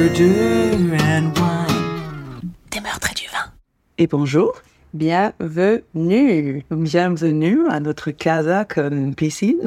Murder 0.00 0.96
and 1.02 1.30
wine. 1.36 2.52
Des 2.70 2.80
meurtres 2.80 3.10
et 3.10 3.14
du 3.14 3.26
vin. 3.26 3.52
Et 3.98 4.06
bonjour. 4.06 4.54
Bienvenue. 4.94 6.64
Bienvenue 6.70 7.68
à 7.68 7.80
notre 7.80 8.10
casa 8.10 8.64
con 8.64 9.12
piscine. 9.14 9.58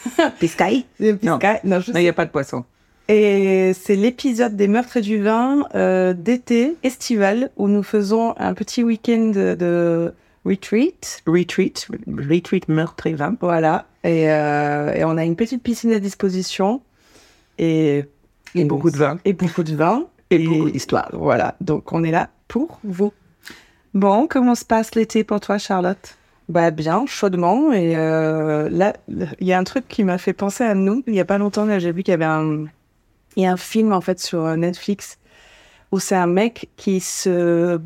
Piscaille? 0.38 0.84
Non. 1.24 1.40
Il 1.42 1.94
n'y 1.94 2.08
a 2.08 2.12
pas 2.12 2.24
de 2.24 2.30
poisson. 2.30 2.64
Et 3.08 3.72
c'est 3.74 3.96
l'épisode 3.96 4.54
des 4.54 4.68
meurtres 4.68 4.98
et 4.98 5.00
du 5.00 5.20
vin 5.20 5.64
euh, 5.74 6.12
d'été 6.12 6.76
estival 6.84 7.50
où 7.56 7.66
nous 7.66 7.82
faisons 7.82 8.36
un 8.38 8.54
petit 8.54 8.84
week-end 8.84 9.32
de, 9.34 9.56
de 9.56 10.14
retreat. 10.44 11.24
Retreat. 11.26 11.88
Retreat 12.06 12.68
meurtre 12.68 13.08
et 13.08 13.14
vin. 13.14 13.34
Voilà. 13.40 13.86
Et, 14.04 14.30
euh, 14.30 14.94
et 14.94 15.02
on 15.02 15.16
a 15.16 15.24
une 15.24 15.34
petite 15.34 15.64
piscine 15.64 15.90
à 15.90 15.98
disposition. 15.98 16.80
Et, 17.58 18.04
Et 18.54 18.64
beaucoup 18.64 18.90
de 18.90 18.96
vin. 18.96 19.18
Et 19.24 19.32
beaucoup 19.32 19.62
de 19.62 19.74
vin. 19.74 20.06
Et 20.30 20.38
beaucoup 20.38 20.70
d'histoires. 20.70 21.10
Voilà. 21.12 21.56
Donc 21.60 21.92
on 21.92 22.04
est 22.04 22.10
là 22.10 22.30
pour 22.48 22.80
vous. 22.84 23.12
Bon, 23.94 24.26
comment 24.28 24.54
se 24.54 24.64
passe 24.64 24.94
l'été 24.94 25.24
pour 25.24 25.40
toi, 25.40 25.58
Charlotte? 25.58 26.16
Bah 26.48 26.70
bien, 26.70 27.04
chaudement. 27.06 27.72
Et 27.72 27.96
euh, 27.96 28.68
là, 28.70 28.94
il 29.08 29.46
y 29.46 29.52
a 29.52 29.58
un 29.58 29.64
truc 29.64 29.86
qui 29.88 30.04
m'a 30.04 30.18
fait 30.18 30.32
penser 30.32 30.64
à 30.64 30.74
nous. 30.74 31.02
Il 31.06 31.14
y 31.14 31.20
a 31.20 31.24
pas 31.24 31.38
longtemps, 31.38 31.66
j'ai 31.78 31.92
vu 31.92 32.02
qu'il 32.02 32.12
y 32.12 32.14
avait 32.14 32.24
un, 32.24 32.66
il 33.36 33.42
y 33.42 33.46
a 33.46 33.52
un 33.52 33.56
film 33.56 33.92
en 33.92 34.00
fait 34.00 34.18
sur 34.20 34.44
euh, 34.44 34.56
Netflix 34.56 35.18
où 35.92 35.98
c'est 35.98 36.16
un 36.16 36.26
mec 36.26 36.68
qui 36.76 37.00
se, 37.00 37.80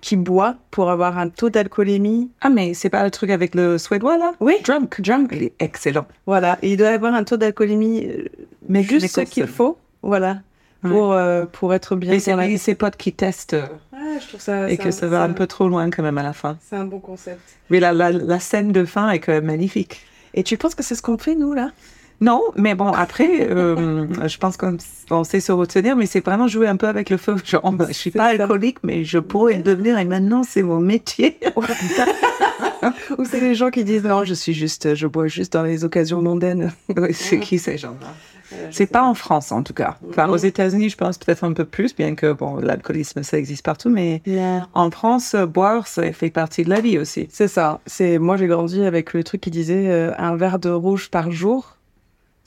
qui 0.00 0.16
boit 0.16 0.56
pour 0.70 0.90
avoir 0.90 1.18
un 1.18 1.28
taux 1.28 1.50
d'alcoolémie. 1.50 2.30
Ah, 2.40 2.50
mais 2.50 2.74
c'est 2.74 2.90
pas 2.90 3.04
le 3.04 3.10
truc 3.10 3.30
avec 3.30 3.54
le 3.54 3.78
suédois, 3.78 4.16
là? 4.16 4.32
Oui, 4.40 4.54
Drunk. 4.64 5.00
drunk. 5.00 5.30
Il 5.32 5.42
est 5.44 5.54
excellent. 5.58 6.06
Voilà. 6.26 6.58
Et 6.62 6.72
il 6.72 6.76
doit 6.76 6.88
avoir 6.88 7.14
un 7.14 7.24
taux 7.24 7.36
d'alcoolémie, 7.36 8.06
euh, 8.06 8.28
mais 8.68 8.82
juste 8.82 9.08
ce 9.08 9.20
qu'il 9.22 9.46
faut. 9.46 9.76
Voilà. 10.02 10.38
Pour, 10.82 11.12
euh, 11.12 11.44
pour 11.50 11.74
être 11.74 11.96
bien. 11.96 12.12
Et 12.12 12.20
c'est 12.20 12.36
la- 12.36 12.56
ses 12.56 12.76
potes 12.76 12.96
qui 12.96 13.12
testent 13.12 13.54
euh, 13.54 13.66
Ouais, 13.92 14.20
je 14.20 14.28
trouve 14.28 14.40
ça. 14.40 14.70
et 14.70 14.76
que 14.76 14.92
ça 14.92 15.08
va 15.08 15.22
un 15.22 15.32
peu 15.32 15.46
trop 15.48 15.68
loin 15.68 15.90
quand 15.90 16.04
même 16.04 16.18
à 16.18 16.22
la 16.22 16.32
fin. 16.32 16.56
C'est 16.68 16.76
un 16.76 16.84
bon 16.84 17.00
concept. 17.00 17.40
Mais 17.68 17.80
la, 17.80 17.92
la, 17.92 18.12
la 18.12 18.38
scène 18.38 18.70
de 18.70 18.84
fin 18.84 19.10
est 19.10 19.18
quand 19.18 19.32
même 19.32 19.46
magnifique. 19.46 20.00
Et 20.34 20.44
tu 20.44 20.56
penses 20.56 20.76
que 20.76 20.84
c'est 20.84 20.94
ce 20.94 21.02
qu'on 21.02 21.18
fait 21.18 21.34
nous 21.34 21.52
là? 21.52 21.72
Non, 22.20 22.42
mais 22.56 22.74
bon, 22.76 22.88
après, 22.92 23.46
euh, 23.50 24.06
je 24.28 24.38
pense 24.38 24.56
qu'on 24.56 24.76
on 25.10 25.24
sait 25.24 25.40
se 25.40 25.50
retenir, 25.50 25.96
mais 25.96 26.06
c'est 26.06 26.24
vraiment 26.24 26.46
jouer 26.46 26.68
un 26.68 26.76
peu 26.76 26.86
avec 26.86 27.10
le 27.10 27.16
feu. 27.16 27.34
Genre, 27.44 27.74
je 27.88 27.92
suis 27.92 28.10
pas 28.12 28.36
ça. 28.36 28.42
alcoolique, 28.42 28.78
mais 28.84 29.02
je 29.04 29.18
pourrais 29.18 29.54
le 29.56 29.62
devenir 29.64 29.98
et 29.98 30.04
maintenant 30.04 30.44
c'est 30.44 30.62
mon 30.62 30.78
métier. 30.80 31.38
Ou 33.18 33.24
c'est 33.24 33.40
les 33.40 33.54
gens 33.56 33.70
qui 33.70 33.82
disent 33.84 34.04
non, 34.04 34.22
je 34.24 34.34
suis 34.34 34.54
juste, 34.54 34.94
je 34.94 35.06
bois 35.08 35.26
juste 35.26 35.52
dans 35.54 35.64
les 35.64 35.84
occasions 35.84 36.22
mondaines. 36.22 36.72
C'est 37.12 37.40
qui 37.40 37.58
ces 37.58 37.76
gens-là 37.78 38.06
C'est 38.70 38.86
pas 38.86 39.02
en 39.02 39.14
France 39.14 39.52
en 39.52 39.62
tout 39.62 39.74
cas. 39.74 39.96
Enfin, 40.08 40.28
aux 40.28 40.36
États-Unis, 40.36 40.90
je 40.90 40.96
pense 40.96 41.18
peut-être 41.18 41.44
un 41.44 41.52
peu 41.52 41.64
plus, 41.64 41.94
bien 41.94 42.14
que 42.14 42.32
bon, 42.32 42.56
l'alcoolisme 42.56 43.22
ça 43.22 43.38
existe 43.38 43.64
partout, 43.64 43.90
mais 43.90 44.22
en 44.74 44.90
France, 44.90 45.34
euh, 45.34 45.46
boire, 45.46 45.86
ça 45.86 46.12
fait 46.12 46.30
partie 46.30 46.64
de 46.64 46.70
la 46.70 46.80
vie 46.80 46.98
aussi. 46.98 47.28
C'est 47.30 47.48
ça. 47.48 47.80
C'est 47.86 48.18
moi 48.18 48.36
j'ai 48.36 48.46
grandi 48.46 48.82
avec 48.82 49.12
le 49.12 49.24
truc 49.24 49.40
qui 49.40 49.50
disait 49.50 49.88
euh, 49.88 50.12
un 50.18 50.36
verre 50.36 50.58
de 50.58 50.70
rouge 50.70 51.10
par 51.10 51.30
jour, 51.30 51.77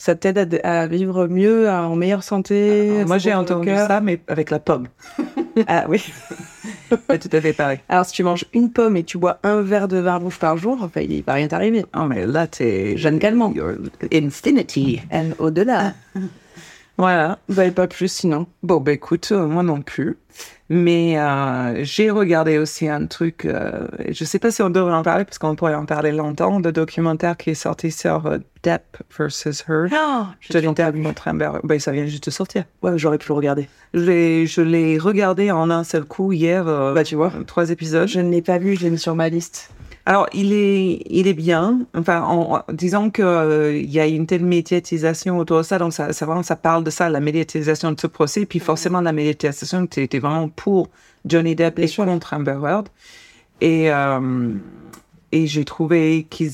ça 0.01 0.15
t'aide 0.15 0.59
à, 0.63 0.81
à 0.81 0.87
vivre 0.87 1.27
mieux, 1.27 1.69
à- 1.69 1.83
en 1.87 1.95
meilleure 1.95 2.23
santé. 2.23 3.03
Moi, 3.05 3.19
j'ai 3.19 3.35
entendu 3.35 3.69
ça, 3.69 4.01
mais 4.01 4.19
avec 4.27 4.49
la 4.49 4.57
pomme. 4.59 4.87
Ah 5.67 5.83
oui. 5.89 6.01
C'est 7.09 7.19
tout 7.29 7.35
à 7.35 7.41
fait 7.41 7.51
pareil. 7.51 7.79
Alors 7.89 8.05
si 8.05 8.13
tu 8.13 8.23
manges 8.23 8.45
une 8.53 8.71
pomme 8.71 8.95
et 8.95 9.03
tu 9.03 9.17
bois 9.17 9.37
un 9.43 9.61
verre 9.61 9.89
de 9.89 9.97
vin 9.97 10.15
rouge 10.15 10.39
par 10.39 10.55
jour, 10.55 10.77
enfin 10.81 11.01
il 11.01 11.23
va 11.23 11.33
rien 11.33 11.49
t'arriver. 11.49 11.85
Oh, 11.93 12.05
mais 12.07 12.25
là, 12.25 12.47
t'es 12.47 12.95
Jeanne 12.95 13.19
Calment. 13.19 13.53
Infinity. 14.13 15.01
Et 15.11 15.17
au-delà. 15.39 15.93
Voilà. 16.97 17.39
Bah, 17.49 17.69
pas 17.71 17.87
plus 17.87 18.09
sinon. 18.11 18.45
Bon, 18.63 18.79
ben 18.79 18.91
écoute, 18.93 19.29
euh, 19.31 19.47
moi 19.47 19.63
non 19.63 19.81
plus. 19.81 20.17
Mais 20.73 21.19
euh, 21.19 21.83
j'ai 21.83 22.09
regardé 22.09 22.57
aussi 22.57 22.87
un 22.87 23.05
truc, 23.05 23.43
euh, 23.43 23.87
je 24.09 24.23
sais 24.23 24.39
pas 24.39 24.51
si 24.51 24.61
on 24.61 24.69
devrait 24.69 24.93
en 24.93 25.03
parler, 25.03 25.25
parce 25.25 25.37
qu'on 25.37 25.53
pourrait 25.53 25.75
en 25.75 25.85
parler 25.85 26.13
longtemps, 26.13 26.61
de 26.61 26.71
documentaire 26.71 27.35
qui 27.35 27.49
est 27.49 27.55
sorti 27.55 27.91
sur 27.91 28.25
euh, 28.25 28.37
Depp 28.63 28.83
versus 29.17 29.65
Her. 29.67 29.87
Non, 29.91 30.27
Je 30.39 30.53
te 30.53 30.57
l'interview 30.59 31.01
mon 31.03 31.11
Trimber. 31.11 31.51
Ben, 31.65 31.77
ça 31.77 31.91
vient 31.91 32.05
juste 32.05 32.23
de 32.25 32.31
sortir. 32.31 32.63
Ouais, 32.83 32.93
j'aurais 32.97 33.17
pu 33.17 33.27
le 33.27 33.33
regarder. 33.33 33.67
Je 33.93 33.99
l'ai, 33.99 34.47
je 34.47 34.61
l'ai 34.61 34.97
regardé 34.97 35.51
en 35.51 35.69
un 35.69 35.83
seul 35.83 36.05
coup 36.05 36.31
hier. 36.31 36.65
euh, 36.69 36.93
Bah, 36.93 37.03
tu 37.03 37.15
vois. 37.15 37.33
Trois 37.47 37.69
épisodes. 37.69 38.07
Je 38.07 38.21
ne 38.21 38.31
l'ai 38.31 38.41
pas 38.41 38.57
vu, 38.57 38.77
je 38.77 38.83
l'ai 38.85 38.91
mis 38.91 38.97
sur 38.97 39.13
ma 39.13 39.27
liste. 39.27 39.71
Alors, 40.05 40.27
il 40.33 40.51
est, 40.51 41.03
il 41.09 41.27
est 41.27 41.33
bien. 41.33 41.81
Enfin, 41.95 42.21
en, 42.23 42.55
en- 42.55 42.63
disons 42.73 43.09
que 43.11 43.21
euh, 43.21 43.77
il 43.77 43.89
y 43.91 43.99
a 43.99 44.07
une 44.07 44.25
telle 44.25 44.43
médiatisation 44.43 45.37
autour 45.37 45.57
de 45.59 45.63
ça, 45.63 45.77
donc 45.77 45.93
ça, 45.93 46.11
ça 46.11 46.25
vraiment, 46.25 46.43
ça 46.43 46.55
parle 46.55 46.83
de 46.83 46.89
ça, 46.89 47.07
la 47.09 47.19
médiatisation 47.19 47.91
de 47.91 47.99
ce 47.99 48.07
procès, 48.07 48.45
puis 48.45 48.59
forcément 48.59 48.99
la 49.01 49.11
médiatisation 49.13 49.83
était 49.95 50.19
vraiment 50.19 50.49
pour 50.49 50.89
Johnny 51.25 51.55
Depp 51.55 51.77
et 51.79 51.87
contre 51.87 52.33
Amber 52.33 52.57
Heard. 52.63 52.87
Et 53.61 53.91
euh, 53.91 54.49
et 55.33 55.47
j'ai 55.47 55.63
trouvé 55.63 56.25
qu'ils 56.29 56.51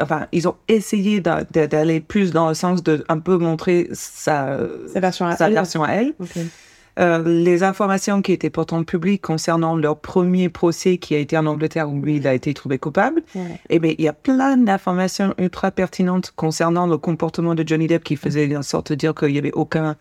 enfin, 0.00 0.26
ils 0.32 0.48
ont 0.48 0.56
essayé 0.66 1.20
d'a- 1.20 1.44
d'a- 1.44 1.66
d'aller 1.68 2.00
plus 2.00 2.32
dans 2.32 2.48
le 2.48 2.54
sens 2.54 2.82
de 2.82 3.04
un 3.08 3.18
peu 3.20 3.36
montrer 3.36 3.88
sa, 3.92 4.58
Sa 4.92 4.98
version 5.00 5.26
à 5.26 5.36
sa 5.36 5.46
elle. 5.46 5.52
version 5.52 5.84
à 5.84 5.92
elle. 5.92 6.14
Euh, 6.98 7.22
les 7.24 7.62
informations 7.62 8.22
qui 8.22 8.32
étaient 8.32 8.50
pourtant 8.50 8.82
publiques 8.82 9.22
concernant 9.22 9.76
leur 9.76 9.98
premier 10.00 10.48
procès 10.48 10.98
qui 10.98 11.14
a 11.14 11.18
été 11.18 11.36
en 11.38 11.46
Angleterre 11.46 11.88
où 11.88 12.00
lui, 12.02 12.16
il 12.16 12.26
a 12.26 12.34
été 12.34 12.52
trouvé 12.54 12.78
coupable, 12.78 13.22
Ouais. 13.34 13.60
eh 13.70 13.78
bien, 13.78 13.94
il 13.96 14.04
y 14.04 14.08
a 14.08 14.12
plein 14.12 14.56
d'informations 14.56 15.32
ultra 15.38 15.70
pertinentes 15.70 16.32
concernant 16.34 16.86
le 16.88 16.98
comportement 16.98 17.54
de 17.54 17.62
Johnny 17.66 17.86
Depp 17.86 18.02
qui 18.02 18.16
faisait 18.16 18.56
en 18.56 18.62
sorte 18.62 18.90
de 18.90 18.96
dire 18.96 19.14
qu'il 19.14 19.32
n'y 19.32 19.38
avait 19.38 19.52
aucune 19.52 19.94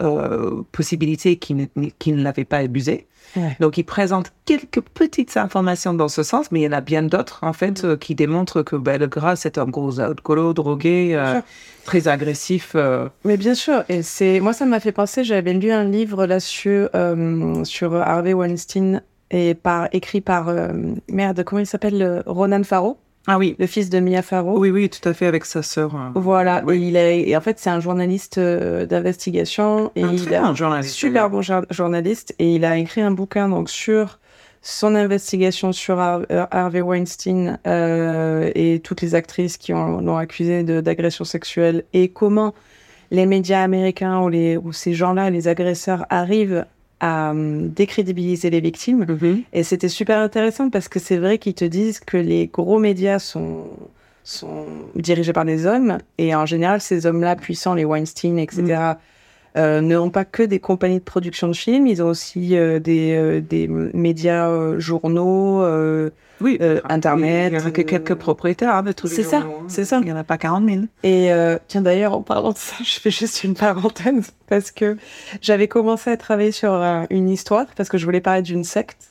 euh, 0.00 0.62
possibilité 0.72 1.36
qu'il 1.36 1.56
ne, 1.56 1.66
ne 1.76 2.22
l'avait 2.22 2.44
pas 2.44 2.58
abusé. 2.58 3.06
Ouais. 3.36 3.56
Donc, 3.60 3.78
il 3.78 3.84
présente 3.84 4.32
quelques 4.44 4.80
petites 4.80 5.36
informations 5.36 5.94
dans 5.94 6.08
ce 6.08 6.22
sens, 6.22 6.50
mais 6.50 6.60
il 6.60 6.62
y 6.64 6.68
en 6.68 6.72
a 6.72 6.80
bien 6.80 7.02
d'autres, 7.02 7.40
en 7.42 7.52
fait, 7.52 7.84
euh, 7.84 7.96
qui 7.96 8.14
démontrent 8.14 8.62
que 8.62 8.76
ben, 8.76 8.98
le 8.98 9.06
gras, 9.06 9.36
c'est 9.36 9.58
un 9.58 9.66
gros 9.66 10.00
alcoolo, 10.00 10.52
drogué, 10.52 11.12
euh, 11.14 11.40
très 11.84 12.08
agressif. 12.08 12.74
Mais 13.24 13.36
bien 13.36 13.54
sûr, 13.54 13.84
et 13.88 14.02
c'est 14.02 14.40
moi 14.40 14.52
ça 14.52 14.66
m'a 14.66 14.80
fait 14.80 14.92
penser. 14.92 15.24
J'avais 15.24 15.52
lu 15.52 15.70
un 15.70 15.84
livre 15.84 16.26
là 16.26 16.40
sur 16.40 16.88
sur 17.64 17.94
Harvey 17.94 18.32
Weinstein 18.32 19.02
et 19.30 19.54
par 19.54 19.88
écrit 19.92 20.20
par 20.20 20.52
merde 21.08 21.42
comment 21.44 21.60
il 21.60 21.66
s'appelle 21.66 22.22
Ronan 22.26 22.62
Farrow, 22.64 22.98
Ah 23.26 23.38
oui, 23.38 23.54
le 23.58 23.66
fils 23.66 23.90
de 23.90 24.00
Mia 24.00 24.22
Farrow. 24.22 24.58
oui, 24.58 24.70
oui, 24.70 24.88
tout 24.88 25.06
à 25.08 25.12
fait, 25.12 25.26
avec 25.26 25.44
sa 25.44 25.62
sœur. 25.62 25.94
euh. 25.94 26.08
Voilà, 26.14 26.62
et 26.70 26.76
il 26.76 26.96
et 26.96 27.36
en 27.36 27.40
fait 27.40 27.58
c'est 27.58 27.70
un 27.70 27.80
journaliste 27.80 28.38
euh, 28.38 28.86
d'investigation 28.86 29.92
et 29.94 30.02
Un 30.02 30.12
il 30.14 30.34
a 30.34 30.54
journaliste, 30.54 30.94
super 30.94 31.28
bon 31.30 31.42
jour- 31.42 31.66
journaliste 31.70 32.34
et 32.38 32.54
il 32.54 32.64
a 32.64 32.76
écrit 32.78 33.02
un 33.02 33.10
bouquin 33.10 33.48
donc 33.48 33.68
sur 33.68 34.18
son 34.62 34.94
investigation 34.94 35.72
sur 35.72 35.98
Har- 36.00 36.22
euh, 36.30 36.46
Harvey 36.50 36.80
Weinstein 36.80 37.58
euh, 37.66 38.50
et 38.54 38.80
toutes 38.80 39.02
les 39.02 39.14
actrices 39.14 39.56
qui 39.58 39.72
ont- 39.74 40.00
l'ont 40.00 40.16
accusé 40.16 40.64
d'agression 40.64 41.24
sexuelle 41.24 41.84
et 41.92 42.08
comment 42.08 42.54
les 43.10 43.26
médias 43.26 43.62
américains 43.62 44.20
ou, 44.20 44.28
les, 44.28 44.56
ou 44.56 44.72
ces 44.72 44.94
gens-là, 44.94 45.30
les 45.30 45.48
agresseurs, 45.48 46.06
arrivent 46.10 46.64
à 47.00 47.30
hum, 47.30 47.68
décrédibiliser 47.70 48.50
les 48.50 48.60
victimes. 48.60 49.06
Mhm. 49.08 49.42
Et 49.52 49.62
c'était 49.62 49.88
super 49.88 50.18
intéressant 50.18 50.70
parce 50.70 50.88
que 50.88 50.98
c'est 50.98 51.16
vrai 51.16 51.38
qu'ils 51.38 51.54
te 51.54 51.64
disent 51.64 52.00
que 52.00 52.16
les 52.16 52.46
gros 52.46 52.78
médias 52.78 53.18
sont, 53.18 53.64
sont 54.22 54.66
dirigés 54.94 55.32
par 55.32 55.44
des 55.44 55.66
hommes. 55.66 55.98
Et 56.18 56.34
en 56.34 56.46
général, 56.46 56.80
ces 56.80 57.06
hommes-là, 57.06 57.36
puissants, 57.36 57.74
les 57.74 57.84
Weinstein, 57.84 58.38
etc., 58.38 58.94
euh, 59.56 59.80
ne 59.80 59.96
ont 59.96 60.10
pas 60.10 60.24
que 60.24 60.42
des 60.42 60.60
compagnies 60.60 60.98
de 60.98 61.04
production 61.04 61.48
de 61.48 61.52
films, 61.54 61.86
ils 61.86 62.02
ont 62.02 62.08
aussi 62.08 62.56
euh, 62.56 62.78
des, 62.78 63.16
euh, 63.16 63.40
des 63.40 63.68
médias 63.68 64.48
euh, 64.48 64.78
journaux, 64.78 65.64
Oui, 66.40 66.58
Internet. 66.88 67.52
Il 67.52 67.58
y 67.58 67.62
en 67.62 67.66
a 67.66 67.70
que 67.70 67.82
quelques 67.82 68.14
propriétaires 68.14 68.74
hein, 68.76 68.82
de 68.82 68.92
tous 68.92 69.08
les 69.08 69.16
C'est 69.16 69.22
ça, 69.22 69.38
hein. 69.38 69.50
c'est 69.68 69.84
ça. 69.84 69.98
Il 70.00 70.06
n'y 70.06 70.12
en 70.12 70.16
a 70.16 70.24
pas 70.24 70.38
40 70.38 70.68
000. 70.68 70.80
Et 71.02 71.30
tiens, 71.68 71.82
d'ailleurs, 71.82 72.14
en 72.14 72.22
parlant 72.22 72.52
de 72.52 72.58
ça, 72.58 72.76
je 72.84 73.00
fais 73.00 73.10
juste 73.10 73.44
une 73.44 73.54
parenthèse 73.54 74.32
parce 74.48 74.70
que 74.70 74.96
j'avais 75.42 75.68
commencé 75.68 76.10
à 76.10 76.16
travailler 76.16 76.52
sur 76.52 76.72
une 77.10 77.28
histoire 77.28 77.66
parce 77.76 77.88
que 77.88 77.98
je 77.98 78.04
voulais 78.04 78.20
parler 78.20 78.42
d'une 78.42 78.64
secte. 78.64 79.10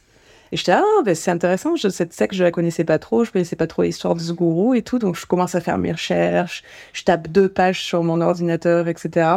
Et 0.51 0.57
j'étais, 0.57 0.71
ah, 0.71 0.83
ben, 1.05 1.13
c'est 1.13 1.29
intéressant, 1.29 1.75
je, 1.75 1.89
cette 1.89 2.13
secte, 2.13 2.33
je 2.33 2.43
la 2.43 2.51
connaissais 2.51 2.83
pas 2.83 2.97
trop, 2.97 3.23
je 3.23 3.31
connaissais 3.31 3.55
pas 3.55 3.67
trop 3.67 3.83
l'histoire 3.83 4.15
de 4.15 4.19
ce 4.19 4.31
gourou 4.31 4.73
et 4.73 4.81
tout. 4.81 4.97
Donc, 4.97 5.15
je 5.15 5.25
commence 5.25 5.53
à 5.53 5.61
faire 5.61 5.77
mes 5.77 5.91
recherches, 5.91 6.63
je 6.93 7.03
tape 7.03 7.27
deux 7.27 7.49
pages 7.49 7.83
sur 7.83 8.03
mon 8.03 8.19
ordinateur, 8.19 8.87
etc. 8.87 9.27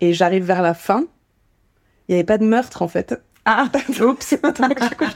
Et 0.00 0.12
j'arrive 0.12 0.44
vers 0.44 0.62
la 0.62 0.74
fin. 0.74 1.04
Il 2.08 2.12
n'y 2.12 2.14
avait 2.16 2.24
pas 2.24 2.38
de 2.38 2.44
meurtre, 2.44 2.82
en 2.82 2.88
fait. 2.88 3.20
Ah, 3.44 3.68
oups. 4.00 4.36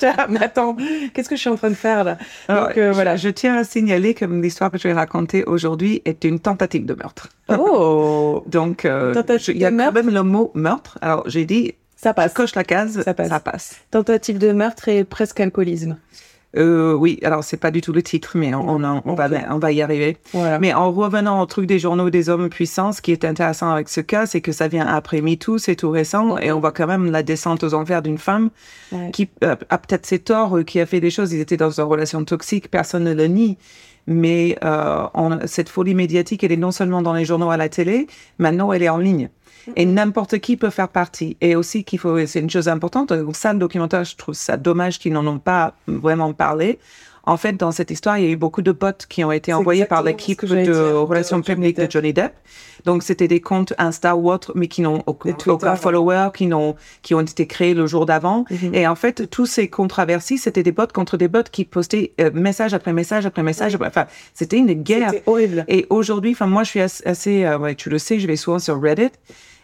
Ah, 0.03 0.27
mais 0.29 0.43
attends, 0.43 0.77
qu'est-ce 1.13 1.29
que 1.29 1.35
je 1.37 1.41
suis 1.41 1.51
en 1.51 1.57
train 1.57 1.69
de 1.69 1.75
faire 1.75 2.05
là? 2.05 2.17
Alors, 2.49 2.69
Donc, 2.69 2.79
euh, 2.79 2.93
voilà. 2.93 3.17
je, 3.17 3.23
je 3.25 3.29
tiens 3.29 3.57
à 3.57 3.65
signaler 3.65 4.15
que 4.15 4.25
l'histoire 4.25 4.71
que 4.71 4.79
je 4.79 4.87
vais 4.89 4.95
raconter 4.95 5.45
aujourd'hui 5.45 6.01
est 6.05 6.25
une 6.25 6.39
tentative 6.41 6.87
de 6.87 6.95
meurtre. 6.95 7.29
Oh, 7.49 8.43
Donc, 8.47 8.85
euh, 8.85 9.13
il 9.49 9.57
y 9.59 9.65
a 9.65 9.71
quand 9.71 9.93
même 9.93 10.11
le 10.11 10.23
mot 10.23 10.53
meurtre. 10.55 10.99
Alors, 11.03 11.25
j'ai 11.29 11.45
dit, 11.45 11.75
ça 11.97 12.15
passe. 12.15 12.33
coche 12.33 12.55
la 12.55 12.65
case, 12.65 13.03
Ça 13.03 13.15
passe. 13.15 13.29
Ça 13.29 13.41
passe. 13.41 13.77
Tentative 13.91 14.39
de 14.39 14.53
meurtre 14.53 14.89
et 14.89 15.05
presque 15.05 15.41
alcoolisme. 15.41 15.99
Euh, 16.57 16.95
oui, 16.95 17.21
alors 17.23 17.45
c'est 17.45 17.57
pas 17.57 17.71
du 17.71 17.81
tout 17.81 17.93
le 17.93 18.03
titre, 18.03 18.33
mais 18.35 18.53
on, 18.55 18.79
va, 18.79 19.03
on 19.05 19.59
va 19.59 19.73
y 19.73 19.83
arriver. 19.83 20.17
Voilà. 20.33 20.59
Mais 20.59 20.75
en 20.75 20.91
revenant 20.91 21.41
au 21.41 21.47
truc 21.47 21.67
des 21.67 21.79
journaux 21.79 22.11
des 22.11 22.29
hommes 22.29 22.49
puissants, 22.49 22.91
ce 22.91 23.01
qui 23.01 23.13
est 23.13 23.25
intéressant 23.25 23.71
avec 23.71 23.89
ce 23.89 24.01
cas, 24.01 24.27
c'est 24.27 24.41
que 24.41 24.51
ça 24.51 24.67
vient 24.67 24.85
après 24.87 25.21
MeToo, 25.21 25.59
c'est 25.59 25.77
tout 25.77 25.91
récent, 25.91 26.39
et 26.39 26.51
on 26.51 26.59
voit 26.59 26.73
quand 26.73 26.89
même 26.89 27.11
la 27.11 27.23
descente 27.23 27.63
aux 27.63 27.75
enfers 27.75 28.03
d'une 28.03 28.19
femme 28.19 28.51
Ouais. 28.91 29.13
qui 29.13 29.29
euh, 29.45 29.55
a 29.69 29.79
peut-être 29.79 30.05
ses 30.07 30.19
torts, 30.19 30.57
euh, 30.59 30.63
qui 30.65 30.81
a 30.81 30.87
fait 30.87 30.99
des 30.99 31.11
choses, 31.11 31.33
ils 31.33 31.39
étaient 31.41 31.57
dans 31.57 31.71
une 31.71 31.85
relation 31.85 32.25
toxique, 32.25 32.69
personne 32.69 33.05
ne 33.05 33.15
le 33.15 33.27
nie. 33.29 33.57
Mais 34.09 34.59
euh, 34.65 35.05
on- 35.15 35.47
cette 35.47 35.69
folie 35.69 35.95
médiatique, 35.95 36.43
elle 36.43 36.51
est 36.51 36.57
non 36.57 36.73
seulement 36.73 37.01
dans 37.03 37.13
les 37.13 37.25
journaux 37.25 37.51
à 37.51 37.57
la 37.57 37.69
télé, 37.69 38.09
maintenant 38.39 38.73
elle 38.73 38.83
est 38.83 38.89
en 38.89 38.99
ligne. 38.99 39.29
Et 39.77 39.87
n'importe 39.87 40.39
qui 40.39 40.57
peut 40.57 40.71
faire 40.71 40.89
partie. 40.89 41.37
Et 41.41 41.57
aussi 41.57 41.85
qu'il 41.85 41.99
faut, 41.99 42.27
c'est 42.27 42.41
une 42.41 42.51
chose 42.51 42.69
importante, 42.69 43.13
donc 43.13 43.37
ça, 43.37 43.53
le 43.53 43.59
documentaire, 43.59 44.05
je 44.05 44.17
trouve 44.17 44.35
ça 44.35 44.57
dommage 44.57 44.99
qu'ils 44.99 45.13
n'en 45.13 45.27
ont 45.27 45.39
pas 45.39 45.75
vraiment 45.87 46.33
parlé. 46.33 46.79
En 47.25 47.37
fait, 47.37 47.53
dans 47.53 47.71
cette 47.71 47.91
histoire, 47.91 48.19
il 48.19 48.25
y 48.25 48.27
a 48.27 48.31
eu 48.31 48.37
beaucoup 48.37 48.63
de 48.63 48.73
bots 48.73 48.89
qui 49.09 49.23
ont 49.25 49.33
été 49.33 49.53
envoyés 49.53 49.85
par 49.85 50.03
l'équipe 50.03 50.45
de 50.45 50.65
de 50.65 50.93
relations 50.93 51.43
publiques 51.43 51.77
de. 51.77 51.87
Johnny 51.89 52.13
Depp. 52.13 52.33
Donc, 52.85 53.03
c'était 53.03 53.29
des 53.29 53.41
comptes 53.41 53.75
Insta 53.79 54.17
ou 54.17 54.31
autres, 54.31 54.53
mais 54.55 54.69
qui 54.69 54.81
n'ont 54.81 55.03
aucun, 55.07 55.77
follower, 55.77 56.31
qui 56.33 56.53
ont 56.53 57.21
été 57.21 57.47
créés 57.47 57.75
le 57.75 57.87
jour 57.87 58.07
d'avant. 58.07 58.47
Mhm. 58.51 58.75
Et 58.75 58.89
en 58.89 58.95
fait, 58.95 59.29
tous 59.29 59.47
ces 59.47 59.69
controversies, 59.69 60.39
c'était 60.39 60.63
des 60.63 60.73
bots 60.73 60.87
contre 60.93 61.17
des 61.17 61.29
bots 61.29 61.43
qui 61.51 61.65
postaient 61.65 62.13
euh, 62.21 62.31
message 62.33 62.73
après 62.73 62.93
message 62.93 63.27
après 63.27 63.43
message. 63.43 63.77
Enfin, 63.81 64.07
c'était 64.33 64.57
une 64.57 64.73
guerre. 64.73 65.11
C'était 65.11 65.23
horrible. 65.27 65.65
Et 65.69 65.87
aujourd'hui, 65.91 66.33
enfin, 66.33 66.47
moi, 66.47 66.65
je 66.65 66.71
suis 66.71 66.81
assez, 66.81 67.07
assez, 67.07 67.45
euh, 67.45 67.59
ouais, 67.59 67.75
tu 67.75 67.91
le 67.91 67.99
sais, 67.99 68.19
je 68.19 68.27
vais 68.27 68.37
souvent 68.37 68.59
sur 68.59 68.81
Reddit. 68.81 69.13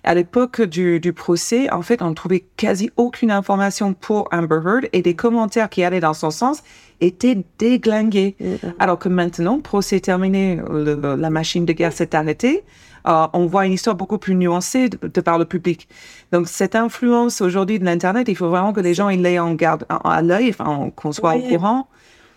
À 0.07 0.15
l'époque 0.15 0.63
du, 0.63 1.01
du 1.01 1.13
procès, 1.13 1.69
en 1.73 1.83
fait, 1.83 2.01
on 2.01 2.11
ne 2.11 2.15
trouvait 2.15 2.45
quasi 2.57 2.91
aucune 2.97 3.33
information 3.33 3.93
pour 3.93 4.29
Amber 4.33 4.61
Heard 4.65 4.89
et 4.93 5.03
des 5.03 5.15
commentaires 5.15 5.69
qui 5.69 5.83
allaient 5.83 6.01
dans 6.01 6.15
son 6.15 6.31
sens 6.31 6.63
étaient 7.01 7.45
déglingués. 7.59 8.37
Alors 8.79 8.99
que 9.01 9.09
maintenant, 9.09 9.59
procès 9.61 9.99
terminé, 10.01 10.61
le- 10.71 11.17
la 11.17 11.29
machine 11.31 11.67
de 11.67 11.73
guerre 11.73 11.93
s'est 11.93 12.15
arrêtée. 12.15 12.63
euh, 13.09 13.27
on 13.35 13.47
voit 13.47 13.67
une 13.67 13.73
histoire 13.73 13.95
beaucoup 13.95 14.19
plus 14.19 14.35
nuancée 14.35 14.89
de, 14.89 14.99
de 15.07 15.21
par 15.21 15.39
le 15.39 15.45
public. 15.45 15.87
Donc, 16.33 16.49
cette 16.49 16.75
influence 16.75 17.41
aujourd'hui 17.41 17.79
de 17.79 17.85
l'Internet, 17.85 18.27
il 18.29 18.35
faut 18.37 18.49
vraiment 18.49 18.73
que 18.73 18.81
les 18.81 18.95
gens 18.95 19.09
ils 19.11 19.23
l'aient 19.23 19.39
en 19.39 19.55
garde, 19.55 19.85
à 19.89 20.23
l'œil, 20.23 20.49
enfin, 20.51 20.91
qu'on 20.97 21.13
soit 21.13 21.35
Oui. 21.37 21.45
au 21.45 21.49
courant. 21.51 21.87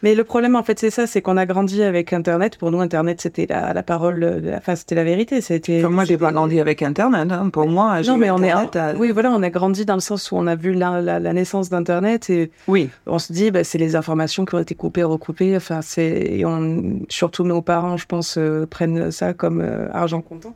Mais 0.01 0.15
le 0.15 0.23
problème, 0.23 0.55
en 0.55 0.63
fait, 0.63 0.79
c'est 0.79 0.89
ça, 0.91 1.07
c'est 1.07 1.21
qu'on 1.21 1.35
a 1.35 1.45
grandi 1.45 1.83
avec 1.83 2.13
Internet. 2.13 2.57
Pour 2.57 2.71
nous, 2.71 2.79
Internet, 2.79 3.19
c'était 3.21 3.45
la, 3.49 3.73
la 3.73 3.83
parole, 3.83 4.19
de 4.41 4.49
la- 4.49 4.57
enfin, 4.57 4.75
c'était 4.75 4.95
la 4.95 5.03
vérité. 5.03 5.41
C'était. 5.41 5.81
Moi, 5.83 6.05
j'ai 6.05 6.17
pas 6.17 6.31
grandi 6.31 6.59
avec 6.59 6.81
Internet. 6.81 7.29
hein. 7.31 7.49
Pour 7.49 7.67
moi, 7.67 8.01
j'ai 8.01 8.09
Non, 8.11 8.17
mais 8.17 8.31
on 8.31 8.41
est. 8.41 8.51
À- 8.51 8.93
Oui, 8.97 9.11
voilà, 9.11 9.31
on 9.31 9.43
a 9.43 9.49
grandi 9.49 9.85
dans 9.85 9.95
le 9.95 9.99
sens 9.99 10.31
où 10.31 10.35
on 10.37 10.47
a 10.47 10.55
vu 10.55 10.73
la, 10.73 11.01
la, 11.01 11.19
la 11.19 11.33
naissance 11.33 11.69
d'Internet 11.69 12.29
et 12.29 12.51
Oui. 12.67 12.89
on 13.07 13.19
se 13.19 13.33
dit, 13.33 13.51
bah, 13.51 13.63
c'est 13.63 13.77
les 13.77 13.95
informations 13.95 14.45
qui 14.45 14.55
ont 14.55 14.59
été 14.59 14.73
coupées, 14.75 15.03
recoupées. 15.03 15.55
Enfin, 15.57 15.81
c'est. 15.81 16.43
on- 16.45 16.99
Surtout 17.09 17.43
nos 17.43 17.61
parents, 17.61 17.97
je 17.97 18.05
pense, 18.05 18.37
euh, 18.37 18.65
prennent 18.65 19.11
ça 19.11 19.33
comme 19.33 19.61
euh, 19.61 19.87
argent 19.91 20.21
comptant. 20.21 20.55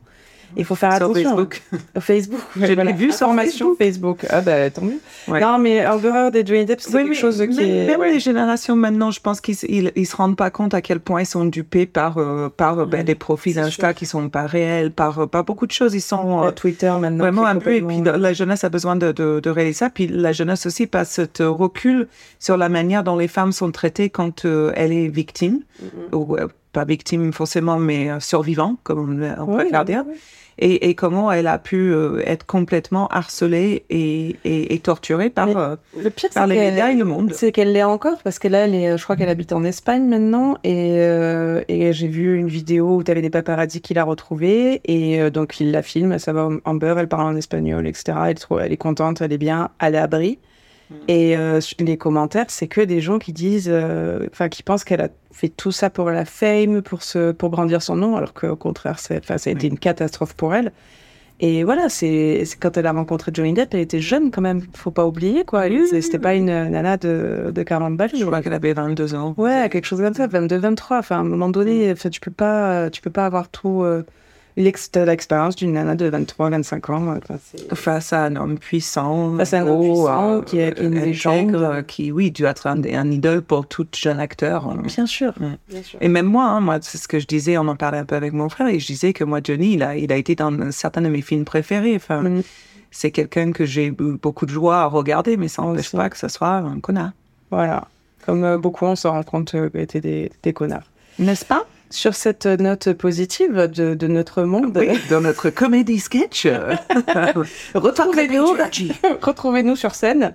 Il 0.57 0.65
faut 0.65 0.75
faire 0.75 0.95
Sur 0.97 1.05
attention. 1.05 1.29
Facebook. 1.38 1.61
Facebook. 2.00 2.39
Je 2.55 2.65
l'ai 2.65 2.75
voilà. 2.75 2.91
vu 2.91 3.11
sur 3.11 3.27
Information 3.27 3.75
Facebook. 3.75 4.25
Ah, 4.29 4.41
bah, 4.41 4.69
tant 4.69 4.81
mieux. 4.83 5.00
Ouais. 5.27 5.39
Non, 5.39 5.57
mais 5.57 5.85
Amber 5.85 6.09
Heard 6.09 6.35
et 6.35 6.45
Johnny 6.45 6.65
Depp, 6.65 6.81
c'est 6.81 6.89
Oui, 6.89 6.95
quelque 7.03 7.09
mais 7.09 7.15
chose 7.15 7.38
qui 7.50 7.55
même, 7.55 7.59
est. 7.69 7.88
même 7.88 8.00
ouais. 8.00 8.11
les 8.13 8.19
générations 8.19 8.75
maintenant, 8.75 9.11
je 9.11 9.19
pense 9.19 9.41
qu'ils 9.41 9.55
ils, 9.67 9.91
ils 9.95 10.05
se 10.05 10.15
rendent 10.15 10.35
pas 10.38 10.50
compte 10.50 10.73
à 10.73 10.81
quel 10.81 11.00
point 11.00 11.21
ils 11.21 11.25
sont 11.25 11.45
dupés 11.45 11.85
par 11.85 12.17
euh, 12.17 12.50
par 12.50 12.85
ben, 12.88 13.03
des 13.03 13.15
profils 13.15 13.57
Insta 13.57 13.94
qui 13.94 14.05
sont 14.05 14.29
pas 14.29 14.45
réels, 14.45 14.91
par 14.91 15.19
euh, 15.19 15.25
par 15.27 15.44
beaucoup 15.44 15.65
de 15.67 15.71
choses. 15.71 15.94
Ils 15.95 16.01
sont 16.01 16.44
euh, 16.44 16.47
Euh, 16.47 16.51
Twitter 16.51 16.91
maintenant. 17.00 17.23
vraiment 17.23 17.45
un 17.45 17.57
peu. 17.57 17.73
Et 17.75 17.81
puis 17.81 18.01
la 18.03 18.33
jeunesse 18.33 18.63
a 18.63 18.69
besoin 18.69 18.95
de 18.95 19.11
de, 19.11 19.39
de 19.39 19.50
réaliser 19.50 19.77
ça. 19.79 19.89
Puis 19.89 20.07
la 20.07 20.31
jeunesse 20.33 20.65
aussi 20.65 20.88
passe 20.88 21.19
ce 21.38 21.44
recul 21.44 22.07
sur 22.39 22.57
la 22.57 22.69
manière 22.69 23.03
dont 23.03 23.15
les 23.17 23.27
femmes 23.27 23.51
sont 23.51 23.71
traitées 23.71 24.09
quand 24.09 24.45
euh, 24.45 24.71
elle 24.75 24.91
est 24.91 25.07
victime 25.07 25.61
ou 26.11 26.35
euh, 26.38 26.47
pas 26.71 26.85
victime 26.85 27.31
forcément, 27.33 27.77
mais 27.77 28.09
euh, 28.09 28.19
survivant, 28.19 28.77
comme 28.83 29.21
on, 29.39 29.45
préfère 29.55 29.79
ouais, 29.81 29.85
dire. 29.85 30.03
ouais. 30.07 30.13
Et, 30.57 30.89
et 30.89 30.95
comment 30.95 31.31
elle 31.31 31.47
a 31.47 31.57
pu 31.57 31.94
euh, 31.94 32.21
être 32.25 32.45
complètement 32.45 33.07
harcelée 33.07 33.85
et, 33.89 34.35
et, 34.45 34.73
et 34.73 34.79
torturée 34.79 35.29
par, 35.29 35.50
euh, 35.57 35.75
Le 36.01 36.09
pire, 36.09 36.29
par 36.33 36.47
les 36.47 36.57
médias 36.57 36.91
et 36.91 36.95
le 36.95 37.05
monde. 37.05 37.33
C'est 37.33 37.51
qu'elle 37.51 37.73
l'est 37.73 37.83
encore 37.83 38.21
parce 38.23 38.39
que 38.39 38.47
là, 38.47 38.65
elle 38.65 38.75
est, 38.75 38.97
je 38.97 39.03
crois 39.03 39.15
qu'elle 39.15 39.29
habite 39.29 39.51
en 39.51 39.63
Espagne 39.63 40.07
maintenant 40.07 40.57
et, 40.63 40.97
euh, 41.00 41.63
et 41.67 41.91
j'ai 41.94 42.07
vu 42.07 42.38
une 42.38 42.47
vidéo 42.47 42.97
où 42.97 43.03
tu 43.03 43.11
avais 43.11 43.21
des 43.21 43.29
paparazzis 43.29 43.81
qui 43.81 43.94
la 43.94 44.03
retrouvaient 44.03 44.81
et 44.85 45.21
euh, 45.21 45.29
donc 45.29 45.59
ils 45.59 45.71
la 45.71 45.81
filment, 45.81 46.19
ça 46.19 46.33
va 46.33 46.50
Amber, 46.65 46.95
elle 46.97 47.07
parle 47.07 47.33
en 47.33 47.35
espagnol, 47.35 47.88
etc. 47.88 48.17
Elle, 48.27 48.38
elle 48.61 48.71
est 48.71 48.77
contente, 48.77 49.21
elle 49.21 49.33
est 49.33 49.38
bien 49.38 49.69
à 49.79 49.89
l'abri. 49.89 50.39
Et 51.07 51.35
euh, 51.37 51.59
les 51.79 51.97
commentaires, 51.97 52.45
c'est 52.47 52.67
que 52.67 52.81
des 52.81 53.01
gens 53.01 53.19
qui 53.19 53.33
disent, 53.33 53.69
euh, 53.71 54.25
enfin, 54.31 54.47
qui 54.49 54.63
pensent 54.63 54.83
qu'elle 54.83 55.01
a 55.01 55.09
fait 55.31 55.49
tout 55.49 55.71
ça 55.71 55.89
pour 55.89 56.09
la 56.11 56.23
fame, 56.25 56.81
pour 56.81 57.03
se, 57.03 57.31
pour 57.31 57.49
brandir 57.49 57.81
son 57.81 57.95
nom, 57.95 58.15
alors 58.15 58.33
qu'au 58.33 58.55
contraire, 58.55 58.99
ça 58.99 59.15
a 59.15 59.35
été 59.35 59.53
Oui. 59.53 59.67
une 59.67 59.79
catastrophe 59.79 60.33
pour 60.33 60.55
elle. 60.55 60.71
Et 61.39 61.63
voilà, 61.63 61.89
c'est 61.89 62.43
quand 62.59 62.77
elle 62.77 62.85
a 62.85 62.93
rencontré 62.93 63.31
Johnny 63.33 63.51
Depp, 63.53 63.73
elle 63.73 63.81
était 63.81 63.99
jeune 63.99 64.31
quand 64.31 64.39
même, 64.41 64.61
faut 64.75 64.91
pas 64.91 65.05
oublier 65.05 65.43
quoi. 65.43 65.65
Elle 65.65 65.73
Oui, 65.73 65.79
était- 65.87 65.95
oui, 65.97 66.01
C'était 66.03 66.17
oui. 66.17 66.23
pas 66.23 66.35
une 66.35 66.45
nana 66.45 66.95
de, 66.95 67.51
de 67.53 67.63
40 67.63 67.97
balles. 67.97 68.11
Je 68.17 68.23
crois 68.23 68.41
qu'elle 68.41 68.53
avait 68.53 68.71
22 68.71 69.15
ans. 69.15 69.33
Ouais, 69.37 69.67
quelque 69.69 69.85
chose 69.85 69.99
comme 69.99 70.13
ça, 70.13 70.27
22, 70.27 70.57
23. 70.57 70.99
Enfin, 70.99 71.17
à 71.17 71.19
un 71.19 71.23
moment 71.23 71.49
donné, 71.49 71.91
enfin, 71.91 72.09
tu 72.09 72.21
peux 72.21 72.31
pas, 72.31 72.89
tu 72.91 73.01
peux 73.01 73.09
pas 73.09 73.25
avoir 73.25 73.49
tout 73.49 73.81
euh, 73.83 74.03
l'expérience 74.55 75.55
d'une 75.55 75.73
nana 75.73 75.95
de 75.95 76.05
23, 76.07 76.50
25 76.50 76.89
ans. 76.89 77.15
C'est- 77.44 77.75
Face 77.75 78.13
à 78.13 78.25
un 78.25 78.35
homme 78.35 78.57
puissant, 78.57 79.38
Face 79.38 79.53
à 79.53 79.59
un 79.61 79.67
homme 79.67 79.81
puissant, 79.81 80.29
euh, 80.38 80.41
qui 80.41 80.59
est- 80.59 80.79
une 80.79 81.00
légende. 81.00 81.55
euh, 81.55 81.81
qui, 81.81 82.11
oui, 82.11 82.31
doit 82.31 82.50
être 82.51 82.67
un, 82.67 82.81
un 82.83 83.11
idole 83.11 83.41
pour 83.41 83.67
tout 83.67 83.88
jeune 83.95 84.19
acteur. 84.19 84.67
hein. 84.67 84.81
Bien 84.83 85.05
sûr. 85.05 85.33
Bien 85.69 85.83
sûr. 85.83 85.97
Et 86.01 86.07
même 86.07 86.25
moi, 86.27 86.45
hein, 86.45 86.59
moi, 86.61 86.77
c'est 86.81 86.97
ce 86.97 87.07
que 87.07 87.19
je 87.19 87.25
disais, 87.27 87.57
on 87.57 87.67
en 87.67 87.75
parlait 87.75 87.97
un 87.97 88.05
peu 88.05 88.15
avec 88.15 88.33
mon 88.33 88.50
frère, 88.50 88.67
et 88.67 88.79
je 88.79 88.85
disais 88.88 89.13
que 89.13 89.23
moi, 89.23 89.39
Johnny, 89.44 89.73
il 89.73 89.83
a, 89.83 89.95
il 89.97 90.11
a 90.11 90.15
été 90.17 90.35
dans 90.35 90.71
certains 90.71 91.01
de 91.01 91.09
mes 91.09 91.21
films 91.21 91.45
préférés. 91.45 91.95
Enfin, 91.95 92.21
Mm. 92.21 92.41
c'est 92.91 93.11
quelqu'un 93.11 93.51
que 93.51 93.65
j'ai 93.65 93.88
eu 93.88 93.91
beaucoup 93.91 94.45
de 94.45 94.51
joie 94.51 94.77
à 94.81 94.85
regarder, 94.85 95.38
mais 95.38 95.47
ça 95.47 95.61
n'empêche 95.63 95.91
pas 95.91 96.09
que 96.09 96.17
ce 96.17 96.27
soit 96.27 96.57
un 96.57 96.79
connard. 96.79 97.11
Voilà. 97.51 97.88
Comme 98.25 98.44
euh, 98.44 98.57
beaucoup, 98.57 98.85
on 98.85 98.95
se 98.95 99.07
rend 99.07 99.23
compte 99.23 99.53
euh, 99.55 99.69
qu'elle 99.69 99.81
était 99.81 100.00
des, 100.01 100.31
des 100.44 100.53
connards. 100.53 100.89
N'est-ce 101.19 101.44
pas? 101.45 101.65
Sur 101.93 102.15
cette 102.15 102.47
note 102.47 102.91
positive 102.93 103.53
de, 103.71 103.93
de 103.93 104.07
notre 104.07 104.41
monde, 104.41 104.75
Oui, 104.75 104.97
dans 105.11 105.21
notre 105.21 105.51
comédie 105.51 105.99
sketch. 105.99 106.47
retrouvez-nous 107.75 108.47
retrouvez-nous 109.21 109.75
sur 109.75 109.93
scène 109.93 110.33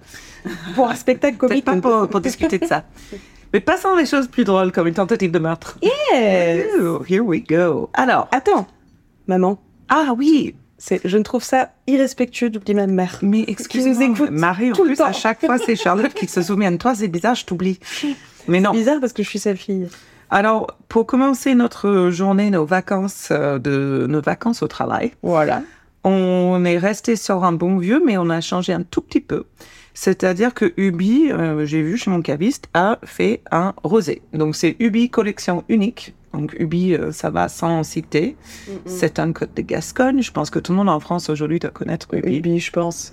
pour 0.77 0.89
un 0.89 0.95
spectacle 0.95 1.37
comique. 1.37 1.65
pas 1.65 1.77
pour, 1.77 2.09
pour 2.09 2.21
discuter 2.21 2.59
de 2.59 2.65
ça. 2.65 2.85
Mais 3.53 3.59
passons 3.59 3.97
les 3.97 4.07
choses 4.07 4.29
plus 4.29 4.45
drôles, 4.45 4.71
comme 4.71 4.87
une 4.87 4.95
tentative 4.95 5.33
de 5.33 5.39
meurtre. 5.41 5.79
Yes. 5.83 6.67
Here 7.09 7.25
we 7.25 7.43
go. 7.45 7.91
Alors, 7.95 8.29
Attends, 8.31 8.67
maman, 9.27 9.59
ah 9.89 10.15
oui, 10.17 10.55
c'est, 10.77 11.01
je 11.05 11.19
ne 11.19 11.25
trouve 11.25 11.43
ça 11.43 11.73
irrespectueux 11.89 12.51
d'oublier 12.51 12.75
ma 12.75 12.87
mère. 12.87 13.19
mais 13.23 13.45
excuse-moi. 13.49 14.05
écoute 14.05 14.31
Marie, 14.31 14.71
en 14.71 14.75
tout 14.77 14.83
le 14.85 14.91
plus, 14.91 14.99
temps. 14.99 15.07
à 15.07 15.13
chaque 15.13 15.45
fois, 15.45 15.59
c'est 15.59 15.75
Charlotte 15.75 16.15
qui 16.15 16.29
se 16.29 16.41
souvient 16.49 16.71
de 16.71 16.77
toi, 16.77 16.95
c'est 16.95 17.09
bizarre, 17.09 17.35
je 17.35 17.45
t'oublie. 17.47 17.81
Mais 18.47 18.61
non. 18.61 18.71
Bizarre 18.71 19.01
parce 19.01 19.13
que 19.13 19.23
je 19.25 19.29
suis 19.29 19.39
sa 19.41 19.57
fille. 19.57 19.89
Alors, 20.31 20.67
pour 20.89 21.07
commencer 21.07 21.55
notre 21.55 22.11
journée, 22.11 22.51
nos 22.51 22.65
vacances, 22.67 23.29
euh, 23.31 23.59
de, 23.59 24.07
nos 24.09 24.21
vacances 24.21 24.63
au 24.63 24.69
travail, 24.69 25.13
Voilà. 25.23 25.63
on 26.05 26.65
est 26.65 26.79
resté 26.79 27.17
sur 27.17 27.45
un 27.45 27.53
bon 27.53 27.79
vieux, 27.79 28.03
mais 28.05 28.19
on 28.19 28.29
a 28.31 28.41
changé 28.41 28.73
un 28.73 28.83
tout 28.83 29.01
petit 29.01 29.21
peu. 29.21 29.45
C'est-à-dire 29.95 30.55
que 30.55 30.75
Ubi, 30.77 31.33
euh, 31.33 31.67
j'ai 31.67 31.83
vu 31.83 31.97
chez 31.97 32.11
mon 32.11 32.23
caviste, 32.23 32.69
a 32.75 32.99
fait 33.05 33.41
un 33.51 33.75
rosé. 33.83 34.23
Donc 34.33 34.55
c'est 34.55 34.77
Ubi 34.79 35.11
collection 35.11 35.65
unique. 35.69 36.15
Donc 36.33 36.55
Ubi, 36.59 36.95
euh, 36.95 37.11
ça 37.11 37.31
va 37.31 37.49
sans 37.49 37.83
citer. 37.83 38.37
C'est 38.85 39.19
un 39.19 39.33
code 39.33 39.55
de 39.55 39.63
Gascogne. 39.63 40.23
Je 40.23 40.31
pense 40.31 40.51
que 40.51 40.61
tout 40.61 40.71
le 40.73 40.79
monde 40.79 40.89
en 40.89 41.01
France 41.01 41.31
aujourd'hui 41.31 41.59
doit 41.59 41.71
connaître 41.71 42.07
Ubi. 42.15 42.37
Ubi, 42.37 42.61
je 42.61 42.71
pense. 42.71 43.13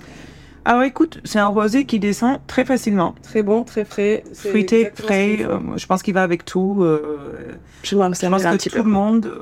Alors 0.67 0.81
écoute, 0.83 1.19
c'est 1.23 1.37
un 1.37 1.45
rosé 1.47 1.85
qui 1.85 1.99
descend 1.99 2.39
très 2.47 2.65
facilement. 2.65 3.13
Très 3.21 3.43
bon, 3.43 3.63
très 3.63 3.85
frais. 3.85 4.23
Fruité, 4.33 4.91
frais. 4.95 5.37
euh, 5.41 5.59
je 5.77 5.85
pense 5.85 6.01
qu'il 6.01 6.15
va 6.15 6.23
avec 6.23 6.43
tout. 6.43 6.77
euh, 6.81 7.53
Je 7.83 7.95
vois, 7.95 8.11
ça 8.15 8.25
je 8.25 8.31
pense 8.31 8.45
un 8.45 8.51
que 8.53 8.57
petit 8.57 8.69
tout 8.69 8.77
peu. 8.77 8.83
le 8.83 8.89
monde 8.89 9.25
euh, 9.27 9.39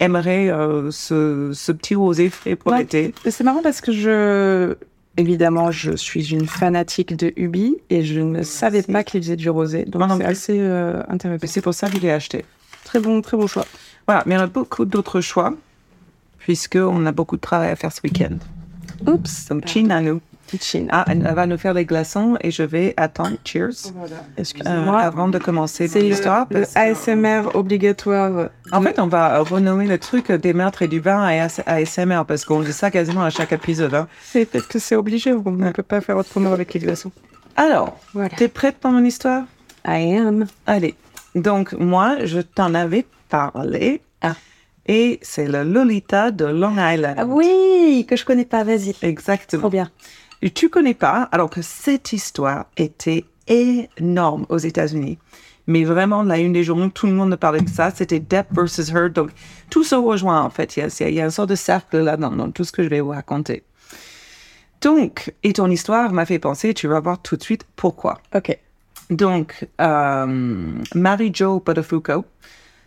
aimerait 0.00 0.48
euh, 0.50 0.90
ce, 0.90 1.52
ce 1.54 1.70
petit 1.70 1.94
rosé 1.94 2.30
frais 2.30 2.56
pour 2.56 2.72
Ouais. 2.72 2.78
l'été. 2.80 3.14
Mais 3.24 3.30
C'est 3.30 3.44
marrant 3.44 3.62
parce 3.62 3.80
que 3.80 3.92
je. 3.92 4.74
Évidemment, 5.18 5.70
je 5.70 5.92
suis 5.96 6.32
une 6.34 6.46
fanatique 6.46 7.16
de 7.16 7.32
Ubi 7.36 7.76
et 7.88 8.02
je 8.02 8.20
ne 8.20 8.42
savais 8.42 8.82
pas 8.82 9.02
qu'il 9.02 9.22
faisait 9.22 9.36
du 9.36 9.48
rosé. 9.48 9.84
Donc 9.86 10.02
c'est 10.18 10.24
assez 10.24 10.56
euh, 10.60 11.00
intéressant. 11.08 11.46
c'est 11.46 11.62
pour 11.62 11.72
ça 11.72 11.88
que 11.88 11.96
je 11.96 12.02
l'ai 12.02 12.10
acheté. 12.10 12.44
Très 12.84 13.00
bon, 13.00 13.22
très 13.22 13.36
bon 13.38 13.46
choix. 13.46 13.64
Voilà, 14.06 14.22
mais 14.26 14.36
on 14.36 14.40
a 14.40 14.46
beaucoup 14.46 14.84
d'autres 14.84 15.22
choix, 15.22 15.54
puisqu'on 16.38 17.06
a 17.06 17.12
beaucoup 17.12 17.36
de 17.36 17.40
travail 17.40 17.70
à 17.70 17.76
faire 17.76 17.92
ce 17.92 18.00
week-end. 18.04 18.36
Oups. 19.06 19.48
Donc, 19.48 19.66
chin 19.66 19.88
à 19.90 20.00
nous. 20.02 20.20
Ah, 20.90 21.04
elle 21.08 21.22
va 21.22 21.46
nous 21.46 21.58
faire 21.58 21.74
des 21.74 21.84
glaçons 21.84 22.36
et 22.40 22.50
je 22.50 22.62
vais 22.62 22.94
attendre, 22.96 23.36
cheers, 23.44 23.68
euh, 23.86 24.06
Excusez-moi. 24.38 25.00
avant 25.00 25.28
de 25.28 25.38
commencer 25.38 25.88
l'histoire. 25.88 26.46
le, 26.50 26.64
ASMR 26.74 27.54
obligatoire. 27.54 28.48
En 28.72 28.82
fait, 28.82 28.98
on 28.98 29.06
va 29.08 29.40
renommer 29.40 29.86
le 29.86 29.98
truc 29.98 30.30
des 30.32 30.52
meurtres 30.54 30.82
et 30.82 30.88
du 30.88 31.00
vin 31.00 31.22
à 31.22 31.32
AS- 31.46 31.62
ASMR, 31.66 32.22
parce 32.26 32.44
qu'on 32.44 32.60
dit 32.60 32.72
ça 32.72 32.90
quasiment 32.90 33.22
à 33.24 33.30
chaque 33.30 33.52
épisode. 33.52 33.94
hein. 33.94 34.08
c'est 34.22 34.46
peut-être 34.46 34.68
que 34.68 34.78
c'est 34.78 34.96
obligé. 34.96 35.32
On 35.32 35.50
ne 35.50 35.70
peut 35.72 35.82
pas 35.82 36.00
faire 36.00 36.16
autrement 36.16 36.52
avec 36.52 36.72
les 36.74 36.80
glaçons. 36.80 37.12
Alors, 37.56 37.98
Voilà. 38.14 38.28
t'es 38.30 38.48
prête 38.48 38.76
pour 38.76 38.90
mon 38.90 39.04
histoire? 39.04 39.44
I 39.86 40.16
am. 40.18 40.46
Allez. 40.66 40.94
Donc, 41.34 41.72
moi, 41.72 42.16
je 42.24 42.40
t'en 42.40 42.74
avais 42.74 43.06
parlé. 43.28 44.00
Ah. 44.22 44.34
Et 44.86 45.18
c'est 45.22 45.46
le 45.48 45.64
Lolita 45.64 46.30
de 46.30 46.44
Long 46.44 46.76
Island. 46.78 47.16
Ah 47.18 47.24
oui, 47.26 48.06
que 48.08 48.14
je 48.16 48.24
connais 48.24 48.44
pas, 48.44 48.62
vas-y. 48.62 48.94
Exactement. 49.02 49.60
Trop 49.62 49.70
bien. 49.70 49.90
Tu 50.54 50.68
connais 50.68 50.94
pas, 50.94 51.28
alors 51.32 51.50
que 51.50 51.62
cette 51.62 52.12
histoire 52.12 52.66
était 52.76 53.24
énorme 53.48 54.46
aux 54.48 54.58
États-Unis. 54.58 55.18
Mais 55.66 55.84
vraiment, 55.84 56.22
la 56.22 56.38
une 56.38 56.52
des 56.52 56.62
journaux, 56.62 56.88
tout 56.88 57.06
le 57.06 57.12
monde 57.12 57.34
parlait 57.36 57.60
de 57.60 57.68
ça. 57.68 57.90
C'était 57.90 58.20
Depp 58.20 58.46
versus 58.52 58.88
Heard. 58.90 59.12
Donc, 59.12 59.30
tout 59.68 59.82
se 59.82 59.94
rejoint, 59.94 60.42
en 60.42 60.50
fait. 60.50 60.76
Il 60.76 60.80
y 60.80 60.82
a, 60.82 61.08
il 61.08 61.14
y 61.14 61.20
a 61.20 61.24
une 61.24 61.30
sorte 61.30 61.50
de 61.50 61.56
cercle 61.56 61.98
là 61.98 62.16
dans, 62.16 62.50
tout 62.52 62.64
ce 62.64 62.72
que 62.72 62.82
je 62.82 62.88
vais 62.88 63.00
vous 63.00 63.10
raconter. 63.10 63.64
Donc, 64.80 65.34
et 65.42 65.54
ton 65.54 65.70
histoire 65.70 66.12
m'a 66.12 66.26
fait 66.26 66.38
penser, 66.38 66.74
tu 66.74 66.86
vas 66.86 67.00
voir 67.00 67.20
tout 67.20 67.36
de 67.36 67.42
suite 67.42 67.66
pourquoi. 67.74 68.20
Ok. 68.34 68.56
Donc, 69.10 69.66
euh, 69.80 70.72
Mary-Jo 70.94 71.62
Buttafuoco, 71.64 72.24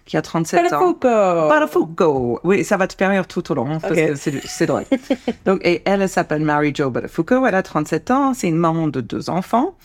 qui 0.09 0.17
a 0.17 0.23
37 0.23 0.73
ans. 0.73 0.91
Buttafuoco. 0.93 2.39
Oui, 2.43 2.63
ça 2.63 2.77
va 2.77 2.87
te 2.87 2.95
faire 2.95 3.11
rire 3.11 3.27
tout 3.27 3.51
au 3.51 3.55
long, 3.55 3.69
hein, 3.69 3.79
parce 3.79 3.93
Ok. 3.93 4.05
que 4.07 4.15
c'est 4.15 4.65
drôle. 4.65 4.85
Donc, 5.45 5.61
et 5.63 5.83
elle, 5.85 6.01
elle 6.01 6.09
s'appelle 6.09 6.41
Mary-Jo 6.43 6.89
Buttafuoco. 6.89 7.45
Elle 7.45 7.53
a 7.55 7.61
37 7.61 8.09
ans. 8.11 8.33
C'est 8.33 8.47
une 8.47 8.57
maman 8.57 8.87
de 8.87 9.01
deux 9.01 9.29
enfants. 9.29 9.75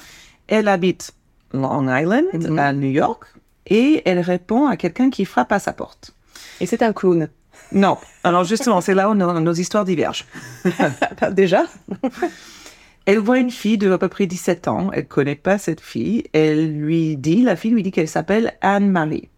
Elle 0.48 0.68
habite 0.68 1.12
Long 1.52 1.94
Island, 1.94 2.24
Mhm. 2.32 2.58
à 2.58 2.72
New 2.72 2.88
York. 2.90 3.24
Et 3.66 4.00
elle 4.06 4.20
répond 4.20 4.66
à 4.66 4.76
quelqu'un 4.78 5.10
qui 5.10 5.26
frappe 5.26 5.52
à 5.52 5.58
sa 5.58 5.72
porte. 5.74 6.14
Et 6.60 6.66
c'est 6.66 6.82
un 6.82 6.92
clown. 6.94 7.28
Non. 7.72 7.98
Alors, 8.24 8.44
justement, 8.44 8.80
c'est 8.80 8.94
là 8.94 9.10
où 9.10 9.14
nos, 9.14 9.38
nos 9.40 9.52
histoires 9.52 9.84
divergent. 9.84 10.24
Déjà? 11.32 11.64
Elle 13.06 13.18
voit 13.18 13.38
une 13.38 13.50
fille 13.50 13.76
de 13.76 13.90
à 13.92 13.98
peu 13.98 14.08
près 14.08 14.24
17 14.26 14.68
ans. 14.68 14.88
Elle 14.94 15.06
connaît 15.06 15.34
pas 15.34 15.58
cette 15.58 15.82
fille. 15.82 16.24
Elle 16.32 16.72
lui 16.78 17.16
dit, 17.18 17.42
la 17.42 17.54
fille 17.56 17.72
lui 17.72 17.82
dit 17.82 17.90
qu'elle 17.90 18.08
s'appelle 18.08 18.54
Anne-Marie. 18.62 19.28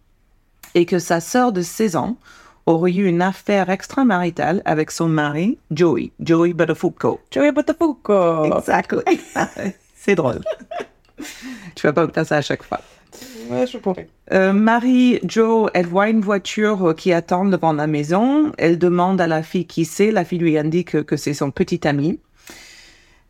Et 0.77 0.85
que 0.85 0.99
sa 0.99 1.21
sœur 1.21 1.51
de 1.53 1.63
16 1.63 1.95
ans 1.95 2.17
aurait 2.67 2.91
eu 2.91 3.07
une 3.07 3.23
affaire 3.23 3.71
extramaritale 3.71 4.61
avec 4.63 4.91
son 4.91 5.07
mari, 5.07 5.57
Joey. 5.71 6.11
Joey 6.19 6.53
Buttafuoco. 6.53 7.19
Joey 7.31 7.51
Palafuco. 7.51 8.45
Exactly. 8.45 9.01
C'est 9.95 10.13
drôle. 10.13 10.41
tu 11.73 11.87
vas 11.87 11.93
pas 11.93 12.05
me 12.05 12.23
ça 12.23 12.35
à 12.35 12.41
chaque 12.41 12.61
fois. 12.61 12.79
Ouais, 13.49 13.65
je 13.65 13.79
pourrais. 13.79 14.07
Euh, 14.31 14.53
Marie 14.53 15.19
Jo, 15.27 15.67
elle 15.73 15.87
voit 15.87 16.09
une 16.09 16.21
voiture 16.21 16.89
euh, 16.89 16.93
qui 16.93 17.11
attend 17.11 17.45
devant 17.45 17.73
la 17.73 17.87
maison. 17.87 18.51
Elle 18.59 18.77
demande 18.77 19.19
à 19.19 19.25
la 19.25 19.41
fille 19.41 19.65
qui 19.65 19.83
c'est. 19.83 20.11
La 20.11 20.25
fille 20.25 20.37
lui 20.37 20.59
indique 20.59 20.91
que, 20.91 20.99
que 20.99 21.17
c'est 21.17 21.33
son 21.33 21.49
petit 21.49 21.87
ami. 21.87 22.19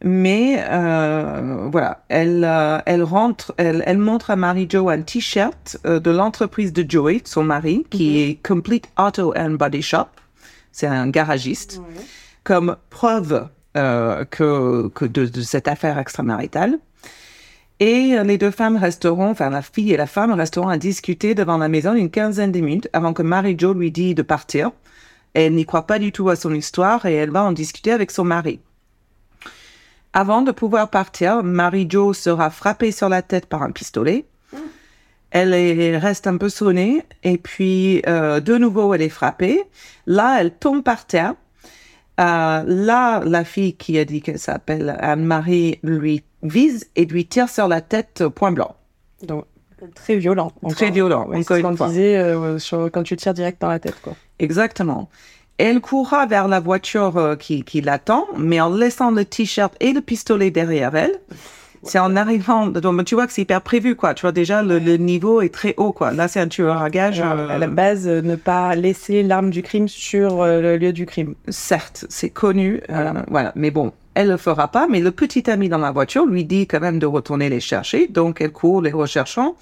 Mais 0.03 0.63
euh, 0.69 1.67
voilà, 1.71 2.03
elle, 2.09 2.43
euh, 2.43 2.79
elle 2.85 3.03
rentre, 3.03 3.53
elle, 3.57 3.83
elle 3.87 3.97
montre 3.97 4.29
à 4.29 4.35
Marie 4.35 4.67
Jo 4.69 4.89
un 4.89 5.01
t-shirt 5.01 5.77
euh, 5.85 5.99
de 5.99 6.11
l'entreprise 6.11 6.71
de 6.71 6.85
Joey, 6.87 7.21
son 7.25 7.43
mari, 7.43 7.85
qui 7.89 8.19
est 8.19 8.47
Complete 8.47 8.89
Auto 8.99 9.33
and 9.35 9.51
Body 9.51 9.81
Shop. 9.81 10.07
C'est 10.71 10.87
un 10.87 11.07
garagiste, 11.09 11.81
comme 12.43 12.77
preuve 12.91 13.47
euh, 13.75 14.23
que, 14.25 14.87
que 14.89 15.05
de, 15.05 15.25
de 15.25 15.41
cette 15.41 15.67
affaire 15.67 15.97
extramaritale. 15.97 16.77
Et 17.79 18.13
euh, 18.13 18.23
les 18.23 18.37
deux 18.37 18.51
femmes 18.51 18.77
resteront, 18.77 19.31
enfin 19.31 19.49
la 19.49 19.61
fille 19.61 19.93
et 19.93 19.97
la 19.97 20.07
femme 20.07 20.31
resteront 20.31 20.69
à 20.69 20.77
discuter 20.77 21.35
devant 21.35 21.57
la 21.57 21.69
maison 21.69 21.93
une 21.93 22.09
quinzaine 22.09 22.51
de 22.51 22.59
minutes 22.59 22.89
avant 22.93 23.13
que 23.13 23.21
Marie-Jo 23.21 23.73
lui 23.73 23.91
dit 23.91 24.15
de 24.15 24.21
partir. 24.23 24.71
Elle 25.33 25.53
n'y 25.53 25.65
croit 25.65 25.85
pas 25.85 25.99
du 25.99 26.11
tout 26.11 26.29
à 26.29 26.35
son 26.35 26.53
histoire 26.53 27.05
et 27.05 27.13
elle 27.13 27.29
va 27.29 27.43
en 27.43 27.51
discuter 27.51 27.91
avec 27.91 28.09
son 28.11 28.23
mari. 28.23 28.59
Avant 30.19 30.41
de 30.41 30.51
pouvoir 30.51 30.89
partir, 30.89 31.43
Marie-Jo 31.43 32.12
sera 32.12 32.50
frappée 32.50 32.91
sur 32.91 33.07
la 33.07 33.21
tête 33.21 33.45
par 33.45 33.62
un 33.62 33.69
pistolet. 33.69 34.25
Elle 35.29 35.53
est- 35.53 35.95
reste 35.95 36.25
un 36.25 36.38
peu 36.38 36.50
sonnée 36.50 37.03
et 37.21 37.38
puis 37.38 38.01
euh, 38.07 38.39
de 38.39 38.57
nouveau 38.57 38.95
elle 38.95 39.03
est 39.03 39.09
frappée. 39.09 39.62
Là, 40.07 40.38
elle 40.41 40.50
tombe 40.55 40.81
par 40.81 41.05
terre. 41.05 41.36
Euh, 42.19 42.63
là, 42.65 43.21
la 43.24 43.43
fille 43.43 43.75
qui 43.75 44.00
a 44.00 44.05
dit 44.05 44.21
qu'elle 44.24 44.39
s'appelle 44.39 44.97
Anne-Marie 45.00 45.77
lui 45.83 46.24
vise 46.41 46.89
et 46.95 47.05
lui 47.05 47.27
tire 47.27 47.47
sur 47.47 47.67
la 47.67 47.81
tête 47.81 48.21
euh, 48.21 48.29
point 48.31 48.51
blanc. 48.51 48.75
Donc, 49.21 49.45
très 49.93 50.15
violent. 50.15 50.51
Très 50.69 50.89
violent, 50.89 51.27
Ouais, 51.27 51.38
encore 51.38 51.57
une 51.57 51.77
fois. 51.77 51.89
disait 51.89 52.17
euh, 52.17 52.57
sur- 52.57 52.89
quand 52.91 53.03
tu 53.03 53.15
tires 53.17 53.36
direct 53.36 53.62
dans 53.62 53.67
la 53.69 53.77
tête, 53.77 54.01
quoi. 54.01 54.15
Exactement. 54.39 55.09
Elle 55.57 55.81
courra 55.81 56.25
vers 56.27 56.47
la 56.47 56.59
voiture 56.59 57.17
euh, 57.17 57.35
qui, 57.35 57.63
qui 57.63 57.81
l'attend, 57.81 58.27
mais 58.37 58.61
en 58.61 58.69
laissant 58.73 59.09
le 59.11 59.25
t-shirt 59.25 59.73
et 59.79 59.91
le 59.91 60.01
pistolet 60.01 60.51
derrière 60.51 60.95
elle. 60.95 61.19
C'est 61.83 61.99
en 61.99 62.15
arrivant, 62.15 62.67
donc, 62.67 63.05
tu 63.05 63.15
vois 63.15 63.27
que 63.27 63.33
c'est 63.33 63.43
hyper 63.43 63.61
prévu, 63.61 63.95
quoi. 63.95 64.13
Tu 64.13 64.21
vois, 64.23 64.31
déjà, 64.31 64.61
le, 64.61 64.77
le 64.77 64.97
niveau 64.97 65.41
est 65.41 65.53
très 65.53 65.73
haut, 65.77 65.93
quoi. 65.93 66.11
Là, 66.11 66.27
c'est 66.27 66.39
un 66.39 66.47
tueur 66.47 66.81
à 66.81 66.89
gage. 66.89 67.21
euh, 67.21 67.47
À 67.49 67.57
la 67.59 67.67
base, 67.67 68.07
euh, 68.07 68.21
ne 68.21 68.35
pas 68.35 68.75
laisser 68.75 69.23
l'arme 69.23 69.51
du 69.51 69.61
crime 69.61 69.87
sur 69.87 70.43
le 70.45 70.75
lieu 70.77 70.91
du 70.91 71.05
crime. 71.05 71.35
certes, 71.47 72.05
c'est 72.09 72.29
connu, 72.31 72.81
euh, 72.89 73.13
voilà. 73.29 73.53
Mais 73.55 73.71
bon, 73.71 73.93
elle 74.15 74.27
le 74.29 74.37
fera 74.37 74.67
pas. 74.67 74.87
Mais 74.89 74.99
le 74.99 75.11
petit 75.11 75.49
ami 75.49 75.69
dans 75.69 75.77
la 75.77 75.91
voiture 75.91 76.25
lui 76.25 76.43
dit 76.43 76.67
quand 76.67 76.81
même 76.81 76.99
de 76.99 77.05
retourner 77.05 77.47
les 77.47 77.61
chercher. 77.61 78.07
Donc, 78.07 78.41
elle 78.41 78.51
court 78.51 78.81
les 78.81 78.91
recherchant. 78.91 79.55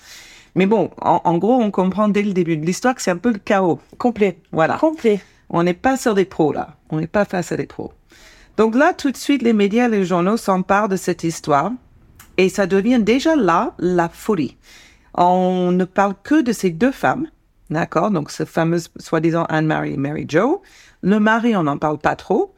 Mais 0.55 0.65
bon, 0.65 0.89
en, 1.01 1.21
en 1.25 1.37
gros, 1.37 1.61
on 1.61 1.69
comprend 1.69 2.07
dès 2.07 2.23
le 2.23 2.31
début 2.33 2.57
de 2.57 2.65
l'histoire 2.65 2.95
que 2.95 3.01
c'est 3.01 3.11
un 3.11 3.17
peu 3.17 3.33
le 3.33 3.39
chaos. 3.39 3.79
Complet. 3.97 4.37
Voilà. 4.51 4.77
Complet. 4.77 5.19
On 5.49 5.63
n'est 5.63 5.73
pas 5.73 5.97
sur 5.97 6.13
des 6.13 6.25
pros, 6.25 6.53
là. 6.53 6.75
On 6.89 6.99
n'est 6.99 7.07
pas 7.07 7.25
face 7.25 7.51
à 7.51 7.57
des 7.57 7.65
pros. 7.67 7.93
Donc 8.57 8.75
là, 8.75 8.93
tout 8.93 9.11
de 9.11 9.17
suite, 9.17 9.41
les 9.41 9.53
médias 9.53 9.87
les 9.87 10.05
journaux 10.05 10.37
s'emparent 10.37 10.89
de 10.89 10.95
cette 10.95 11.23
histoire. 11.23 11.71
Et 12.37 12.49
ça 12.49 12.67
devient 12.67 12.99
déjà 13.01 13.35
là 13.35 13.73
la 13.79 14.09
folie. 14.09 14.57
On 15.13 15.71
ne 15.71 15.85
parle 15.85 16.15
que 16.23 16.41
de 16.41 16.51
ces 16.51 16.69
deux 16.69 16.91
femmes. 16.91 17.27
D'accord? 17.69 18.11
Donc, 18.11 18.29
cette 18.29 18.49
fameuse, 18.49 18.89
soi-disant 18.97 19.45
Anne-Marie 19.49 19.93
et 19.93 19.97
Mary 19.97 20.25
Jo. 20.27 20.61
Le 21.01 21.19
mari, 21.19 21.55
on 21.55 21.63
n'en 21.63 21.77
parle 21.77 21.97
pas 21.97 22.15
trop. 22.15 22.53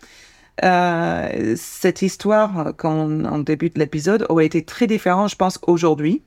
Euh, 0.63 1.53
cette 1.55 2.01
histoire, 2.01 2.73
quand 2.75 2.91
on, 2.91 3.25
on 3.25 3.39
débute 3.39 3.77
l'épisode, 3.77 4.25
aurait 4.29 4.47
été 4.47 4.63
très 4.63 4.87
différente, 4.87 5.29
je 5.29 5.35
pense, 5.35 5.59
aujourd'hui. 5.67 6.23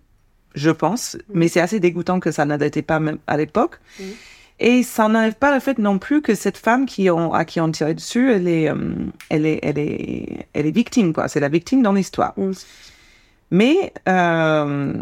Je 0.55 0.71
pense. 0.71 1.17
Mais 1.33 1.49
c'est 1.49 1.61
assez 1.61 1.81
dégoûtant 1.81 2.21
que 2.21 2.31
ça 2.31 2.45
n'était 2.45 2.83
pas 2.83 3.01
même 3.01 3.19
à 3.27 3.37
l'époque. 3.37 3.81
Et 4.63 4.83
ça 4.83 5.09
n'enlève 5.09 5.35
pas 5.35 5.55
le 5.55 5.61
fait 5.61 5.79
non 5.79 5.99
plus 5.99 6.21
que 6.21 6.35
cette 6.35 6.59
femme 6.59 6.85
qui 6.85 7.09
à 7.09 7.45
qui 7.47 7.61
on 7.61 7.71
tirait 7.71 7.95
dessus, 7.95 8.31
elle 8.31 8.47
est, 8.47 8.69
euh, 8.69 8.77
elle 9.31 9.47
est, 9.47 9.59
elle 9.63 9.79
est, 9.79 10.47
elle 10.53 10.67
est 10.67 10.71
victime, 10.71 11.15
quoi. 11.15 11.29
C'est 11.29 11.41
la 11.41 11.49
victime 11.49 11.83
dans 11.83 11.95
l'histoire. 11.95 12.35
Mm. 12.37 12.53
Mais 13.53 13.93
euh, 14.07 14.93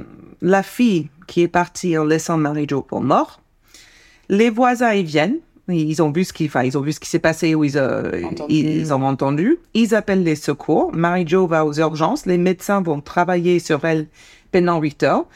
la 0.40 0.62
fille 0.62 1.08
qui 1.26 1.42
est 1.42 1.48
partie 1.48 1.98
en 1.98 2.04
laissant 2.04 2.38
Marie-Jo 2.38 2.82
pour 2.82 3.02
mort, 3.02 3.40
les 4.28 4.48
voisins 4.48 4.92
ils 4.92 5.04
viennent, 5.04 5.38
ils 5.68 6.00
ont 6.02 6.12
vu 6.12 6.24
ce 6.24 6.32
qui, 6.32 6.46
enfin, 6.46 6.62
ils 6.62 6.78
ont 6.78 6.80
vu 6.80 6.92
ce 6.92 7.00
qui 7.00 7.08
s'est 7.08 7.18
passé 7.18 7.54
ou 7.56 7.64
ils, 7.64 7.76
euh, 7.76 8.22
ils, 8.48 8.68
ils 8.68 8.94
ont 8.94 9.02
entendu. 9.02 9.58
Ils 9.74 9.94
appellent 9.94 10.22
les 10.22 10.36
secours. 10.36 10.92
Marie-Jo 10.94 11.48
va 11.48 11.66
aux 11.66 11.74
urgences. 11.74 12.26
Les 12.26 12.38
médecins 12.38 12.80
vont 12.80 13.00
travailler 13.00 13.58
sur 13.58 13.84
elle 13.84 14.06
pendant 14.52 14.80
8 14.80 15.02
heures. 15.02 15.26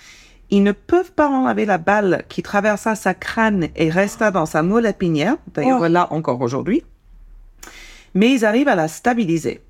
Ils 0.53 0.63
ne 0.63 0.73
peuvent 0.73 1.13
pas 1.13 1.29
enlever 1.29 1.65
la 1.65 1.79
balle 1.79 2.25
qui 2.29 2.43
traversa 2.43 2.95
sa 2.95 3.15
crâne 3.15 3.69
et 3.75 3.89
resta 3.91 4.31
dans 4.31 4.47
sa 4.47 4.63
moelle 4.63 4.87
épinière. 4.87 5.37
D'ailleurs, 5.55 5.81
Oh. 5.83 5.89
là 5.89 6.07
encore 6.13 6.41
aujourd'hui. 6.43 6.83
Mais 8.15 8.31
ils 8.33 8.45
arrivent 8.45 8.69
à 8.69 8.75
la 8.77 8.87
stabiliser. 8.87 9.61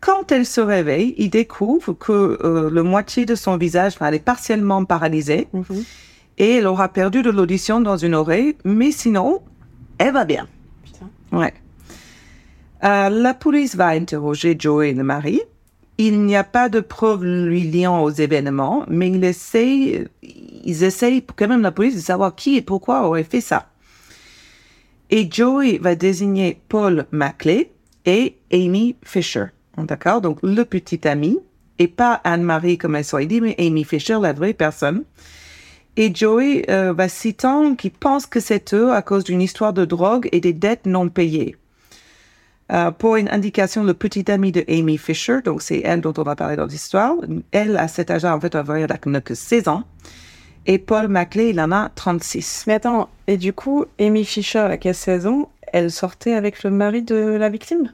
Quand 0.00 0.30
elle 0.30 0.44
se 0.46 0.60
réveille, 0.60 1.14
ils 1.16 1.30
découvrent 1.30 1.94
que 1.94 2.12
euh, 2.44 2.68
le 2.70 2.82
moitié 2.82 3.24
de 3.26 3.34
son 3.34 3.56
visage, 3.56 3.94
elle 4.00 4.14
est 4.14 4.18
partiellement 4.24 4.84
paralysée 4.84 5.48
Mhm. 5.54 5.84
et 6.36 6.56
elle 6.56 6.66
aura 6.66 6.88
perdu 6.88 7.22
de 7.22 7.30
l'audition 7.30 7.80
dans 7.80 7.96
une 7.96 8.14
oreille, 8.14 8.56
mais 8.64 8.92
sinon, 8.92 9.40
elle 9.96 10.12
va 10.12 10.24
bien. 10.26 10.46
Putain. 10.84 11.08
Ouais. 11.32 11.54
Euh, 12.84 13.08
la 13.08 13.34
police 13.34 13.74
va 13.74 13.88
interroger 13.88 14.54
Joey, 14.56 14.92
le 14.92 15.02
mari. 15.02 15.40
Il 16.00 16.22
n'y 16.22 16.36
a 16.36 16.44
pas 16.44 16.68
de 16.68 16.78
preuves 16.78 17.24
lui 17.24 17.62
liant 17.62 18.02
aux 18.04 18.10
événements, 18.10 18.84
mais 18.88 19.10
il 19.10 19.24
essaye, 19.24 20.06
ils 20.22 20.84
essayent 20.84 21.24
quand 21.36 21.48
même 21.48 21.62
la 21.62 21.72
police 21.72 21.96
de 21.96 22.00
savoir 22.00 22.36
qui 22.36 22.56
et 22.56 22.62
pourquoi 22.62 23.04
aurait 23.04 23.24
fait 23.24 23.40
ça. 23.40 23.68
Et 25.10 25.28
Joey 25.28 25.78
va 25.78 25.96
désigner 25.96 26.60
Paul 26.68 27.06
Maclay 27.10 27.72
et 28.06 28.36
Amy 28.52 28.94
Fisher. 29.02 29.46
D'accord? 29.76 30.20
Donc, 30.20 30.38
le 30.42 30.64
petit 30.64 31.06
ami, 31.08 31.38
et 31.78 31.88
pas 31.88 32.20
Anne-Marie 32.24 32.78
comme 32.78 32.94
elle 32.94 33.04
soit 33.04 33.24
dit, 33.24 33.40
mais 33.40 33.56
Amy 33.58 33.84
Fisher, 33.84 34.18
la 34.20 34.32
vraie 34.32 34.54
personne. 34.54 35.04
Et 35.96 36.14
Joey 36.14 36.64
euh, 36.70 36.92
va 36.92 37.08
citant 37.08 37.74
qu'il 37.74 37.90
pense 37.90 38.26
que 38.26 38.38
c'est 38.38 38.72
eux 38.72 38.92
à 38.92 39.02
cause 39.02 39.24
d'une 39.24 39.42
histoire 39.42 39.72
de 39.72 39.84
drogue 39.84 40.28
et 40.30 40.40
des 40.40 40.52
dettes 40.52 40.86
non 40.86 41.08
payées. 41.08 41.56
Euh, 42.70 42.90
pour 42.90 43.16
une 43.16 43.28
indication, 43.30 43.82
le 43.82 43.94
petit 43.94 44.30
ami 44.30 44.52
de 44.52 44.62
Amy 44.68 44.98
Fisher, 44.98 45.38
donc 45.42 45.62
c'est 45.62 45.80
elle 45.84 46.00
dont 46.02 46.12
on 46.18 46.22
va 46.22 46.36
parler 46.36 46.56
dans 46.56 46.66
l'histoire, 46.66 47.14
elle, 47.50 47.76
à 47.78 47.88
cet 47.88 48.10
âge-là, 48.10 48.36
en 48.36 48.40
fait, 48.40 48.54
elle 48.54 48.62
va- 48.64 48.78
elle 48.78 48.88
n'a 49.06 49.20
que 49.22 49.34
16 49.34 49.68
ans. 49.68 49.84
Et 50.66 50.78
Paul 50.78 51.08
Maclay, 51.08 51.50
il 51.50 51.60
en 51.62 51.72
a 51.72 51.88
36. 51.94 52.64
Mais 52.66 52.74
attends, 52.74 53.08
et 53.26 53.38
du 53.38 53.54
coup, 53.54 53.86
Amy 53.98 54.24
Fisher, 54.24 54.58
à 54.58 54.76
quelle 54.76 54.94
saison, 54.94 55.48
elle 55.72 55.90
sortait 55.90 56.34
avec 56.34 56.62
le 56.62 56.68
mari 56.70 57.02
de 57.02 57.16
la 57.16 57.48
victime? 57.48 57.90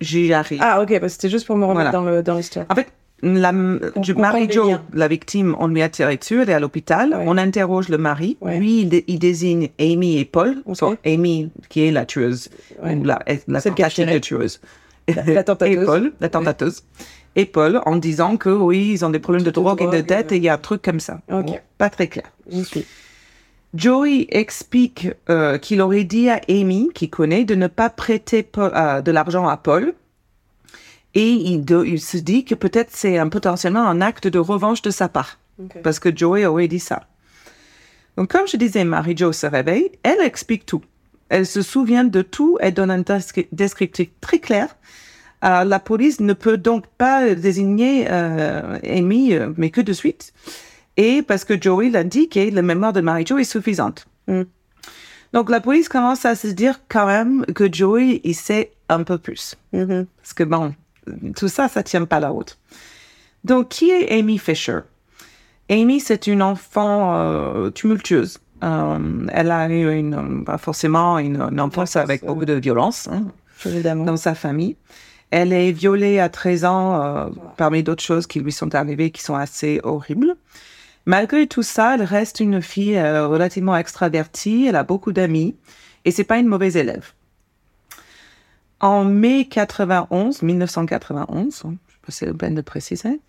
J'y 0.00 0.32
arrive. 0.32 0.60
Ah, 0.62 0.80
ok, 0.80 0.98
bah, 0.98 1.10
c'était 1.10 1.28
juste 1.28 1.46
pour 1.46 1.56
me 1.58 1.64
remettre 1.66 1.90
Voilà. 1.90 1.92
dans 1.92 2.04
le- 2.16 2.22
dans 2.22 2.36
l'histoire. 2.36 2.64
En 2.70 2.74
fait, 2.74 2.86
la, 3.22 3.52
du 3.96 4.14
mari 4.14 4.48
Joe, 4.50 4.78
la 4.92 5.08
victime, 5.08 5.54
on 5.58 5.66
lui 5.68 5.82
a 5.82 5.88
tiré 5.88 6.16
dessus, 6.16 6.40
elle 6.42 6.50
est 6.50 6.54
à 6.54 6.60
l'hôpital. 6.60 7.10
Ouais. 7.10 7.24
On 7.26 7.36
interroge 7.36 7.88
le 7.88 7.98
mari. 7.98 8.36
Ouais. 8.40 8.58
Lui, 8.58 8.80
il, 8.82 8.88
dé- 8.88 9.04
il 9.08 9.18
désigne 9.18 9.68
Amy 9.78 10.18
et 10.18 10.24
Paul. 10.24 10.62
So, 10.74 10.96
Amy, 11.04 11.50
qui 11.68 11.86
est 11.86 11.90
la 11.90 12.04
tueuse, 12.06 12.48
Ouais. 12.82 12.94
ou 12.94 13.04
la, 13.04 13.18
la 13.48 13.60
de 13.60 14.18
tueuse. 14.18 14.60
La- 15.08 15.22
la 15.24 15.44
tentateuse. 15.44 15.82
Et 15.82 15.84
Paul, 15.84 16.12
la 16.20 16.28
tentateuse. 16.28 16.82
Et 17.36 17.44
Paul, 17.44 17.80
en 17.86 17.96
disant 17.96 18.36
que 18.36 18.48
oui, 18.50 18.90
ils 18.94 19.04
ont 19.04 19.10
des 19.10 19.18
problèmes 19.20 19.44
de, 19.44 19.50
drogue, 19.50 19.82
et 19.82 19.86
de 19.86 20.00
dette, 20.00 20.32
et 20.32 20.36
il 20.36 20.42
y 20.42 20.48
a 20.48 20.54
un 20.54 20.58
truc 20.58 20.82
comme 20.82 20.98
ça. 21.00 21.20
Ok. 21.30 21.46
Bon, 21.46 21.58
pas 21.78 21.88
très 21.90 22.08
clair. 22.08 22.24
Joey 23.72 24.26
explique 24.30 25.08
euh, 25.28 25.56
qu'il 25.58 25.80
aurait 25.80 26.02
dit 26.04 26.28
à 26.28 26.40
Amy, 26.48 26.88
qui 26.92 27.08
connaît, 27.08 27.44
de 27.44 27.54
ne 27.54 27.68
pas 27.68 27.88
prêter 27.88 28.42
Paul- 28.42 28.72
euh, 28.74 29.00
de 29.00 29.12
l'argent 29.12 29.46
à 29.46 29.56
Paul. 29.56 29.94
Et 31.14 31.28
il, 31.30 31.64
de- 31.64 31.84
il 31.84 32.00
se 32.00 32.16
dit 32.18 32.44
que 32.44 32.54
peut-être 32.54 32.90
c'est 32.92 33.18
un, 33.18 33.28
potentiellement 33.28 33.86
un 33.86 34.00
acte 34.00 34.26
de 34.28 34.38
revanche 34.38 34.82
de 34.82 34.90
sa 34.90 35.08
part, 35.08 35.38
parce 35.82 35.98
que 35.98 36.14
Joey 36.16 36.46
aurait 36.46 36.68
dit 36.68 36.78
ça. 36.80 37.06
Donc, 38.16 38.30
comme 38.30 38.46
je 38.46 38.56
disais, 38.56 38.84
Marie-Jo 38.84 39.32
se 39.32 39.46
réveille, 39.46 39.90
elle 40.02 40.20
explique 40.20 40.66
tout. 40.66 40.82
Elle 41.28 41.46
se 41.46 41.62
souvient 41.62 42.04
de 42.04 42.22
tout, 42.22 42.58
elle 42.60 42.74
donne 42.74 42.90
un 42.90 43.00
descri- 43.02 43.48
descriptif 43.52 44.08
très 44.20 44.38
clair. 44.40 44.76
Euh, 45.44 45.64
la 45.64 45.78
police 45.80 46.20
ne 46.20 46.32
peut 46.32 46.58
donc 46.58 46.86
pas 46.98 47.34
désigner 47.34 48.06
euh, 48.10 48.78
Amy, 48.84 49.32
euh, 49.34 49.52
mais 49.56 49.70
que 49.70 49.80
de 49.80 49.92
suite. 49.92 50.32
Et 50.96 51.22
parce 51.22 51.44
que 51.44 51.60
Joey 51.60 51.88
l'a 51.90 52.04
dit 52.04 52.28
que 52.28 52.50
la 52.52 52.62
mémoire 52.62 52.92
de 52.92 53.00
Marie-Jo 53.00 53.38
est 53.38 53.44
suffisante. 53.44 54.06
Mm. 54.26 54.42
Donc 55.32 55.48
la 55.48 55.60
police 55.60 55.88
commence 55.88 56.24
à 56.24 56.34
se 56.34 56.48
dire 56.48 56.80
quand 56.88 57.06
même 57.06 57.46
que 57.46 57.72
Joey, 57.72 58.20
il 58.24 58.34
sait 58.34 58.72
un 58.88 59.02
peu 59.04 59.16
plus. 59.16 59.54
Mhm. 59.72 60.06
Parce 60.20 60.34
que 60.34 60.42
bon, 60.42 60.74
tout 61.36 61.48
ça, 61.48 61.68
ça 61.68 61.82
tient 61.82 62.04
pas 62.04 62.20
la 62.20 62.30
route. 62.30 62.58
Donc, 63.44 63.68
qui 63.68 63.90
est 63.90 64.18
Amy 64.18 64.38
Fisher? 64.38 64.80
Amy, 65.70 66.00
c'est 66.00 66.26
une 66.26 66.42
enfant 66.42 67.14
euh, 67.14 67.70
tumultueuse. 67.70 68.38
Euh, 68.62 69.26
elle 69.32 69.50
a 69.50 69.68
eu 69.68 69.90
une, 69.96 70.44
forcément 70.58 71.18
une, 71.18 71.40
une 71.40 71.60
enfance 71.60 71.96
avec 71.96 72.24
beaucoup 72.24 72.44
de 72.44 72.54
violence 72.54 73.08
hein, 73.08 73.26
dans 74.04 74.16
sa 74.16 74.34
famille. 74.34 74.76
Elle 75.30 75.52
est 75.52 75.70
violée 75.70 76.18
à 76.18 76.28
13 76.28 76.64
ans, 76.64 77.02
euh, 77.02 77.28
parmi 77.56 77.82
d'autres 77.82 78.02
choses 78.02 78.26
qui 78.26 78.40
lui 78.40 78.52
sont 78.52 78.74
arrivées 78.74 79.10
qui 79.10 79.22
sont 79.22 79.36
assez 79.36 79.80
horribles. 79.84 80.34
Malgré 81.06 81.46
tout 81.46 81.62
ça, 81.62 81.94
elle 81.94 82.02
reste 82.02 82.40
une 82.40 82.60
fille 82.60 82.96
euh, 82.96 83.26
relativement 83.26 83.76
extravertie, 83.76 84.66
elle 84.68 84.76
a 84.76 84.82
beaucoup 84.82 85.12
d'amis 85.12 85.56
et 86.04 86.10
c'est 86.10 86.24
pas 86.24 86.38
une 86.38 86.48
mauvaise 86.48 86.76
élève. 86.76 87.12
En 88.80 89.04
mai 89.04 89.46
91, 89.46 90.42
1991, 90.42 91.46
je 91.46 91.60
sais 91.60 91.66
pas 91.66 92.12
si 92.12 92.18
c'est 92.18 92.26
la 92.26 92.34
peine 92.34 92.54
de 92.54 92.62
préciser, 92.62 93.20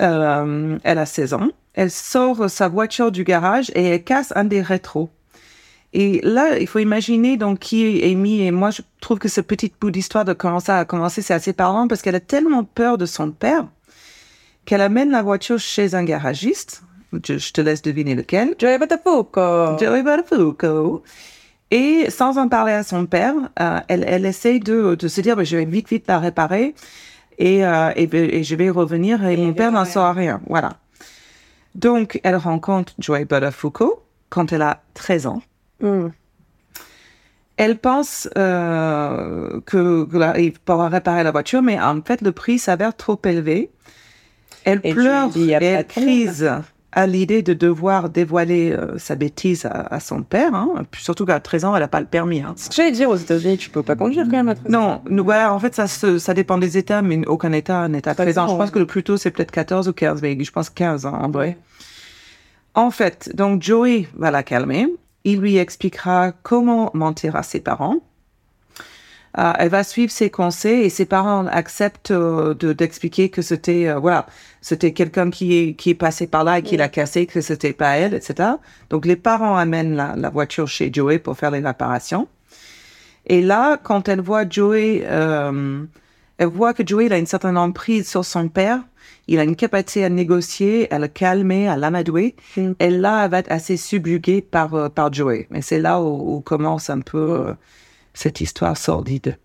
euh, 0.00 0.78
elle 0.84 0.98
a 0.98 1.06
16 1.06 1.34
ans. 1.34 1.48
Elle 1.72 1.90
sort 1.90 2.48
sa 2.50 2.68
voiture 2.68 3.10
du 3.10 3.24
garage 3.24 3.70
et 3.74 3.84
elle 3.84 4.04
casse 4.04 4.32
un 4.36 4.44
des 4.44 4.62
rétros. 4.62 5.10
Et 5.94 6.20
là, 6.22 6.58
il 6.58 6.66
faut 6.66 6.80
imaginer 6.80 7.36
donc 7.36 7.60
qui 7.60 7.86
est 7.86 8.10
Amy. 8.10 8.42
Et 8.42 8.50
moi, 8.50 8.70
je 8.70 8.82
trouve 9.00 9.18
que 9.18 9.28
ce 9.28 9.40
petit 9.40 9.72
bout 9.80 9.90
d'histoire 9.90 10.24
de 10.24 10.32
comment 10.32 10.60
ça 10.60 10.80
a 10.80 10.84
commencé, 10.84 11.22
c'est 11.22 11.34
assez 11.34 11.52
parlant 11.52 11.88
parce 11.88 12.02
qu'elle 12.02 12.16
a 12.16 12.20
tellement 12.20 12.64
peur 12.64 12.98
de 12.98 13.06
son 13.06 13.30
père 13.30 13.66
qu'elle 14.64 14.80
amène 14.80 15.10
la 15.10 15.22
voiture 15.22 15.58
chez 15.58 15.94
un 15.94 16.04
garagiste. 16.04 16.82
Je, 17.24 17.38
je 17.38 17.52
te 17.52 17.60
laisse 17.60 17.82
deviner 17.82 18.16
lequel. 18.16 18.56
Joey 18.58 18.78
Botafogo. 18.78 19.78
Joey. 19.78 20.02
Et 21.74 22.08
sans 22.08 22.38
en 22.38 22.46
parler 22.48 22.72
à 22.72 22.84
son 22.84 23.04
père, 23.04 23.34
euh, 23.60 23.80
elle, 23.88 24.04
elle 24.06 24.24
essaye 24.26 24.60
de, 24.60 24.94
de 24.94 25.08
se 25.08 25.20
dire, 25.20 25.34
bah, 25.34 25.42
je 25.42 25.56
vais 25.56 25.64
vite, 25.64 25.88
vite 25.88 26.04
la 26.06 26.20
réparer 26.20 26.72
et, 27.36 27.66
euh, 27.66 27.90
et, 27.96 28.08
et 28.14 28.44
je 28.44 28.54
vais 28.54 28.70
revenir 28.70 29.26
et, 29.26 29.34
Et 29.34 29.36
mon 29.38 29.52
père 29.54 29.72
n'en 29.72 29.84
saura 29.84 30.12
rien. 30.12 30.40
Voilà. 30.46 30.74
Donc, 31.74 32.20
elle 32.22 32.36
rencontre 32.36 32.92
Joy 33.00 33.24
Buttafuoco 33.24 34.04
quand 34.28 34.52
elle 34.52 34.62
a 34.62 34.82
13 34.94 35.26
ans. 35.26 35.42
Mm. 35.80 36.06
Elle 37.56 37.78
pense 37.78 38.28
euh, 38.38 39.60
que, 39.66 40.04
que 40.04 40.16
là, 40.16 40.38
il 40.38 40.52
pourra 40.52 40.88
réparer 40.88 41.24
la 41.24 41.32
voiture, 41.32 41.60
mais 41.60 41.80
en 41.80 42.00
fait, 42.02 42.20
le 42.20 42.30
prix 42.30 42.60
s'avère 42.60 42.96
trop 42.96 43.20
élevé. 43.24 43.72
Elle 44.62 44.80
pleure 44.80 45.36
et 45.36 45.50
elle 45.50 45.86
crise 45.88 46.48
à 46.96 47.06
l'idée 47.06 47.42
de 47.42 47.52
devoir 47.54 48.08
dévoiler 48.08 48.70
euh, 48.72 48.96
sa 48.98 49.16
bêtise 49.16 49.66
à, 49.66 49.92
à 49.94 49.98
son 50.00 50.22
père. 50.22 50.54
Hein. 50.54 50.84
Surtout 50.96 51.26
qu'à 51.26 51.40
13 51.40 51.64
ans, 51.64 51.74
elle 51.74 51.82
n'a 51.82 51.88
pas 51.88 52.00
le 52.00 52.06
permis. 52.06 52.40
Hein. 52.40 52.54
J'allais 52.72 52.92
dire 52.92 53.10
aux 53.10 53.16
États-Unis, 53.16 53.58
tu 53.58 53.68
peux 53.68 53.82
pas 53.82 53.96
conduire 53.96 54.24
quand 54.24 54.36
même 54.36 54.48
à 54.48 54.54
13 54.54 54.74
ans. 54.74 55.02
Non, 55.10 55.22
voilà, 55.24 55.52
en 55.52 55.58
fait, 55.58 55.74
ça, 55.74 55.86
se- 55.88 56.18
ça 56.18 56.32
dépend 56.34 56.56
des 56.56 56.78
États, 56.78 57.02
mais 57.02 57.26
aucun 57.26 57.52
État 57.52 57.88
n'est 57.88 58.06
à 58.08 58.14
Pas 58.14 58.22
13 58.24 58.38
ans. 58.38 58.46
Je 58.48 58.54
pense 58.54 58.66
ouais. 58.68 58.72
que 58.72 58.78
le 58.78 58.86
plus 58.86 59.02
tôt, 59.02 59.16
c'est 59.16 59.30
peut-être 59.32 59.50
14 59.50 59.88
ou 59.88 59.92
15, 59.92 60.22
mais 60.22 60.38
je 60.42 60.52
pense 60.52 60.70
15 60.70 61.04
hein, 61.06 61.18
en 61.20 61.30
vrai. 61.30 61.58
En 62.74 62.90
fait, 62.90 63.30
donc 63.34 63.62
Joey 63.62 64.06
va 64.16 64.30
la 64.30 64.42
calmer. 64.42 64.86
Il 65.24 65.40
lui 65.40 65.56
expliquera 65.56 66.32
comment 66.42 66.90
mentir 66.94 67.34
à 67.36 67.42
ses 67.42 67.60
parents. 67.60 67.96
Euh, 69.36 69.52
elle 69.58 69.68
va 69.68 69.82
suivre 69.82 70.12
ses 70.12 70.30
conseils 70.30 70.82
et 70.82 70.88
ses 70.90 71.06
parents 71.06 71.46
acceptent 71.48 72.12
euh, 72.12 72.54
de- 72.54 72.72
d'expliquer 72.72 73.30
que 73.30 73.42
c'était 73.42 73.88
euh, 73.88 73.98
voilà 73.98 74.26
c'était 74.60 74.92
quelqu'un 74.92 75.28
qui 75.30 75.56
est 75.58 75.74
qui 75.74 75.90
est 75.90 75.94
passé 75.96 76.28
par 76.28 76.44
là 76.44 76.58
et 76.60 76.62
qui 76.62 76.76
l'a 76.76 76.88
cassé 76.88 77.26
que 77.26 77.40
c'était 77.40 77.72
pas 77.72 77.96
elle 77.96 78.14
etc 78.14 78.50
donc 78.90 79.06
les 79.06 79.16
parents 79.16 79.56
amènent 79.56 79.96
la, 79.96 80.14
la 80.16 80.30
voiture 80.30 80.68
chez 80.68 80.88
Joey 80.92 81.18
pour 81.18 81.36
faire 81.36 81.50
les 81.50 81.58
réparations. 81.58 82.28
Et 83.26 83.42
là 83.42 83.76
quand 83.82 84.08
elle 84.08 84.20
voit 84.20 84.48
Joey 84.48 85.02
euh, 85.04 85.82
elle 86.38 86.48
voit 86.48 86.72
que 86.72 86.86
Joey 86.86 87.06
il 87.06 87.12
a 87.12 87.18
une 87.18 87.26
certaine 87.26 87.56
emprise 87.58 88.08
sur 88.08 88.24
son 88.24 88.48
père. 88.48 88.80
Il 89.26 89.38
a 89.40 89.44
une 89.44 89.56
capacité 89.56 90.04
à 90.04 90.10
négocier 90.10 90.92
à 90.92 90.98
le 91.00 91.08
calmer 91.08 91.66
à 91.68 91.76
l'amadouer. 91.76 92.36
Mm. 92.56 92.72
et 92.78 92.90
là 92.90 93.24
elle 93.24 93.30
va 93.32 93.38
être 93.40 93.50
assez 93.50 93.76
subjuguée 93.76 94.42
par 94.42 94.74
euh, 94.74 94.88
par 94.88 95.12
Joey. 95.12 95.48
Et 95.52 95.62
c'est 95.62 95.80
là 95.80 96.00
où, 96.00 96.36
où 96.36 96.40
commence 96.40 96.88
un 96.88 97.00
peu 97.00 97.18
euh, 97.48 97.54
cette 98.14 98.40
histoire 98.40 98.76
sordide. 98.76 99.38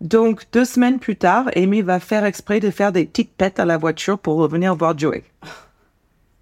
Donc, 0.00 0.42
deux 0.52 0.64
semaines 0.64 0.98
plus 0.98 1.16
tard, 1.16 1.48
Amy 1.54 1.80
va 1.82 2.00
faire 2.00 2.24
exprès 2.24 2.58
de 2.58 2.70
faire 2.70 2.90
des 2.90 3.04
petites 3.06 3.32
pètes 3.32 3.60
à 3.60 3.64
la 3.64 3.78
voiture 3.78 4.18
pour 4.18 4.36
revenir 4.36 4.74
voir 4.74 4.98
Joey. 4.98 5.22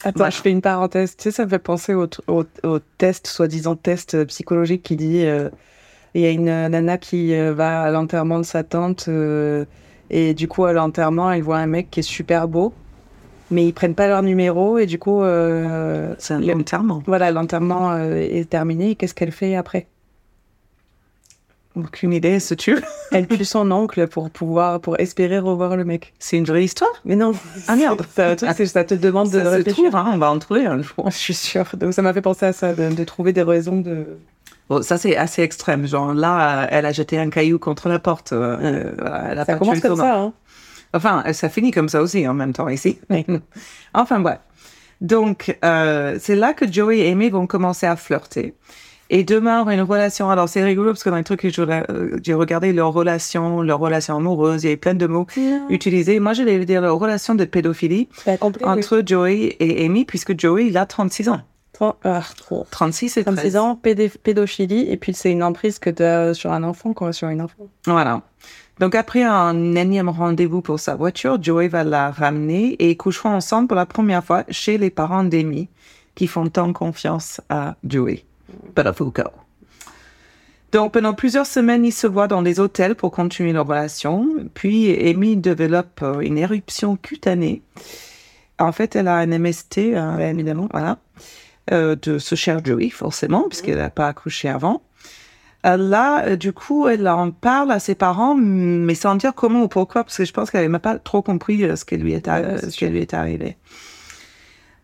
Attends, 0.03 0.31
je 0.31 0.37
fais 0.41 0.51
une 0.51 0.63
parenthèse. 0.63 1.15
Tu 1.15 1.25
sais, 1.25 1.31
ça 1.31 1.45
me 1.45 1.51
fait 1.51 1.59
penser 1.59 1.93
au, 1.93 2.07
au, 2.27 2.45
au 2.63 2.79
test, 2.97 3.27
soi-disant 3.27 3.77
test 3.77 4.15
euh, 4.15 4.25
psychologique 4.25 4.83
qui 4.83 4.97
dit 4.97 5.27
euh, 5.27 5.51
il 6.15 6.23
y 6.23 6.27
a 6.27 6.31
une 6.31 6.49
euh, 6.49 6.69
nana 6.71 6.97
qui 6.97 7.35
euh, 7.35 7.53
va 7.53 7.83
à 7.83 7.91
l'enterrement 7.91 8.39
de 8.39 8.45
sa 8.45 8.65
tante 8.65 9.07
euh, 9.09 9.67
et 10.09 10.33
du 10.33 10.49
coup, 10.49 10.65
à 10.65 10.73
l'enterrement, 10.73 11.31
elle 11.31 11.43
voit 11.43 11.59
un 11.59 11.67
mec 11.67 11.91
qui 11.91 12.01
est 12.01 12.03
super 12.03 12.49
beau, 12.49 12.73
mais 13.51 13.67
ils 13.67 13.73
prennent 13.75 13.95
pas 13.95 14.09
leur 14.09 14.23
numéro 14.23 14.79
et 14.79 14.87
du 14.87 14.99
coup, 14.99 15.21
C'est 15.21 16.35
un 16.35 16.49
enterrement. 16.49 17.03
voilà, 17.07 17.31
l'enterrement 17.31 17.97
est 17.97 18.49
terminé. 18.51 18.97
Qu'est-ce 18.97 19.15
qu'elle 19.15 19.31
fait 19.31 19.55
après? 19.55 19.87
Aucune 21.77 22.13
idée, 22.13 22.31
elle 22.31 22.41
se 22.41 22.55
tue. 22.55 22.79
Elle 23.13 23.29
tue 23.29 23.45
son 23.45 23.71
oncle 23.71 24.09
pour 24.09 24.31
pouvoir, 24.31 24.81
pour 24.81 24.99
espérer 24.99 25.39
revoir 25.39 25.77
le 25.77 25.85
mec. 25.85 26.15
C'est 26.19 26.37
une 26.37 26.45
vraie 26.45 26.65
histoire? 26.65 26.91
Mais 27.05 27.15
non. 27.15 27.33
Ah, 27.69 27.77
merde. 27.77 28.05
Ça, 28.15 28.37
ça 28.37 28.85
te 28.85 28.95
demande 28.95 29.31
de 29.31 29.41
se 29.41 29.47
réfléchir. 29.47 29.85
trouve, 29.91 29.97
hein, 29.97 30.11
on 30.13 30.19
va 30.19 30.31
en 30.33 30.39
trouver 30.39 30.67
un 30.67 30.83
jour. 30.83 31.05
Je 31.07 31.17
suis 31.17 31.35
sûre. 31.35 31.67
Donc 31.77 31.95
ça 31.95 32.03
m'a 32.03 32.13
fait 32.13 32.23
penser 32.23 32.47
à 32.47 32.53
ça, 32.53 32.75
de, 32.75 32.93
de 32.93 33.05
trouver 33.05 33.33
des 33.33 33.43
raisons 33.43 33.81
de. 33.81 34.19
Bon, 34.69 34.83
ça, 34.83 34.99
c'est 34.99 35.17
assez 35.17 35.43
extrême. 35.43 35.87
Genre, 35.87 36.13
là, 36.13 36.67
elle 36.71 36.87
a 36.87 36.93
jeté 36.93 37.19
un 37.19 37.31
caillou 37.31 37.59
contre 37.59 37.89
la 37.89 37.99
porte. 37.99 38.33
euh, 38.33 38.93
voilà, 38.99 39.29
elle 39.31 39.39
a 39.39 39.45
Ça 39.45 39.55
commence 39.55 39.81
comme 39.81 39.97
ça, 39.97 40.19
hein. 40.21 40.33
Enfin, 40.93 41.23
ça 41.33 41.49
finit 41.49 41.71
comme 41.71 41.89
ça 41.89 42.03
aussi 42.03 42.27
en 42.27 42.35
même 42.35 42.53
temps 42.53 42.69
ici. 42.69 42.99
Oui. 43.11 43.25
enfin, 43.95 44.19
bref. 44.19 44.39
Donc, 45.01 45.57
euh, 45.65 46.19
c'est 46.21 46.37
là 46.37 46.53
que 46.53 46.71
Joey 46.71 46.99
et 46.99 47.13
Amy 47.13 47.31
vont 47.31 47.47
commencer 47.47 47.87
à 47.87 47.97
flirter 47.97 48.55
et 49.11 49.25
démarrent 49.25 49.69
une 49.71 49.83
relation. 49.83 50.31
Alors, 50.31 50.49
c'est 50.49 50.63
rigolo 50.63 50.91
parce 50.93 51.03
que 51.05 51.11
dans 51.11 51.17
les 51.17 51.25
trucs 51.25 51.41
que 51.41 51.61
euh, 51.61 52.19
j'ai 52.23 52.33
regardé, 52.35 52.73
leur 52.73 52.93
relation, 52.93 53.61
leur 53.61 53.79
relation 53.81 54.17
amoureuse, 54.17 54.65
il 54.65 54.71
y 54.71 54.73
a 54.73 54.77
plein 54.77 54.95
de 54.95 55.07
mots 55.07 55.27
utilisés. 55.69 56.21
Moi, 56.21 56.33
je 56.33 56.43
vais 56.43 56.65
dire 56.65 56.81
leur 56.81 56.99
relation 56.99 57.35
de 57.35 57.45
pédophilie 57.45 58.09
Bah, 58.25 58.33
oui. 58.43 58.53
entre 58.65 59.03
Joey 59.05 59.57
et 59.61 59.85
Amy 59.85 60.05
puisque 60.05 60.39
Joey, 60.39 60.67
il 60.69 60.79
a 60.79 60.87
36 60.87 61.29
ans. 61.29 61.41
Tren- 61.73 61.95
ah, 62.05 62.23
trop. 62.37 62.67
36 62.71 63.17
et 63.17 63.25
13. 63.25 63.35
36 63.37 63.57
ans, 63.57 63.75
pédophilie, 64.23 64.87
et 64.91 64.97
puis 64.97 65.13
c'est 65.15 65.33
une 65.33 65.43
emprise 65.43 65.79
que 65.79 65.91
tu 65.91 66.03
as 66.03 66.35
sur 66.35 66.53
un 66.53 66.63
enfant, 66.63 66.93
quoi, 66.93 67.13
sur 67.13 67.29
une 67.29 67.41
enfant. 67.43 67.69
Voilà. 67.87 68.23
Donc 68.79 68.95
après 68.95 69.23
un 69.23 69.75
énième 69.75 70.09
rendez-vous 70.09 70.63
pour 70.63 70.81
sa 70.81 70.95
voiture, 70.95 71.43
Joey 71.43 71.69
va 71.69 71.85
la 71.85 72.11
ramener 72.11 72.73
et 72.79 72.91
ils 72.91 72.97
coucheront 72.97 73.31
ensemble 73.31 73.69
pour 73.69 73.77
la 73.77 73.87
première 73.87 74.25
fois 74.25 74.45
chez 74.49 74.79
les 74.79 74.89
parents 74.91 75.25
d'Amy 75.25 75.69
qui 76.15 76.27
font 76.27 76.47
tant 76.49 76.73
confiance 76.73 77.41
à 77.51 77.77
Joey. 77.85 78.25
Buttafuoco. 78.75 79.23
Donc 80.73 80.93
pendant 80.93 81.15
plusieurs 81.15 81.47
semaines, 81.47 81.85
ils 81.85 81.93
se 81.93 82.07
voient 82.07 82.29
dans 82.29 82.43
des 82.43 82.61
hôtels 82.61 82.95
pour 82.95 83.11
continuer 83.11 83.53
leur 83.53 83.67
relation. 83.67 84.29
Puis 84.55 84.95
Amy 85.09 85.37
développe 85.37 86.01
euh, 86.03 86.21
une 86.21 86.39
éruption 86.39 86.97
cutanée. 86.97 87.63
En 88.61 88.73
fait, 88.73 88.95
elle 88.95 89.09
a 89.09 89.17
un 89.17 89.27
MST, 89.27 89.79
évidemment, 90.21 90.69
voilà, 90.71 90.99
euh, 91.73 91.97
de 91.97 92.19
ce 92.19 92.35
cher 92.35 92.61
Joey, 92.65 92.91
forcément, 92.91 93.49
puisqu'elle 93.49 93.79
n'a 93.79 93.91
pas 93.91 94.09
accouché 94.09 94.49
avant. 94.49 94.83
Euh, 95.67 95.77
là, 95.77 96.27
euh, 96.27 96.37
du 96.37 96.53
coup, 96.53 96.87
elle 96.87 97.09
en 97.09 97.31
parle 97.31 97.71
à 97.71 97.79
ses 97.79 97.95
parents, 97.95 98.35
mais 98.35 98.95
sans 98.95 99.15
dire 99.15 99.35
comment 99.35 99.63
ou 99.63 99.69
pourquoi, 99.69 100.05
parce 100.05 100.19
que 100.19 100.25
je 100.25 100.33
pense 100.33 100.51
qu'elle 100.51 100.69
même 100.69 100.81
pas 100.81 100.99
trop 100.99 101.23
compris 101.23 101.61
ce 101.77 101.85
qui 101.85 101.97
lui 101.97 102.13
est, 102.13 102.27
ce 102.27 102.77
qui 102.77 102.87
lui 102.87 103.01
est 103.01 103.15
arrivé. 103.15 103.57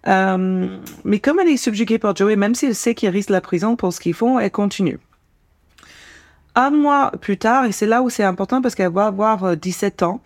Mais 0.06 1.18
comme 1.20 1.40
elle 1.40 1.48
est 1.48 1.56
subjuguée 1.56 1.98
par 1.98 2.14
Joey, 2.14 2.36
même 2.36 2.54
si 2.54 2.66
elle 2.66 2.74
sait 2.74 2.94
qu'il 2.94 3.10
risque 3.10 3.30
la 3.30 3.40
prison 3.40 3.76
pour 3.76 3.92
ce 3.92 4.00
qu'ils 4.00 4.14
font, 4.14 4.38
elle 4.38 4.50
continue. 4.50 4.98
Un 6.54 6.70
mois 6.70 7.12
plus 7.20 7.36
tard, 7.36 7.66
et 7.66 7.72
c'est 7.72 7.86
là 7.86 8.02
où 8.02 8.08
c'est 8.08 8.24
important 8.24 8.62
parce 8.62 8.74
qu'elle 8.74 8.92
va 8.92 9.06
avoir 9.06 9.56
17 9.56 10.02
ans, 10.02 10.20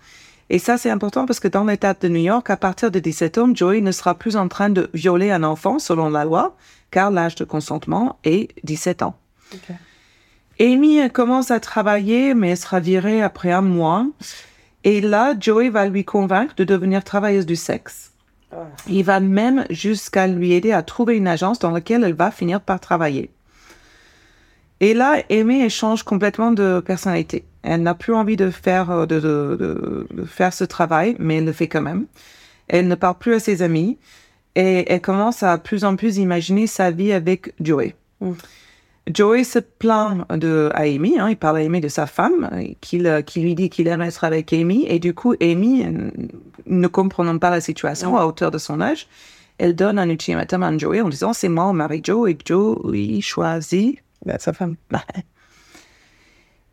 et 0.52 0.58
ça, 0.58 0.76
c'est 0.76 0.90
important 0.90 1.26
parce 1.26 1.38
que 1.38 1.46
dans 1.46 1.64
l'État 1.64 1.94
de 1.94 2.08
New 2.08 2.22
York, 2.22 2.50
à 2.50 2.56
partir 2.56 2.90
de 2.90 2.98
17 2.98 3.38
ans, 3.38 3.54
Joey 3.54 3.80
ne 3.80 3.92
sera 3.92 4.16
plus 4.16 4.36
en 4.36 4.48
train 4.48 4.68
de 4.68 4.90
violer 4.94 5.30
un 5.30 5.44
enfant 5.44 5.78
selon 5.78 6.10
la 6.10 6.24
loi, 6.24 6.56
car 6.90 7.12
l'âge 7.12 7.36
de 7.36 7.44
consentement 7.44 8.18
est 8.24 8.50
17 8.64 9.02
ans. 9.02 9.14
Amy 10.58 11.08
commence 11.12 11.52
à 11.52 11.60
travailler, 11.60 12.34
mais 12.34 12.50
elle 12.50 12.56
sera 12.56 12.80
virée 12.80 13.22
après 13.22 13.52
un 13.52 13.62
mois. 13.62 14.06
Et 14.82 15.00
là, 15.00 15.34
Joey 15.38 15.68
va 15.70 15.86
lui 15.86 16.04
convaincre 16.04 16.54
de 16.56 16.64
devenir 16.64 17.04
travailleuse 17.04 17.46
du 17.46 17.54
sexe. 17.54 18.09
Ah. 18.52 18.66
Il 18.88 19.04
va 19.04 19.20
même 19.20 19.64
jusqu'à 19.70 20.26
lui 20.26 20.52
aider 20.52 20.72
à 20.72 20.82
trouver 20.82 21.16
une 21.16 21.28
agence 21.28 21.58
dans 21.58 21.70
laquelle 21.70 22.04
elle 22.04 22.14
va 22.14 22.30
finir 22.30 22.60
par 22.60 22.80
travailler. 22.80 23.30
Et 24.80 24.94
là, 24.94 25.22
Amy 25.30 25.68
change 25.68 26.02
complètement 26.02 26.52
de 26.52 26.80
personnalité. 26.80 27.44
Elle 27.62 27.82
n'a 27.82 27.94
plus 27.94 28.14
envie 28.14 28.36
de 28.36 28.50
faire, 28.50 28.90
euh, 28.90 29.06
de, 29.06 29.20
de, 29.20 30.06
de, 30.10 30.24
faire 30.24 30.52
ce 30.52 30.64
travail, 30.64 31.16
mais 31.18 31.36
elle 31.36 31.44
le 31.44 31.52
fait 31.52 31.68
quand 31.68 31.82
même. 31.82 32.06
Elle 32.68 32.88
ne 32.88 32.94
parle 32.94 33.18
plus 33.18 33.34
à 33.34 33.40
ses 33.40 33.62
amis 33.62 33.98
et 34.54 34.90
elle 34.90 35.00
commence 35.00 35.42
à 35.42 35.58
plus 35.58 35.84
en 35.84 35.96
plus 35.96 36.16
imaginer 36.16 36.66
sa 36.66 36.90
vie 36.90 37.12
avec 37.12 37.52
Joey. 37.60 37.94
Mm. 38.20 38.32
Joey 39.12 39.44
se 39.44 39.58
plaint 39.58 40.26
de, 40.30 40.70
à 40.74 40.82
Amy, 40.82 41.18
hein, 41.18 41.28
il 41.30 41.36
parle 41.36 41.58
à 41.58 41.60
Amy 41.60 41.80
de 41.80 41.88
sa 41.88 42.06
femme, 42.06 42.50
qui, 42.80 43.02
qui 43.26 43.40
lui 43.40 43.54
dit 43.54 43.70
qu'il 43.70 43.88
aimerait 43.88 44.08
être 44.08 44.24
avec 44.24 44.52
Amy, 44.52 44.84
et 44.88 44.98
du 44.98 45.14
coup, 45.14 45.34
Amy, 45.40 45.86
ne 46.66 46.86
comprenant 46.88 47.38
pas 47.38 47.50
la 47.50 47.60
situation 47.60 48.16
à 48.16 48.26
hauteur 48.26 48.50
de 48.50 48.58
son 48.58 48.80
âge, 48.80 49.06
elle 49.58 49.74
donne 49.74 49.98
un 49.98 50.08
ultimatum 50.08 50.62
à 50.62 50.76
Joey 50.76 51.02
en 51.02 51.08
disant 51.08 51.32
c'est 51.34 51.48
moi, 51.48 51.66
on 51.66 51.72
marie 51.74 52.00
Joe, 52.02 52.30
et 52.30 52.38
Joe, 52.44 52.78
il 52.94 53.20
choisit 53.20 54.02
bah, 54.24 54.38
sa 54.38 54.52
femme. 54.52 54.76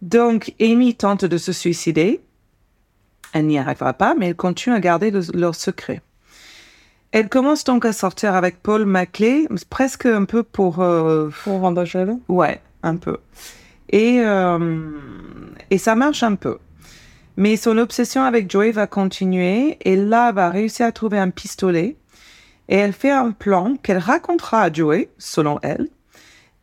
Donc, 0.02 0.54
Amy 0.62 0.96
tente 0.96 1.26
de 1.26 1.38
se 1.38 1.52
suicider. 1.52 2.22
Elle 3.34 3.48
n'y 3.48 3.60
arrivera 3.60 3.94
pas, 3.94 4.16
mais 4.18 4.30
elle 4.30 4.36
continue 4.36 4.76
à 4.76 4.80
garder 4.80 5.12
leur 5.34 5.56
secret. 5.56 6.02
Elle 7.12 7.30
commence 7.30 7.64
donc 7.64 7.86
à 7.86 7.94
sortir 7.94 8.36
avec 8.36 8.62
Paul 8.62 8.86
Maclay, 8.86 9.48
presque 9.70 10.06
un 10.06 10.26
peu 10.26 10.44
pour... 10.44 10.82
Euh, 10.82 11.30
pour 11.44 11.86
jaloux 11.86 12.22
Ouais, 12.28 12.62
un 12.84 12.98
peu. 12.98 13.18
Et, 13.90 14.20
euh, 14.20 14.92
et 15.72 15.78
ça 15.78 15.96
marche 15.96 16.24
un 16.24 16.36
peu. 16.36 16.58
Mais 17.38 17.56
son 17.56 17.78
obsession 17.78 18.24
avec 18.24 18.52
Joey 18.52 18.72
va 18.72 18.88
continuer 18.88 19.78
et 19.82 19.96
là, 19.96 20.30
elle 20.30 20.36
va 20.36 20.50
réussir 20.50 20.86
à 20.88 20.92
trouver 20.92 21.20
un 21.20 21.30
pistolet. 21.30 21.96
Et 22.68 22.76
elle 22.76 22.94
fait 22.94 23.12
un 23.12 23.32
plan 23.32 23.76
qu'elle 23.82 24.00
racontera 24.00 24.64
à 24.64 24.74
Joey, 24.74 25.10
selon 25.18 25.60
elle, 25.62 25.88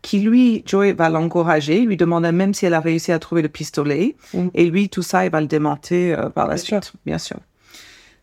qui 0.02 0.18
lui, 0.18 0.62
Joey 0.66 0.92
va 0.92 1.08
l'encourager, 1.08 1.80
lui 1.80 1.96
demande 1.96 2.30
même 2.30 2.52
si 2.52 2.66
elle 2.66 2.74
a 2.74 2.80
réussi 2.80 3.10
à 3.10 3.18
trouver 3.18 3.40
le 3.40 3.48
pistolet. 3.48 4.16
Mm. 4.34 4.48
Et 4.52 4.66
lui, 4.66 4.90
tout 4.90 5.02
ça, 5.02 5.24
il 5.24 5.30
va 5.30 5.40
le 5.40 5.46
démonter 5.46 6.14
euh, 6.14 6.28
par 6.28 6.46
la 6.46 6.58
suite, 6.58 6.92
bien 7.06 7.16
sûr. 7.16 7.38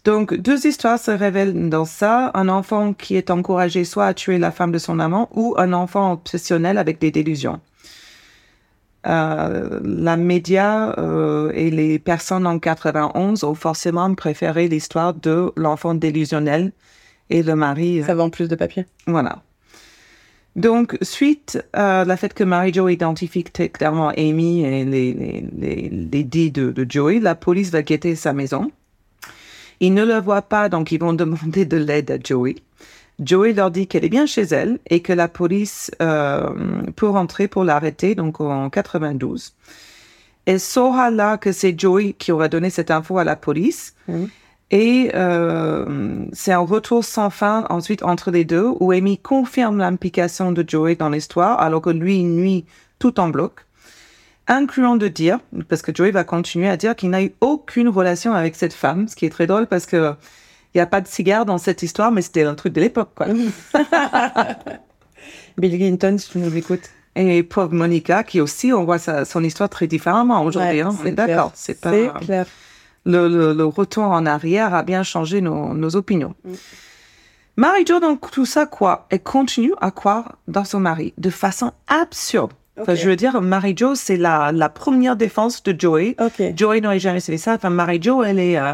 Donc, 0.04 0.34
deux 0.34 0.66
histoires 0.66 0.98
se 0.98 1.12
révèlent 1.12 1.70
dans 1.70 1.86
ça. 1.86 2.32
Un 2.34 2.50
enfant 2.50 2.94
qui 2.94 3.16
est 3.16 3.30
encouragé 3.30 3.84
soit 3.84 4.08
à 4.08 4.14
tuer 4.14 4.40
la 4.40 4.52
femme 4.52 4.72
de 4.72 4.80
son 4.80 5.00
amant 5.00 5.30
ou 5.34 5.54
un 5.58 5.74
enfant 5.74 6.14
obsessionnel 6.14 6.78
avec 6.78 7.00
des 7.00 7.12
délusions. 7.12 7.60
Euh, 9.08 9.80
la 9.84 10.18
média 10.18 10.94
euh, 11.00 11.52
et 11.56 11.72
les 11.72 11.98
personnes 11.98 12.46
en 12.46 12.60
91 12.60 13.44
ont 13.44 13.56
forcément 13.56 14.14
préféré 14.14 14.68
l'histoire 14.68 15.14
de 15.14 15.52
l'enfant 15.56 15.96
délusionnel 15.96 16.72
et 17.30 17.44
le 17.44 17.56
mari. 17.56 18.04
Ça 18.04 18.16
vend 18.16 18.30
plus 18.30 18.48
de 18.48 18.56
papier. 18.56 18.86
Voilà. 19.06 19.44
Donc, 20.56 20.98
suite 21.02 21.64
à 21.74 22.04
la 22.06 22.18
fait 22.18 22.34
que 22.34 22.44
Mary 22.44 22.74
Jo 22.74 22.90
identifie 22.90 23.44
clairement 23.44 24.10
Amy 24.10 24.64
et 24.64 24.84
les, 24.84 25.14
les, 25.14 25.46
les, 25.58 25.90
les 25.90 26.24
dits 26.24 26.52
de, 26.52 26.72
de, 26.72 26.86
Joey, 26.90 27.20
la 27.20 27.36
police 27.36 27.72
va 27.72 27.84
guetter 27.84 28.16
sa 28.16 28.34
maison. 28.34 28.70
Ils 29.82 29.94
ne 29.94 30.06
le 30.06 30.20
voient 30.20 30.44
pas, 30.44 30.70
donc 30.70 30.94
ils 30.94 31.00
vont 31.00 31.14
demander 31.24 31.66
de 31.66 31.78
l'aide 31.78 32.12
à 32.12 32.18
Joey. 32.24 32.56
Joey 33.20 33.54
leur 33.54 33.70
dit 33.70 33.88
qu'elle 33.88 34.06
est 34.06 34.10
bien 34.10 34.26
chez 34.26 34.44
elle 34.44 34.80
et 34.90 35.02
que 35.02 35.12
la 35.12 35.28
police 35.28 35.92
euh, 36.02 36.50
peut 36.96 37.10
rentrer 37.10 37.48
pour 37.48 37.64
l'arrêter, 37.64 38.16
donc 38.16 38.40
en 38.40 38.70
92. 38.70 39.54
Elle 40.46 40.60
saura 40.60 41.12
là 41.12 41.38
que 41.38 41.52
c'est 41.52 41.78
Joey 41.78 42.14
qui 42.18 42.32
aura 42.32 42.48
donné 42.48 42.70
cette 42.70 42.90
info 42.90 43.18
à 43.18 43.24
la 43.24 43.36
police. 43.36 43.96
Mmh. 44.08 44.26
Et 44.72 45.12
euh, 45.16 46.26
c'est 46.32 46.54
un 46.54 46.60
retour 46.60 47.04
sans 47.04 47.30
fin 47.30 47.66
ensuite 47.70 48.04
entre 48.04 48.32
les 48.32 48.46
deux 48.46 48.72
où 48.80 48.92
Amy 48.92 49.18
confirme 49.18 49.78
l'implication 49.78 50.54
de 50.54 50.64
Joey 50.66 50.96
dans 50.96 51.10
l'histoire 51.10 51.60
alors 51.60 51.82
que 51.82 51.90
lui 51.90 52.24
nuit 52.24 52.66
tout 52.98 53.20
en 53.20 53.28
bloc, 53.28 53.66
incluant 54.48 54.96
de 54.96 55.08
dire, 55.08 55.40
parce 55.70 55.82
que 55.82 55.94
Joey 55.94 56.12
va 56.12 56.24
continuer 56.24 56.68
à 56.68 56.78
dire 56.78 56.96
qu'il 56.96 57.10
n'a 57.10 57.24
eu 57.24 57.34
aucune 57.42 57.88
relation 57.88 58.34
avec 58.34 58.56
cette 58.56 58.74
femme, 58.74 59.08
ce 59.08 59.16
qui 59.16 59.26
est 59.26 59.30
très 59.30 59.48
drôle 59.48 59.68
parce 59.68 59.86
que 59.86 60.14
il 60.74 60.78
n'y 60.78 60.82
a 60.82 60.86
pas 60.86 61.02
de 61.02 61.08
cigare 61.08 61.46
dans 61.46 61.58
cette 61.58 61.84
histoire, 61.84 62.12
mais 62.12 62.22
c'était 62.22 62.44
un 62.44 62.56
truc 62.56 62.72
de 62.72 62.80
l'époque, 62.80 63.10
quoi. 63.14 63.28
Bill 65.58 65.78
Clinton, 65.78 66.18
si 66.18 66.30
tu 66.30 66.38
nous 66.38 66.56
écoutes. 66.56 66.90
Et 67.14 67.44
pauvre 67.44 67.74
Monica, 67.74 68.24
qui 68.24 68.40
aussi, 68.40 68.72
on 68.72 68.86
voit 68.86 68.98
sa, 68.98 69.26
son 69.26 69.44
histoire 69.44 69.68
très 69.68 69.86
différemment 69.86 70.46
aujourd'hui. 70.46 70.80
Hein. 70.80 70.96
C'est 71.04 71.12
d'accord. 71.12 71.52
C'est 71.56 71.82
pas. 71.82 71.92
Clair 72.22 72.46
le, 73.06 73.64
retour 73.64 74.04
en 74.04 74.26
arrière 74.26 74.74
a 74.74 74.84
bien 74.84 75.04
changé 75.04 75.42
nos, 75.42 75.96
opinions. 75.96 76.36
Mm. 76.44 76.54
Marie-Jo, 77.58 78.00
donc, 78.00 78.32
tout 78.32 78.46
ça, 78.46 78.66
quoi 78.66 79.08
Elle 79.10 79.22
continue 79.22 79.74
à 79.82 79.92
croire 79.92 80.38
dans 80.48 80.64
son 80.64 80.80
mari 80.80 81.14
de 81.18 81.30
façon 81.30 81.74
absurde. 81.88 82.54
Je 82.88 83.10
veux 83.10 83.16
dire, 83.16 83.42
Marie-Jo, 83.42 83.96
c'est 83.96 84.18
la, 84.18 84.52
la 84.52 84.70
première 84.70 85.16
défense 85.16 85.64
de 85.64 85.76
Joey. 85.78 86.16
Joey 86.56 86.82
n'aurait 86.82 87.00
jamais 87.00 87.20
fait 87.20 87.38
ça. 87.38 87.54
Enfin, 87.54 87.70
Marie-Jo, 87.70 88.24
elle 88.24 88.40
est 88.40 88.58
euh, 88.58 88.74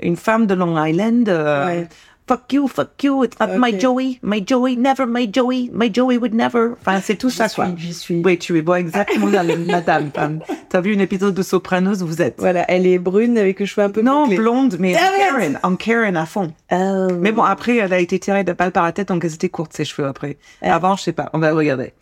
une 0.00 0.16
femme 0.16 0.46
de 0.46 0.54
Long 0.54 0.82
Island. 0.82 1.28
Euh, 1.28 1.84
fuck 2.28 2.52
you, 2.52 2.68
fuck 2.68 3.02
you, 3.02 3.24
it's 3.24 3.38
not 3.40 3.58
my 3.58 3.72
Joey, 3.72 4.18
my 4.22 4.40
Joey, 4.46 4.76
never 4.76 5.06
my 5.06 5.26
Joey, 5.26 5.70
my 5.72 5.88
Joey 5.88 6.18
would 6.18 6.34
never. 6.34 6.74
Enfin, 6.80 7.00
c'est 7.00 7.16
tout 7.16 7.30
ça, 7.30 7.48
quoi. 7.48 7.68
J'y 7.76 7.94
suis. 7.94 8.22
Oui, 8.22 8.38
tu 8.38 8.56
es 8.58 8.62
bon, 8.62 8.74
exactement 8.74 9.26
la 9.26 9.42
madame. 9.42 10.10
T'as 10.68 10.80
vu 10.80 10.94
un 10.94 10.98
épisode 10.98 11.34
de 11.34 11.42
Sopranos, 11.42 12.02
vous 12.02 12.20
êtes. 12.20 12.34
Voilà, 12.38 12.64
elle 12.68 12.86
est 12.86 12.98
brune 12.98 13.38
avec 13.38 13.58
les 13.58 13.66
cheveux 13.66 13.86
un 13.86 13.90
peu 13.90 14.02
Non, 14.02 14.28
blonde, 14.28 14.76
mais 14.78 14.94
en 14.94 14.98
Karen, 14.98 15.58
en 15.62 15.76
Karen 15.76 16.16
à 16.16 16.26
fond. 16.26 16.52
Oh. 16.70 17.08
Mais 17.18 17.32
bon, 17.32 17.42
après, 17.42 17.76
elle 17.76 17.92
a 17.92 17.98
été 17.98 18.18
tirée 18.18 18.44
de 18.44 18.52
balle 18.52 18.72
par 18.72 18.84
la 18.84 18.92
tête, 18.92 19.08
donc 19.08 19.24
elles 19.24 19.34
étaient 19.34 19.48
courtes, 19.48 19.72
ses 19.72 19.86
cheveux, 19.86 20.06
après. 20.06 20.36
Ah. 20.60 20.74
Avant, 20.74 20.96
je 20.96 21.02
sais 21.02 21.12
pas, 21.12 21.30
on 21.32 21.38
va 21.38 21.52
regarder. 21.52 21.94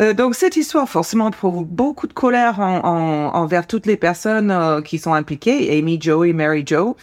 Euh, 0.00 0.12
donc 0.12 0.34
cette 0.34 0.56
histoire 0.56 0.88
forcément 0.88 1.30
provoque 1.30 1.68
beaucoup 1.68 2.06
de 2.06 2.12
colère 2.12 2.60
en, 2.60 2.84
en, 2.84 3.34
envers 3.34 3.66
toutes 3.66 3.86
les 3.86 3.96
personnes 3.96 4.50
euh, 4.50 4.82
qui 4.82 4.98
sont 4.98 5.14
impliquées, 5.14 5.78
Amy, 5.78 5.98
Joey, 6.00 6.32
Mary 6.32 6.64
Joe 6.66 6.94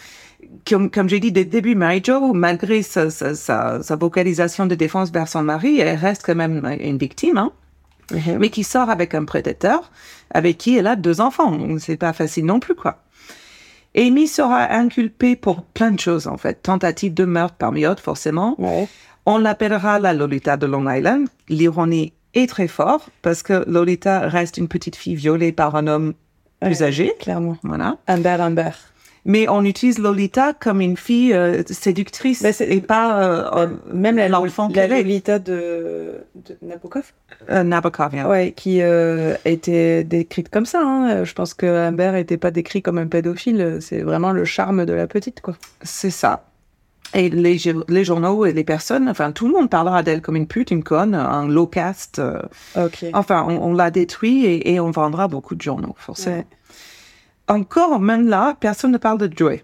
comme, 0.70 0.90
comme 0.90 1.10
j'ai 1.10 1.20
dit 1.20 1.32
dès 1.32 1.44
le 1.44 1.50
début, 1.50 1.76
Mary 1.76 2.02
Jo, 2.06 2.34
malgré 2.34 2.84
sa, 2.84 3.10
sa, 3.10 3.34
sa, 3.36 3.96
vocalisation 3.96 4.66
de 4.66 4.76
défense 4.76 5.12
vers 5.12 5.28
son 5.28 5.44
mari, 5.44 5.80
elle 5.80 5.98
reste 5.98 6.24
quand 6.26 6.36
même 6.36 6.66
une 6.80 6.98
victime, 6.98 7.38
hein, 7.38 7.52
mm-hmm. 8.12 8.38
mais 8.38 8.50
qui 8.50 8.64
sort 8.64 8.90
avec 8.90 9.16
un 9.16 9.26
prédateur 9.26 9.92
avec 10.32 10.58
qui 10.58 10.78
elle 10.78 10.88
a 10.88 10.96
deux 10.96 11.22
enfants. 11.22 11.58
C'est 11.80 11.98
pas 11.98 12.14
facile 12.14 12.46
non 12.46 12.60
plus, 12.60 12.76
quoi. 12.76 13.00
Amy 13.96 14.28
sera 14.28 14.72
inculpée 14.74 15.36
pour 15.36 15.64
plein 15.64 15.92
de 15.92 16.00
choses, 16.00 16.28
en 16.28 16.38
fait. 16.38 16.64
Tentative 16.64 17.14
de 17.14 17.26
meurtre 17.26 17.56
parmi 17.58 17.86
autres, 17.86 18.02
forcément. 18.02 18.58
On 19.26 19.38
l'appellera 19.38 20.00
la 20.00 20.14
Lolita 20.14 20.58
de 20.58 20.66
Long 20.66 20.90
Island. 20.90 21.28
L'ironie 21.48 22.14
est 22.34 22.50
très 22.50 22.67
forte 22.67 23.10
parce 23.22 23.43
que 23.43 23.63
Lolita 23.69 24.28
reste 24.28 24.58
une 24.58 24.67
petite 24.67 24.96
fille 24.96 25.15
violée 25.15 25.52
par 25.52 25.76
un 25.76 25.88
homme 25.88 26.13
plus 26.62 26.82
âgé. 26.82 27.13
Clairement. 27.19 27.58
Voilà. 27.63 27.98
Amber 28.08 28.38
Amber 28.39 28.72
mais 29.26 29.48
on 29.48 29.63
utilise 29.63 30.00
Lolita 30.00 30.54
comme 30.54 30.82
une 30.82 30.98
fille 30.98 31.34
euh, 31.34 31.63
séductrice 31.65 32.43
et 32.62 32.82
pas 32.82 33.22
euh, 33.22 33.50
euh, 33.54 33.67
même 33.93 34.17
l'enfant 34.30 34.69
la, 34.74 34.88
la 34.88 34.98
Lolita 34.98 35.39
de, 35.39 36.26
de 36.36 36.58
Nabokov 36.62 37.13
Nabokov 37.50 38.13
ouais 38.28 38.52
qui 38.52 38.82
était 39.46 40.04
décrite 40.04 40.50
comme 40.50 40.65
ça 40.65 40.82
hein. 40.82 41.24
je 41.24 41.34
pense 41.34 41.54
que 41.54 41.88
Amber 41.89 42.19
était 42.19 42.38
pas 42.38 42.52
décrit 42.52 42.82
comme 42.82 42.98
un 42.98 43.08
pédophile 43.08 43.78
c'est 43.80 44.02
vraiment 44.02 44.32
le 44.32 44.46
charme 44.46 44.86
de 44.86 44.93
la 44.93 45.08
petite 45.08 45.41
quoi 45.41 45.56
c'est 45.82 46.10
ça 46.10 46.46
et 47.13 47.30
les, 47.30 47.60
les, 47.88 48.04
journaux 48.04 48.45
et 48.45 48.54
les 48.54 48.63
personnes, 48.63 49.08
enfin 49.10 49.32
tout 49.32 49.47
le 49.47 49.54
monde 49.54 49.69
parlera 49.69 50.04
d'elle 50.04 50.21
comme 50.21 50.36
une 50.36 50.47
pute, 50.47 50.71
une 50.71 50.84
conne, 50.84 51.15
un 51.15 51.47
low 51.47 51.67
caste. 51.67 52.21
Enfin, 53.13 53.45
on, 53.47 53.73
l'a 53.73 53.91
détruit 53.91 54.45
et, 54.45 54.73
et, 54.73 54.80
on 54.80 54.91
vendra 54.91 55.28
beaucoup 55.28 55.56
de 55.56 55.62
journaux, 55.62 55.95
forcément 55.97 56.43
encore, 57.47 57.99
même 57.99 58.28
là, 58.28 58.56
personne 58.60 58.91
ne 58.91 58.97
parle 58.97 59.17
de 59.17 59.32
Joey. 59.36 59.63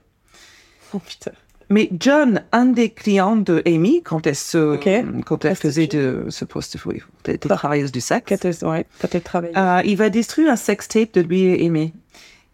Oh 0.94 1.00
putain. 1.00 1.32
Mais 1.72 1.88
John, 2.00 2.42
un 2.52 2.66
des 2.66 2.90
clients 2.90 3.36
de 3.36 3.62
Amy, 3.68 4.02
quand 4.02 4.26
elle 4.26 4.36
se, 4.36 4.76
quand 5.24 5.46
elle 5.46 5.56
faisait 5.56 5.86
de 5.86 6.26
ce 6.30 6.44
poste, 6.44 6.78
oui, 6.86 7.02
de, 7.26 7.34
de 7.34 7.38
travailleuse 7.48 7.92
du 7.92 8.02
sexe, 8.02 8.26
Quand 8.28 8.46
elle, 8.46 8.68
ouais, 8.68 8.86
quand 9.00 9.14
elle 9.14 9.22
travaille. 9.22 9.52
euh, 9.56 9.82
il 9.86 9.96
va 9.96 10.10
détruire 10.10 10.52
un 10.52 10.56
sextape 10.56 11.14
de 11.14 11.22
lui 11.22 11.44
et 11.44 11.68
Amy. 11.68 11.94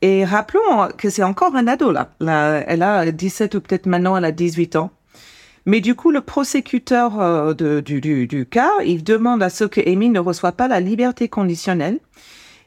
Et 0.01 0.25
rappelons 0.25 0.89
que 0.97 1.09
c'est 1.09 1.23
encore 1.23 1.55
un 1.55 1.67
ado 1.67 1.91
là. 1.91 2.09
Là, 2.19 2.63
Elle 2.67 2.83
a 2.83 3.11
17 3.11 3.55
ou 3.55 3.61
peut-être 3.61 3.85
maintenant 3.85 4.15
elle 4.17 4.25
a 4.25 4.31
18 4.31 4.75
ans. 4.75 4.91
Mais 5.65 5.81
du 5.81 5.95
coup, 5.95 6.11
le 6.11 6.21
prosécuteur 6.21 7.19
euh, 7.19 7.53
de- 7.55 7.79
du, 7.79 7.99
du, 8.01 8.27
du 8.27 8.45
cas, 8.45 8.69
il 8.85 9.03
demande 9.03 9.41
à 9.41 9.49
ce 9.49 9.63
que 9.63 9.81
Amy 9.89 10.09
ne 10.09 10.19
reçoit 10.19 10.51
pas 10.51 10.67
la 10.67 10.79
liberté 10.79 11.27
conditionnelle. 11.27 11.99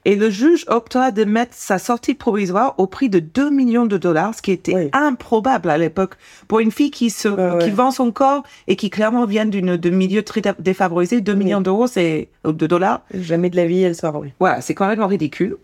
Et 0.05 0.17
le 0.17 0.31
juge 0.31 0.65
octroie 0.69 1.11
de 1.11 1.25
mettre 1.25 1.53
sa 1.55 1.79
sortie 1.79 2.15
provisoire 2.15 2.75
au 2.79 2.87
prix 2.87 3.09
de 3.11 3.19
2 3.19 3.51
millions 3.51 3.85
de 3.85 3.99
dollars, 3.99 4.35
ce 4.35 4.41
qui 4.43 4.53
était 4.53 4.75
Oui. 4.75 4.89
improbable 4.93 5.69
à 5.71 5.77
l'époque 5.77 6.15
pour 6.47 6.61
une 6.61 6.71
fille 6.71 6.91
qui 6.91 7.11
se, 7.11 7.29
Ouais, 7.29 7.51
ouais. 7.51 7.59
qui 7.59 7.71
vend 7.71 7.91
son 7.91 8.11
corps 8.11 8.43
et 8.69 8.77
qui 8.77 8.91
clairement 8.91 9.27
vient 9.27 9.45
d'une, 9.45 9.77
de 9.77 9.91
milieu 9.91 10.23
très 10.23 10.41
défavorisé. 10.59 11.21
2 11.21 11.35
millions 11.35 11.61
d'euros, 11.61 11.87
c'est, 11.89 12.29
de 12.45 12.67
dollars, 12.67 13.03
Jamais 13.13 13.51
de 13.51 13.57
la 13.57 13.67
vie, 13.67 13.83
elle 13.83 13.95
oui. 14.15 14.33
voilà, 14.41 14.61
c'est 14.61 14.75
complètement 14.75 15.09
ridicule. 15.09 15.57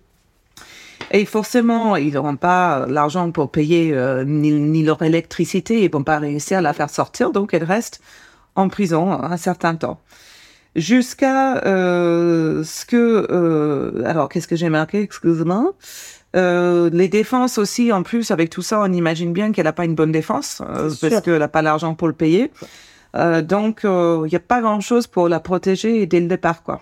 Et 1.10 1.24
forcément, 1.26 1.96
ils 1.96 2.14
n'auront 2.14 2.36
pas 2.36 2.86
l'argent 2.88 3.30
pour 3.30 3.50
payer 3.50 3.92
euh, 3.92 4.24
ni, 4.24 4.50
ni 4.52 4.82
leur 4.82 5.00
électricité, 5.02 5.84
ils 5.84 5.90
vont 5.90 6.02
pas 6.02 6.18
réussir 6.18 6.58
à 6.58 6.60
la 6.60 6.72
faire 6.72 6.90
sortir, 6.90 7.30
donc 7.30 7.54
elle 7.54 7.64
reste 7.64 8.00
en 8.56 8.68
prison 8.68 9.12
un 9.12 9.36
certain 9.36 9.76
temps. 9.76 10.00
Jusqu'à 10.74 11.58
euh, 11.66 12.64
ce 12.64 12.84
que... 12.84 13.28
euh, 13.30 14.02
alors, 14.06 14.28
qu'est-ce 14.28 14.48
que 14.48 14.56
j'ai 14.56 14.70
marqué? 14.70 15.02
Excuse-moi. 15.02 15.72
Euh, 16.34 16.90
les 16.92 17.06
défenses 17.06 17.58
aussi, 17.58 17.92
en 17.92 18.02
plus, 18.02 18.32
avec 18.32 18.50
tout 18.50 18.62
ça, 18.62 18.80
on 18.80 18.92
imagine 18.92 19.32
bien 19.32 19.52
qu'elle 19.52 19.66
n'a 19.66 19.72
pas 19.72 19.84
une 19.84 19.94
bonne 19.94 20.10
défense, 20.10 20.62
euh, 20.68 20.90
parce 21.00 21.20
qu'elle 21.20 21.38
n'a 21.38 21.46
pas 21.46 21.62
l'argent 21.62 21.94
pour 21.94 22.08
le 22.08 22.14
payer. 22.14 22.50
Euh, 23.14 23.40
donc, 23.40 23.82
il 23.84 24.28
n'y 24.28 24.34
a 24.34 24.40
pas 24.40 24.60
grand-chose 24.60 25.06
pour 25.06 25.28
la 25.28 25.38
protéger 25.38 26.06
dès 26.06 26.18
le 26.18 26.26
départ, 26.26 26.64
quoi. 26.64 26.80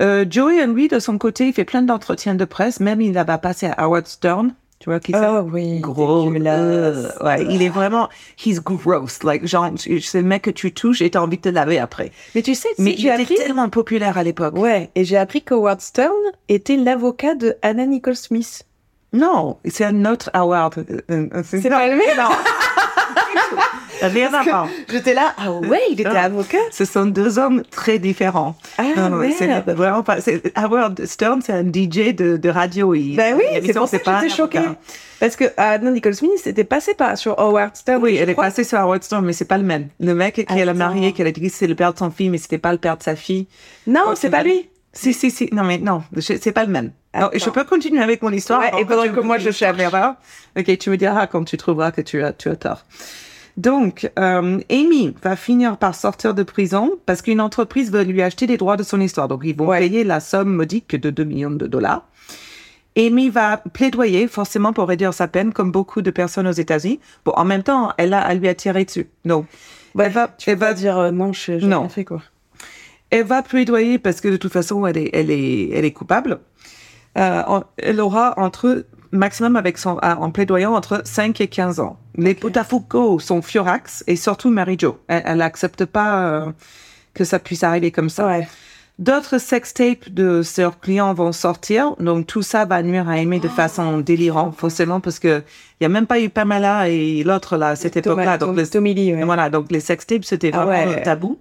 Euh, 0.00 0.24
Joey 0.28 0.62
Henry, 0.62 0.88
de 0.88 0.98
son 0.98 1.18
côté, 1.18 1.48
il 1.48 1.52
fait 1.52 1.64
plein 1.64 1.82
d'entretiens 1.82 2.34
de 2.34 2.44
presse, 2.44 2.80
même 2.80 3.00
il 3.00 3.12
va 3.12 3.24
passer 3.38 3.66
à 3.66 3.72
Howard 3.84 4.06
Stern. 4.06 4.54
Tu 4.78 4.90
vois 4.90 5.00
qui 5.00 5.12
c'est? 5.12 5.18
Ah 5.18 5.42
oui. 5.42 5.80
Gros. 5.80 6.30
euh, 6.30 7.08
ouais, 7.24 7.46
il 7.48 7.62
est 7.62 7.70
vraiment, 7.70 8.10
he's 8.44 8.60
gross. 8.60 9.22
Like, 9.22 9.46
genre, 9.46 9.70
c'est 9.78 10.20
le 10.20 10.26
mec 10.26 10.42
que 10.42 10.50
tu 10.50 10.72
touches 10.74 11.00
et 11.00 11.10
t'as 11.10 11.20
envie 11.20 11.38
de 11.38 11.42
te 11.42 11.48
laver 11.48 11.78
après. 11.78 12.12
Mais 12.34 12.42
tu 12.42 12.54
sais, 12.54 12.68
Mais 12.78 12.94
il 12.98 13.08
était 13.08 13.34
tellement 13.36 13.70
populaire 13.70 14.18
à 14.18 14.22
l'époque. 14.22 14.56
Ouais, 14.58 14.90
et 14.94 15.04
j'ai 15.04 15.16
appris 15.16 15.42
qu'Howard 15.42 15.80
Stern 15.80 16.12
était 16.50 16.76
l'avocat 16.76 17.34
de 17.34 17.56
Anna 17.62 17.86
Nicole 17.86 18.16
Smith. 18.16 18.64
Non, 19.14 19.56
c'est 19.64 19.84
un 19.84 20.04
autre 20.04 20.28
Howard. 20.34 20.84
Euh, 21.10 21.28
euh, 21.32 21.42
C'est 21.42 21.70
pas 21.70 21.88
le 21.88 21.96
même 21.96 22.18
Rien 24.02 24.32
à 24.34 24.42
voir. 24.42 24.68
J'étais 24.90 25.14
là, 25.14 25.34
ah 25.38 25.50
ouais, 25.52 25.80
il 25.90 26.00
était 26.00 26.10
Ah. 26.14 26.24
avocat 26.24 26.58
Ce 26.70 26.84
sont 26.84 27.06
deux 27.06 27.38
hommes 27.38 27.62
très 27.70 27.98
différents. 27.98 28.54
Ah 28.78 28.84
Non, 28.96 29.08
non, 29.08 29.30
c'est 29.36 29.46
vraiment 29.72 30.02
pas. 30.02 30.20
c'est- 30.20 30.52
Howard 30.56 31.04
Stern, 31.06 31.40
c'est 31.42 31.52
un 31.54 31.64
DJ 31.64 32.12
de, 32.14 32.36
de 32.36 32.48
radio. 32.50 32.94
Il, 32.94 33.16
Ben 33.16 33.34
oui, 33.36 33.44
c'est 33.64 33.72
pour 33.72 33.88
ça 33.88 33.98
que 33.98 34.04
pas 34.04 34.20
j'étais 34.20 34.34
choquée. 34.34 34.58
avocat. 34.58 34.76
Parce 35.18 35.34
que 35.34 35.44
Anna 35.56 35.90
Nicole 35.90 36.14
Smith 36.14 36.46
était 36.46 36.64
passée 36.64 36.92
par, 36.94 37.16
sur 37.16 37.38
Howard 37.38 37.74
Stern. 37.74 38.02
Oui, 38.02 38.16
elle 38.16 38.28
est 38.28 38.34
passée 38.34 38.64
sur 38.64 38.78
Howard 38.78 39.02
Stern, 39.02 39.24
mais 39.24 39.32
c'est 39.32 39.46
pas 39.46 39.56
le 39.58 39.64
même. 39.64 39.88
Le 39.98 40.14
mec 40.14 40.34
qui 40.34 40.44
elle 40.48 40.68
a 40.68 40.74
marié, 40.74 41.12
qui 41.12 41.22
a 41.22 41.30
dit 41.30 41.40
que 41.40 41.48
c'est 41.48 41.66
le 41.66 41.74
père 41.74 41.94
de 41.94 41.98
son 41.98 42.10
fille, 42.10 42.28
mais 42.28 42.38
c'était 42.38 42.58
pas 42.58 42.72
le 42.72 42.78
père 42.78 42.98
de 42.98 43.02
sa 43.02 43.16
fille. 43.16 43.46
Non, 43.86 44.14
c'est 44.14 44.30
pas 44.30 44.42
lui. 44.42 44.68
Si, 44.92 45.12
si, 45.14 45.30
si. 45.30 45.48
Non, 45.52 45.62
mais 45.64 45.78
non, 45.78 46.02
c'est 46.18 46.52
pas 46.52 46.64
le 46.64 46.70
même. 46.70 46.90
Non, 47.20 47.26
Attends. 47.26 47.38
je 47.38 47.50
peux 47.50 47.64
continuer 47.64 48.02
avec 48.02 48.22
mon 48.22 48.30
histoire. 48.30 48.60
Ouais, 48.60 48.80
et 48.80 48.84
pendant 48.84 49.12
que 49.12 49.20
moi, 49.20 49.38
je 49.38 49.50
l'erreur. 49.76 50.14
Ok, 50.58 50.78
tu 50.78 50.90
me 50.90 50.96
diras 50.96 51.26
quand 51.26 51.44
tu 51.44 51.56
trouveras 51.56 51.90
que 51.92 52.00
tu 52.00 52.22
as, 52.22 52.32
tu 52.32 52.48
as 52.48 52.56
tort. 52.56 52.84
Donc, 53.56 54.10
euh, 54.18 54.58
Amy 54.70 55.14
va 55.22 55.34
finir 55.34 55.78
par 55.78 55.94
sortir 55.94 56.34
de 56.34 56.42
prison 56.42 56.92
parce 57.06 57.22
qu'une 57.22 57.40
entreprise 57.40 57.90
veut 57.90 58.02
lui 58.02 58.20
acheter 58.20 58.46
les 58.46 58.58
droits 58.58 58.76
de 58.76 58.82
son 58.82 59.00
histoire. 59.00 59.28
Donc, 59.28 59.40
ils 59.44 59.56
vont 59.56 59.68
Ouais. 59.68 59.78
payer 59.78 60.04
la 60.04 60.20
somme 60.20 60.50
modique 60.54 60.94
de 60.94 61.08
2 61.10 61.24
millions 61.24 61.50
de 61.50 61.66
dollars. 61.66 62.02
Amy 62.98 63.28
va 63.30 63.58
plaidoyer 63.58 64.26
forcément 64.26 64.72
pour 64.72 64.88
réduire 64.88 65.12
sa 65.12 65.28
peine, 65.28 65.52
comme 65.52 65.70
beaucoup 65.70 66.00
de 66.02 66.10
personnes 66.10 66.46
aux 66.46 66.52
États-Unis. 66.52 67.00
Bon, 67.24 67.32
en 67.36 67.44
même 67.44 67.62
temps, 67.62 67.92
elle 67.98 68.14
a 68.14 68.20
à 68.20 68.34
lui 68.34 68.48
attirer 68.48 68.84
dessus. 68.84 69.08
Non. 69.24 69.46
elle 69.98 70.12
va, 70.12 70.28
Tu 70.38 70.50
elle 70.50 70.56
vas 70.58 70.68
va 70.68 70.74
dire 70.74 70.98
euh, 70.98 71.10
non, 71.10 71.32
je 71.32 71.58
j'ai 71.58 71.66
Non. 71.66 71.80
rien 71.80 71.88
fait 71.90 72.04
quoi. 72.04 72.22
elle 73.10 73.24
va 73.24 73.42
plaidoyer 73.42 73.98
parce 73.98 74.20
que 74.20 74.28
de 74.28 74.36
toute 74.36 74.52
façon, 74.52 74.86
elle 74.86 74.96
est, 74.98 75.10
elle 75.12 75.30
est, 75.30 75.70
elle 75.70 75.84
est 75.84 75.92
coupable. 75.92 76.40
Euh, 77.16 77.42
en- 77.46 77.62
elle 77.78 78.00
aura 78.00 78.34
entre 78.38 78.84
maximum 79.12 79.56
avec 79.56 79.78
son, 79.78 79.98
ah, 80.02 80.18
en 80.20 80.30
plaidoyant 80.30 80.74
entre 80.74 81.00
5 81.04 81.40
et 81.40 81.48
15 81.48 81.80
ans. 81.80 81.96
Les 82.16 82.34
Botafogo 82.34 83.18
sont 83.18 83.40
furax 83.42 84.04
et 84.06 84.16
surtout 84.16 84.50
Mary-Jo. 84.50 84.98
Elle, 85.08 85.22
elle 85.24 85.42
accepte 85.42 85.84
pas 85.86 86.18
euh, 86.26 86.46
que 87.14 87.24
ça 87.24 87.38
puisse 87.38 87.62
arriver 87.62 87.90
comme 87.90 88.10
ça. 88.10 88.26
Ouais. 88.26 88.46
D'autres 88.98 89.36
sextapes 89.38 90.08
de 90.08 90.40
leurs 90.56 90.80
clients 90.80 91.12
vont 91.12 91.30
sortir, 91.32 91.94
donc 92.00 92.26
tout 92.26 92.40
ça 92.40 92.64
va 92.64 92.82
nuire 92.82 93.08
à 93.10 93.12
Amy 93.12 93.40
de 93.40 93.48
façon 93.48 93.98
délirante, 93.98 94.54
forcément, 94.56 95.00
parce 95.00 95.18
que 95.18 95.42
il 95.80 95.84
y 95.84 95.86
a 95.86 95.90
même 95.90 96.06
pas 96.06 96.18
eu 96.18 96.30
Pamela 96.30 96.88
et 96.88 97.22
l'autre 97.22 97.58
là 97.58 97.68
à 97.68 97.76
cette 97.76 97.98
époque-là. 97.98 98.38
Donc, 98.38 98.56
les- 98.56 98.66
Tommy 98.66 98.94
Lee, 98.94 99.12
ouais. 99.14 99.24
voilà, 99.24 99.50
donc 99.50 99.70
les 99.70 99.80
sextapes, 99.80 100.24
c'était 100.24 100.50
Ah 100.54 100.64
vraiment 100.64 100.92
ouais. 100.92 101.02
tabou. 101.02 101.38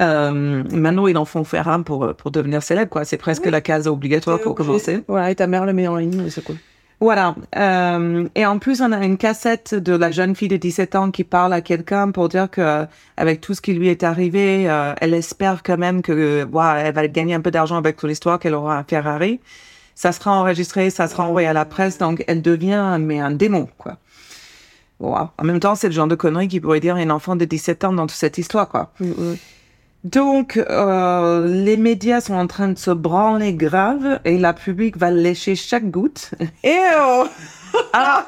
Euh, 0.00 0.62
maintenant, 0.70 1.06
ils 1.06 1.16
en 1.16 1.24
font 1.24 1.44
faire 1.44 1.68
un 1.68 1.82
pour, 1.82 2.14
pour 2.14 2.30
devenir 2.30 2.62
célèbre, 2.62 2.90
quoi. 2.90 3.04
C'est 3.04 3.16
presque 3.16 3.46
la 3.46 3.60
case 3.60 3.86
obligatoire 3.86 4.40
pour 4.40 4.54
commencer. 4.54 5.02
Voilà, 5.08 5.30
et 5.30 5.34
ta 5.34 5.46
mère 5.46 5.64
le 5.66 5.72
met 5.72 5.88
en 5.88 5.96
ligne, 5.96 6.28
c'est 6.28 6.44
cool. 6.44 6.56
Voilà. 7.00 7.34
Euh, 7.56 8.26
et 8.34 8.46
en 8.46 8.58
plus, 8.58 8.80
on 8.80 8.90
a 8.90 9.04
une 9.04 9.18
cassette 9.18 9.74
de 9.74 9.94
la 9.94 10.10
jeune 10.10 10.34
fille 10.34 10.48
de 10.48 10.56
17 10.56 10.94
ans 10.94 11.10
qui 11.10 11.24
parle 11.24 11.52
à 11.52 11.60
quelqu'un 11.60 12.10
pour 12.10 12.28
dire 12.28 12.50
que, 12.50 12.60
euh, 12.60 12.86
avec 13.18 13.40
tout 13.42 13.52
ce 13.54 13.60
qui 13.60 13.74
lui 13.74 13.88
est 13.88 14.02
arrivé, 14.02 14.68
euh, 14.68 14.94
elle 15.00 15.12
espère 15.12 15.62
quand 15.62 15.76
même 15.76 16.00
que, 16.00 16.46
elle 16.46 16.94
va 16.94 17.08
gagner 17.08 17.34
un 17.34 17.40
peu 17.40 17.50
d'argent 17.50 17.76
avec 17.76 18.00
son 18.00 18.08
histoire, 18.08 18.38
qu'elle 18.38 18.54
aura 18.54 18.78
un 18.78 18.84
Ferrari. 18.84 19.40
Ça 19.94 20.12
sera 20.12 20.32
enregistré, 20.32 20.88
ça 20.90 21.06
sera 21.06 21.28
envoyé 21.28 21.48
à 21.48 21.52
la 21.52 21.64
presse, 21.64 21.98
donc 21.98 22.24
elle 22.28 22.42
devient, 22.42 22.98
mais 23.00 23.18
un 23.18 23.30
démon, 23.30 23.68
quoi. 23.78 23.96
Bon, 24.98 25.14
en 25.14 25.44
même 25.44 25.60
temps, 25.60 25.74
c'est 25.74 25.88
le 25.88 25.92
genre 25.92 26.06
de 26.06 26.14
connerie 26.14 26.48
qui 26.48 26.60
pourrait 26.60 26.80
dire 26.80 26.96
un 26.96 27.10
enfant 27.10 27.36
de 27.36 27.44
17 27.44 27.84
ans 27.84 27.92
dans 27.92 28.06
toute 28.06 28.16
cette 28.16 28.38
histoire, 28.38 28.68
quoi. 28.68 28.92
Donc, 30.06 30.56
euh, 30.56 31.46
les 31.48 31.76
médias 31.76 32.20
sont 32.20 32.34
en 32.34 32.46
train 32.46 32.68
de 32.68 32.78
se 32.78 32.92
branler 32.92 33.52
grave 33.54 34.20
et 34.24 34.38
la 34.38 34.52
public 34.54 34.96
va 34.96 35.10
lécher 35.10 35.56
chaque 35.56 35.90
goutte. 35.90 36.30
Et 36.62 36.78
oh 36.96 37.24
Alors, 37.92 38.22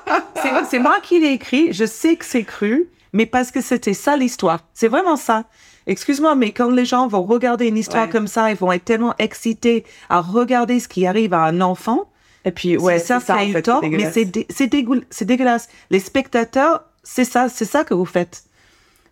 c'est, 0.69 0.81
moi 0.81 0.97
qui 1.03 1.21
l'ai 1.21 1.33
écrit, 1.33 1.73
je 1.73 1.85
sais 1.85 2.17
que 2.17 2.25
c'est 2.25 2.43
cru, 2.43 2.88
mais 3.12 3.27
parce 3.27 3.53
que 3.53 3.61
c'était 3.61 3.95
ça 3.95 4.17
l'histoire. 4.17 4.61
C'est 4.75 4.88
vraiment 4.88 5.14
ça. 5.17 5.45
Excuse-moi, 5.87 6.35
mais 6.35 6.51
quand 6.51 6.69
les 6.71 6.85
gens 6.85 7.07
vont 7.07 7.23
regarder 7.23 7.69
une 7.69 7.79
histoire 7.79 8.07
Ouais. 8.07 8.11
comme 8.11 8.27
ça, 8.27 8.51
ils 8.51 8.57
vont 8.57 8.73
être 8.73 8.85
tellement 8.85 9.14
excités 9.21 9.85
à 10.11 10.21
regarder 10.21 10.81
ce 10.81 10.88
qui 10.88 11.07
arrive 11.07 11.33
à 11.33 11.45
un 11.45 11.61
enfant. 11.61 12.11
Et 12.45 12.51
puis, 12.51 12.77
ouais, 12.77 12.99
c'est 12.99 13.07
ça, 13.07 13.21
c'est 13.21 13.27
ça, 13.27 13.38
fait, 13.38 13.62
tort, 13.62 13.81
c'est 13.83 13.88
mais 13.88 14.11
c'est, 14.11 14.25
dé- 14.25 14.47
c'est 14.51 14.67
dégueulasse. 15.25 15.69
Les 15.91 16.01
spectateurs, 16.01 16.83
c'est 17.05 17.25
ça, 17.25 17.49
c'est 17.49 17.64
ça 17.64 17.85
que 17.85 17.95
vous 17.95 18.05
faites. 18.05 18.43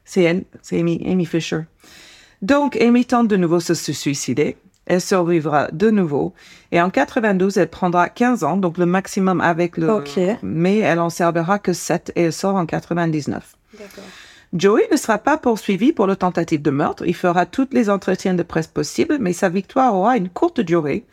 C'est 0.04 0.22
elle, 0.22 0.44
c'est 0.62 0.78
Amy, 0.80 1.02
Amy 1.06 1.24
Fisher. 1.26 1.60
Donc, 2.42 2.78
tente 3.08 3.28
de 3.28 3.36
nouveau 3.36 3.60
se 3.60 3.74
suicider. 3.74 4.56
Elle 4.86 5.00
survivra 5.00 5.68
de 5.72 5.90
nouveau. 5.90 6.32
Et 6.70 6.80
en 6.80 6.90
92, 6.90 7.58
elle 7.58 7.68
prendra 7.68 8.08
15 8.08 8.44
ans, 8.44 8.56
donc 8.56 8.78
le 8.78 8.86
maximum 8.86 9.40
avec 9.40 9.76
le... 9.76 9.90
Ok. 9.90 10.18
Mais 10.42 10.78
elle 10.78 11.00
en 11.00 11.10
servira 11.10 11.58
que 11.58 11.72
7 11.72 12.12
et 12.14 12.22
elle 12.22 12.32
sort 12.32 12.54
en 12.54 12.66
99. 12.66 13.56
Joey 14.52 14.88
ne 14.92 14.96
sera 14.96 15.18
pas 15.18 15.36
poursuivi 15.38 15.92
pour 15.92 16.06
le 16.06 16.14
tentative 16.14 16.62
de 16.62 16.70
meurtre. 16.70 17.04
Il 17.04 17.16
fera 17.16 17.46
tous 17.46 17.68
les 17.72 17.90
entretiens 17.90 18.34
de 18.34 18.44
presse 18.44 18.68
possibles, 18.68 19.18
mais 19.20 19.32
sa 19.32 19.48
victoire 19.48 19.94
aura 19.94 20.16
une 20.16 20.28
courte 20.28 20.60
durée, 20.60 21.04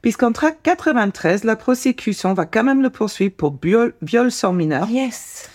puisqu'en 0.00 0.32
93, 0.32 1.44
la 1.44 1.56
prosécution 1.56 2.32
va 2.32 2.46
quand 2.46 2.64
même 2.64 2.82
le 2.82 2.90
poursuivre 2.90 3.34
pour 3.36 3.54
viol, 3.62 3.92
viol 4.00 4.32
sur 4.32 4.54
mineur. 4.54 4.88
Yes. 4.88 5.50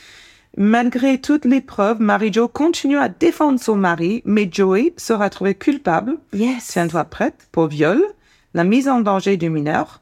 Malgré 0.58 1.20
toutes 1.20 1.46
les 1.46 1.60
preuves, 1.62 2.00
Marie-Jo 2.00 2.48
continue 2.48 2.98
à 2.98 3.10
défendre 3.10 3.60
son 3.60 3.76
mari, 3.76 4.22
mais 4.26 4.48
Joey 4.50 4.94
sera 4.96 5.30
trouvé 5.30 5.54
coupable, 5.54 6.18
Yes. 6.34 6.68
tiens-toi 6.68 7.04
prête, 7.06 7.48
pour 7.52 7.68
viol, 7.68 8.02
la 8.54 8.64
mise 8.64 8.88
en 8.88 9.02
danger 9.02 9.36
du 9.36 9.50
mineur 9.50 10.02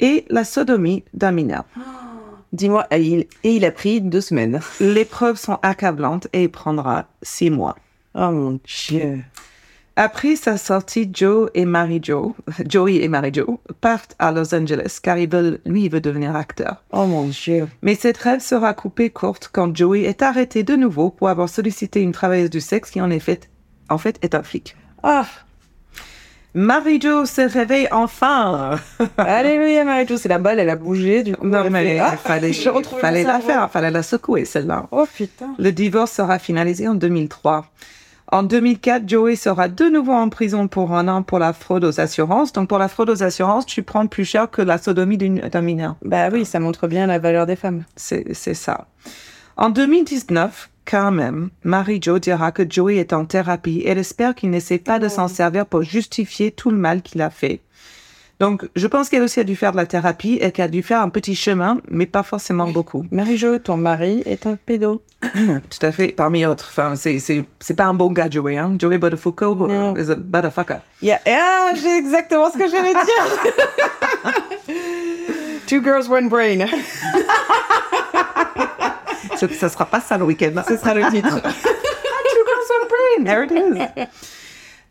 et 0.00 0.26
la 0.28 0.44
sodomie 0.44 1.04
d'un 1.14 1.32
mineur. 1.32 1.64
Dis-moi, 2.52 2.86
et 2.90 3.02
il, 3.02 3.20
et 3.44 3.56
il 3.56 3.64
a 3.64 3.70
pris 3.70 4.00
deux 4.00 4.20
semaines. 4.20 4.60
Les 4.80 5.04
preuves 5.04 5.38
sont 5.38 5.58
accablantes 5.62 6.28
et 6.32 6.44
il 6.44 6.50
prendra 6.50 7.06
six 7.22 7.50
mois. 7.50 7.76
Oh 8.14 8.30
mon 8.30 8.58
dieu. 8.64 9.22
Après 10.00 10.36
sa 10.36 10.56
sortie, 10.58 11.10
Joe 11.12 11.50
et 11.54 11.64
Marie-Jo, 11.64 12.36
Joey 12.68 13.02
et 13.02 13.08
Marie-Jo 13.08 13.58
partent 13.80 14.14
à 14.20 14.30
Los 14.30 14.54
Angeles 14.54 15.00
car 15.02 15.18
ils 15.18 15.28
veulent, 15.28 15.58
lui, 15.66 15.86
il 15.86 15.90
veut 15.90 16.00
devenir 16.00 16.36
acteur. 16.36 16.84
Oh 16.92 17.04
mon 17.06 17.24
dieu. 17.24 17.66
Mais 17.82 17.96
cette 17.96 18.18
rêve 18.18 18.38
sera 18.38 18.74
coupée 18.74 19.10
courte 19.10 19.50
quand 19.52 19.74
Joey 19.74 20.02
est 20.02 20.22
arrêté 20.22 20.62
de 20.62 20.76
nouveau 20.76 21.10
pour 21.10 21.28
avoir 21.28 21.48
sollicité 21.48 22.00
une 22.00 22.12
travailleuse 22.12 22.48
du 22.48 22.60
sexe 22.60 22.92
qui 22.92 23.00
en 23.00 23.10
est 23.10 23.18
fait, 23.18 23.50
en 23.88 23.98
fait 23.98 24.20
est 24.22 24.36
un 24.36 24.44
flic. 24.44 24.76
Ah, 25.02 25.26
Marie-Jo 26.54 27.26
se 27.26 27.40
réveille 27.40 27.88
enfin. 27.90 28.78
Alléluia, 29.18 29.82
Marie-Jo, 29.82 30.16
c'est 30.16 30.28
la 30.28 30.38
balle, 30.38 30.60
elle 30.60 30.70
a 30.70 30.76
bougé. 30.76 31.24
Du 31.24 31.34
coup, 31.34 31.44
Non, 31.44 31.64
elle 31.64 31.72
mais 31.72 31.98
ah, 31.98 32.16
fallait, 32.16 32.52
fallait 32.52 33.24
la 33.24 33.40
faire, 33.40 33.68
fallait 33.68 33.90
la 33.90 34.04
secouer, 34.04 34.44
celle-là. 34.44 34.86
Oh 34.92 35.06
putain. 35.12 35.56
Le 35.58 35.72
divorce 35.72 36.12
sera 36.12 36.38
finalisé 36.38 36.86
en 36.86 36.94
2003. 36.94 37.66
En 38.30 38.42
2004, 38.42 39.08
Joey 39.08 39.36
sera 39.36 39.68
de 39.68 39.84
nouveau 39.86 40.12
en 40.12 40.28
prison 40.28 40.68
pour 40.68 40.94
un 40.94 41.08
an 41.08 41.22
pour 41.22 41.38
la 41.38 41.54
fraude 41.54 41.84
aux 41.84 41.98
assurances. 41.98 42.52
Donc, 42.52 42.68
pour 42.68 42.78
la 42.78 42.88
fraude 42.88 43.08
aux 43.08 43.22
assurances, 43.22 43.64
tu 43.64 43.82
prends 43.82 44.06
plus 44.06 44.26
cher 44.26 44.50
que 44.50 44.60
la 44.60 44.76
sodomie 44.76 45.16
d'un 45.16 45.62
mineur. 45.62 45.96
Bah 46.02 46.28
oui, 46.30 46.44
ça 46.44 46.60
montre 46.60 46.88
bien 46.88 47.06
la 47.06 47.18
valeur 47.18 47.46
des 47.46 47.56
femmes. 47.56 47.84
C'est 47.96 48.34
c'est 48.34 48.54
ça. 48.54 48.86
En 49.56 49.70
2019, 49.70 50.68
quand 50.84 51.10
même, 51.10 51.48
Marie-Jo 51.64 52.18
dira 52.18 52.52
que 52.52 52.68
Joey 52.68 52.96
est 52.96 53.14
en 53.14 53.24
thérapie. 53.24 53.82
Elle 53.86 53.98
espère 53.98 54.34
qu'il 54.34 54.50
n'essaie 54.50 54.78
pas 54.78 54.98
de 54.98 55.08
s'en 55.08 55.28
servir 55.28 55.64
pour 55.64 55.82
justifier 55.82 56.50
tout 56.50 56.70
le 56.70 56.76
mal 56.76 57.00
qu'il 57.00 57.22
a 57.22 57.30
fait. 57.30 57.60
Donc, 58.40 58.68
je 58.76 58.86
pense 58.86 59.08
qu'elle 59.08 59.22
aussi 59.22 59.40
a 59.40 59.44
dû 59.44 59.56
faire 59.56 59.72
de 59.72 59.76
la 59.76 59.86
thérapie 59.86 60.38
et 60.40 60.52
qu'elle 60.52 60.66
a 60.66 60.68
dû 60.68 60.82
faire 60.82 61.00
un 61.02 61.08
petit 61.08 61.34
chemin, 61.34 61.78
mais 61.90 62.06
pas 62.06 62.22
forcément 62.22 62.68
beaucoup. 62.68 63.04
Marie-Jo, 63.10 63.58
ton 63.58 63.76
mari 63.76 64.22
est 64.26 64.46
un 64.46 64.54
pédo. 64.56 65.02
Tout 65.22 65.86
à 65.86 65.90
fait, 65.90 66.08
parmi 66.08 66.46
autres. 66.46 66.66
Enfin, 66.70 66.94
c'est, 66.94 67.18
c'est, 67.18 67.44
c'est 67.58 67.74
pas 67.74 67.86
un 67.86 67.94
bon 67.94 68.12
gars, 68.12 68.30
Joey, 68.30 68.56
hein. 68.56 68.76
Joey 68.78 68.98
Buttafuoco 68.98 69.54
Non. 69.66 69.96
is 69.96 70.10
a 70.10 70.16
motherfucker. 70.16 70.78
Yeah. 71.02 71.18
Ah, 71.26 71.70
j'ai 71.74 71.96
exactement 71.96 72.48
ce 72.52 72.58
que 72.58 72.68
j'allais 72.70 72.94
dire. 72.94 74.34
Two 75.66 75.82
girls, 75.82 76.08
one 76.08 76.28
brain. 76.28 76.66
Ça, 79.36 79.48
ça 79.48 79.68
sera 79.68 79.84
pas 79.86 80.00
ça 80.00 80.16
le 80.16 80.24
week-end. 80.24 80.62
Ce 80.68 80.76
sera 80.76 80.94
le 80.94 81.10
titre. 81.10 81.40
There 83.24 83.42
it 83.42 83.50
is. 83.50 84.06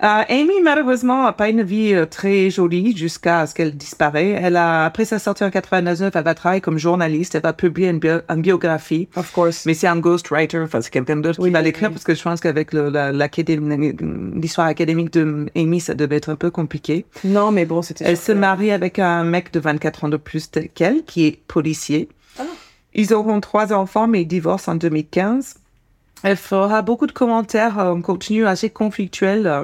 Euh, 0.03 0.21
Amy, 0.29 0.61
malheureusement, 0.63 1.23
n'a 1.23 1.33
pas 1.33 1.49
une 1.49 1.63
vie 1.63 1.93
euh, 1.95 2.05
très 2.05 2.51
jolie 2.51 2.95
jusqu'à 2.95 3.47
ce 3.47 3.55
qu'elle 3.55 3.75
disparaît. 3.75 4.29
Elle 4.29 4.55
a, 4.55 4.85
après 4.85 5.05
sa 5.05 5.17
sortie 5.17 5.43
en 5.43 5.49
99, 5.49 6.15
elle 6.15 6.23
va 6.23 6.35
travailler 6.35 6.61
comme 6.61 6.77
journaliste. 6.77 7.33
Elle 7.33 7.41
va 7.41 7.53
publier 7.53 7.89
une, 7.89 7.97
bio- 7.97 8.21
une 8.29 8.41
biographie. 8.43 9.09
Of 9.15 9.31
course. 9.31 9.65
Mais 9.65 9.73
c'est 9.73 9.87
un 9.87 9.97
ghostwriter, 9.97 10.59
enfin, 10.59 10.81
c'est 10.81 10.91
quelqu'un 10.91 11.15
d'autre 11.17 11.39
Oui, 11.41 11.49
qui 11.49 11.53
va 11.53 11.63
l'écrire 11.63 11.89
oui. 11.89 11.93
parce 11.95 12.03
que 12.03 12.13
je 12.13 12.21
pense 12.21 12.39
qu'avec 12.41 12.73
l'histoire 12.73 14.67
académique 14.67 15.13
de 15.13 15.47
Amy, 15.55 15.79
ça 15.79 15.95
devait 15.95 16.17
être 16.17 16.29
un 16.29 16.35
peu 16.35 16.51
compliqué. 16.51 17.05
Non, 17.23 17.51
mais 17.51 17.65
bon, 17.65 17.81
c'était. 17.81 18.05
Elle 18.05 18.17
se 18.17 18.31
marie 18.31 18.71
avec 18.71 18.99
un 18.99 19.23
mec 19.23 19.51
de 19.51 19.59
24 19.59 20.03
ans 20.05 20.09
de 20.09 20.17
plus 20.17 20.49
qu'elle, 20.75 21.03
qui 21.05 21.25
est 21.25 21.39
policier. 21.47 22.07
Ah. 22.39 22.43
Ils 22.93 23.13
auront 23.13 23.39
trois 23.41 23.73
enfants, 23.73 24.07
mais 24.07 24.21
ils 24.21 24.27
divorcent 24.27 24.69
en 24.71 24.75
2015. 24.75 25.55
Elle 26.23 26.37
fera 26.37 26.81
beaucoup 26.81 27.07
de 27.07 27.11
commentaires 27.11 27.79
euh, 27.79 27.91
en 27.93 28.01
contenu 28.01 28.45
assez 28.47 28.69
conflictuels. 28.69 29.47
euh. 29.47 29.63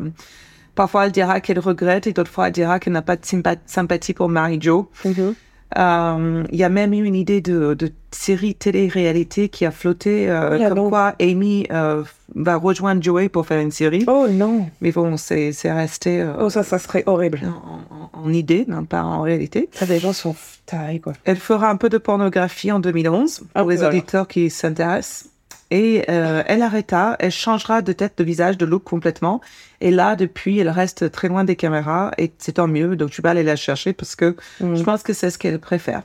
Parfois, 0.76 1.06
elle 1.06 1.12
dira 1.12 1.40
qu'elle 1.42 1.60
regrette 1.60 2.08
et 2.08 2.14
d'autres 2.14 2.32
fois, 2.32 2.48
elle 2.48 2.54
dira 2.54 2.80
qu'elle 2.80 2.94
n'a 2.94 3.02
pas 3.04 3.16
de 3.16 3.26
sympa- 3.26 3.58
sympathie 3.66 4.14
pour 4.14 4.30
Marie-Jo. 4.30 4.90
Mhm. 5.06 5.36
Euh, 5.78 6.44
Il 6.52 6.58
y 6.60 6.64
a 6.64 6.70
même 6.70 6.94
eu 6.94 7.04
une 7.04 7.16
idée 7.16 7.42
de, 7.42 7.74
de 7.74 7.92
série 8.12 8.54
télé-réalité 8.54 9.50
qui 9.50 9.66
a 9.66 9.72
flotté, 9.72 10.30
euh, 10.30 10.60
Ah, 10.62 10.70
comme 10.70 10.78
non. 10.78 10.90
quoi 10.90 11.16
Amy 11.20 11.66
euh, 11.72 12.04
va 12.36 12.58
rejoindre 12.58 13.02
Joey 13.02 13.28
pour 13.30 13.46
faire 13.48 13.60
une 13.60 13.72
série. 13.72 14.04
Oh 14.08 14.28
non. 14.30 14.68
Mais 14.82 14.92
bon, 14.92 15.18
c'est 15.18 15.52
resté 15.66 16.22
euh, 16.22 16.34
Oh, 16.40 16.50
ça, 16.52 16.62
ça 16.62 16.78
serait 16.78 17.04
horrible. 17.08 17.42
en, 17.44 18.20
en- 18.20 18.26
en 18.26 18.34
idée, 18.34 18.66
non 18.68 18.86
pas 18.86 19.02
en 19.04 19.22
réalité. 19.22 19.70
Ça, 19.74 19.86
les 19.88 20.00
gens 20.00 20.14
sont 20.14 20.36
tarés, 20.68 21.00
quoi. 21.00 21.14
Elle 21.26 21.38
fera 21.38 21.70
un 21.70 21.76
peu 21.76 21.90
de 21.90 21.98
pornographie 21.98 22.72
en 22.72 22.80
2011 22.80 23.40
pour 23.40 23.48
Ah, 23.56 23.62
les 23.68 23.78
voilà. 23.78 23.90
auditeurs 23.90 24.28
qui 24.28 24.50
s'intéressent. 24.52 25.30
Et 25.76 26.06
euh, 26.08 26.44
elle 26.46 26.62
arrêta, 26.62 27.16
elle 27.20 27.32
changera 27.32 27.82
de 27.82 27.94
tête, 27.94 28.14
de 28.20 28.24
visage, 28.24 28.60
de 28.60 28.66
look 28.66 28.84
complètement. 28.84 29.42
Et 29.82 29.90
là, 29.90 30.16
depuis, 30.16 30.60
elle 30.60 30.70
reste 30.70 31.12
très 31.12 31.30
loin 31.30 31.44
des 31.46 31.56
caméras 31.56 32.12
et 32.20 32.32
c'est 32.38 32.52
tant 32.54 32.68
mieux. 32.68 32.96
Donc, 32.96 33.10
tu 33.10 33.24
vas 33.24 33.32
aller 33.32 33.42
la 33.42 33.56
chercher 33.56 33.92
parce 33.92 34.16
que 34.16 34.36
Mm. 34.60 34.76
je 34.76 34.84
pense 34.84 35.02
que 35.02 35.14
c'est 35.14 35.32
ce 35.32 35.40
qu'elle 35.40 35.58
préfère. 35.60 36.04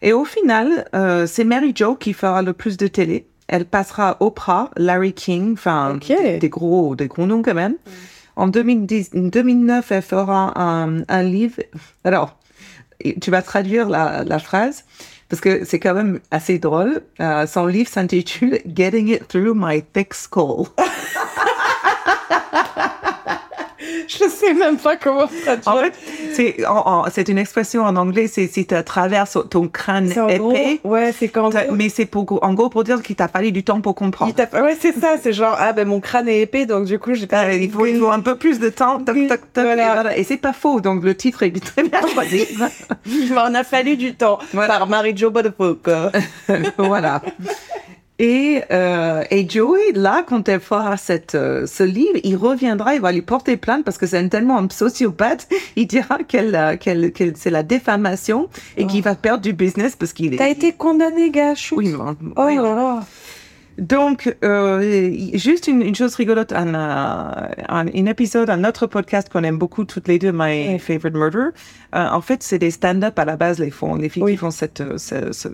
Et 0.00 0.12
au 0.12 0.24
final, 0.24 0.86
euh, 0.94 1.26
c'est 1.26 1.42
Mary 1.42 1.72
Jo 1.76 1.96
qui 1.96 2.12
fera 2.12 2.40
le 2.42 2.52
plus 2.52 2.76
de 2.76 2.86
télé. 2.86 3.26
Elle 3.48 3.64
passera 3.64 4.16
Oprah, 4.20 4.70
Larry 4.76 5.12
King, 5.12 5.54
enfin 5.54 5.98
des, 6.40 6.48
gros, 6.48 6.94
des 6.94 7.08
gros 7.08 7.26
noms 7.26 7.42
quand 7.42 7.54
même. 7.54 7.74
En 8.36 8.46
2010, 8.46 9.10
2009, 9.14 9.90
elle 9.90 10.02
fera 10.02 10.52
un, 10.56 11.02
un 11.08 11.22
livre. 11.24 11.60
Alors, 12.04 12.38
tu 13.20 13.32
vas 13.32 13.42
traduire 13.42 13.88
la, 13.88 14.22
la 14.22 14.38
phrase 14.38 14.84
parce 15.28 15.40
que 15.40 15.64
c'est 15.64 15.78
quand 15.78 15.94
même 15.94 16.20
assez 16.30 16.58
drôle. 16.58 17.02
Euh, 17.20 17.46
son 17.46 17.66
livre 17.66 17.88
s'intitule 17.88 18.60
Getting 18.66 19.08
It 19.08 19.28
Through 19.28 19.54
My 19.54 19.82
Thick 19.82 20.14
Skull. 20.14 20.66
Je 24.18 24.24
sais 24.28 24.54
même 24.54 24.78
pas 24.78 24.96
comment 24.96 25.26
traduire. 25.26 25.68
En 25.68 25.76
fait, 25.78 25.92
c'est 26.32 26.66
en- 26.66 26.86
en- 26.86 27.04
c'est 27.10 27.28
une 27.28 27.38
expression 27.38 27.82
en 27.82 27.94
anglais, 27.96 28.26
c'est 28.26 28.46
si 28.46 28.66
tu 28.66 28.74
traverses 28.84 29.36
ton 29.50 29.68
crâne 29.68 30.08
c'est 30.08 30.18
en 30.20 30.26
gros. 30.36 30.50
épais. 30.52 30.80
Ouais, 30.84 31.12
c'est 31.12 31.28
quand. 31.28 31.50
Mais 31.72 31.88
c'est 31.90 32.06
pour, 32.06 32.42
en 32.42 32.54
gros 32.54 32.68
pour 32.70 32.84
dire 32.84 33.02
qu'il 33.02 33.16
t'a 33.16 33.28
fallu 33.28 33.52
du 33.52 33.62
temps 33.64 33.80
pour 33.80 33.94
comprendre. 33.94 34.32
Il 34.36 34.60
Ouais, 34.60 34.76
c'est 34.80 34.98
ça. 34.98 35.16
C'est 35.22 35.32
genre, 35.32 35.54
ah 35.58 35.72
ben 35.72 35.86
mon 35.86 36.00
crâne 36.00 36.28
est 36.28 36.40
épais, 36.40 36.64
donc 36.66 36.86
du 36.86 36.98
coup, 36.98 37.12
j'ai 37.14 37.26
pas. 37.26 37.44
Euh, 37.44 37.52
il, 37.54 37.70
faut, 37.70 37.84
il 37.86 37.98
faut 37.98 38.08
un 38.10 38.20
peu 38.20 38.36
plus 38.36 38.58
de 38.58 38.68
temps. 38.70 38.98
Toc, 38.98 39.14
toc, 39.28 39.40
toc, 39.52 39.64
Voilà. 39.64 39.82
et, 39.90 39.92
voilà. 39.94 40.16
Et 40.16 40.24
c'est 40.24 40.36
pas 40.38 40.52
faux. 40.52 40.80
Donc 40.80 41.04
le 41.04 41.14
titre 41.14 41.42
est 41.42 41.52
très 41.64 41.82
bien 41.82 42.00
choisi. 42.14 42.46
Il 43.06 43.32
m'en 43.34 43.52
a 43.54 43.62
fallu 43.64 43.96
du 43.96 44.14
temps. 44.14 44.38
Voilà. 44.52 44.78
Par 44.78 44.86
Marie-Jo 44.88 45.30
Buttafuoco. 45.30 45.90
voilà. 46.78 47.20
Et, 48.20 48.62
euh, 48.72 49.22
et 49.30 49.48
Joey, 49.48 49.92
là, 49.94 50.24
quand 50.26 50.48
elle 50.48 50.58
fera 50.60 50.96
cette, 50.96 51.36
euh, 51.36 51.66
ce 51.66 51.84
livre, 51.84 52.18
il 52.24 52.34
reviendra, 52.36 52.94
il 52.96 53.00
va 53.00 53.12
lui 53.12 53.22
porter 53.22 53.56
plainte 53.56 53.84
parce 53.84 53.96
que 53.96 54.06
c'est 54.06 54.28
tellement 54.28 54.58
un 54.58 54.66
psychopathe. 54.66 55.48
Il 55.76 55.86
dira 55.86 56.18
qu'elle, 56.26 56.54
euh, 56.56 56.76
qu'elle, 56.76 57.12
qu'elle- 57.12 57.36
c'est 57.36 57.50
la 57.50 57.62
diffamation 57.62 58.48
et 58.76 58.86
qu'il 58.86 59.02
va 59.04 59.14
perdre 59.14 59.42
du 59.42 59.52
business 59.52 59.94
parce 59.94 60.12
qu'il 60.12 60.34
est. 60.34 60.38
T'as 60.38 60.48
été 60.48 60.72
condamné, 60.72 61.30
gars. 61.30 61.54
Oui, 61.72 61.94
mais- 61.96 62.14
Oh 62.36 62.44
oui. 62.46 62.56
là 62.56 62.62
là. 62.74 63.00
Donc, 63.78 64.34
euh, 64.42 65.12
juste 65.34 65.68
une, 65.68 65.82
une 65.82 65.94
chose 65.94 66.16
rigolote, 66.16 66.50
un, 66.52 66.74
euh, 66.74 67.32
un, 67.68 67.86
un 67.86 68.06
épisode, 68.06 68.50
un 68.50 68.64
autre 68.64 68.88
podcast 68.88 69.28
qu'on 69.28 69.44
aime 69.44 69.56
beaucoup 69.58 69.84
toutes 69.84 70.08
les 70.08 70.18
deux, 70.18 70.32
My. 70.34 70.80
Favorite 70.80 71.14
Murder. 71.14 71.50
Euh, 71.94 72.08
en 72.10 72.20
fait, 72.20 72.42
c'est 72.42 72.58
des 72.58 72.72
stand-up 72.72 73.16
à 73.16 73.24
la 73.24 73.36
base, 73.36 73.60
les, 73.60 73.70
font, 73.70 73.94
les 73.94 74.08
filles 74.08 74.24
Oui. 74.24 74.32
qui 74.32 74.38
font 74.38 74.50
cette, 74.50 74.80
euh, 74.80 74.98
ce, 74.98 75.30
ce 75.30 75.46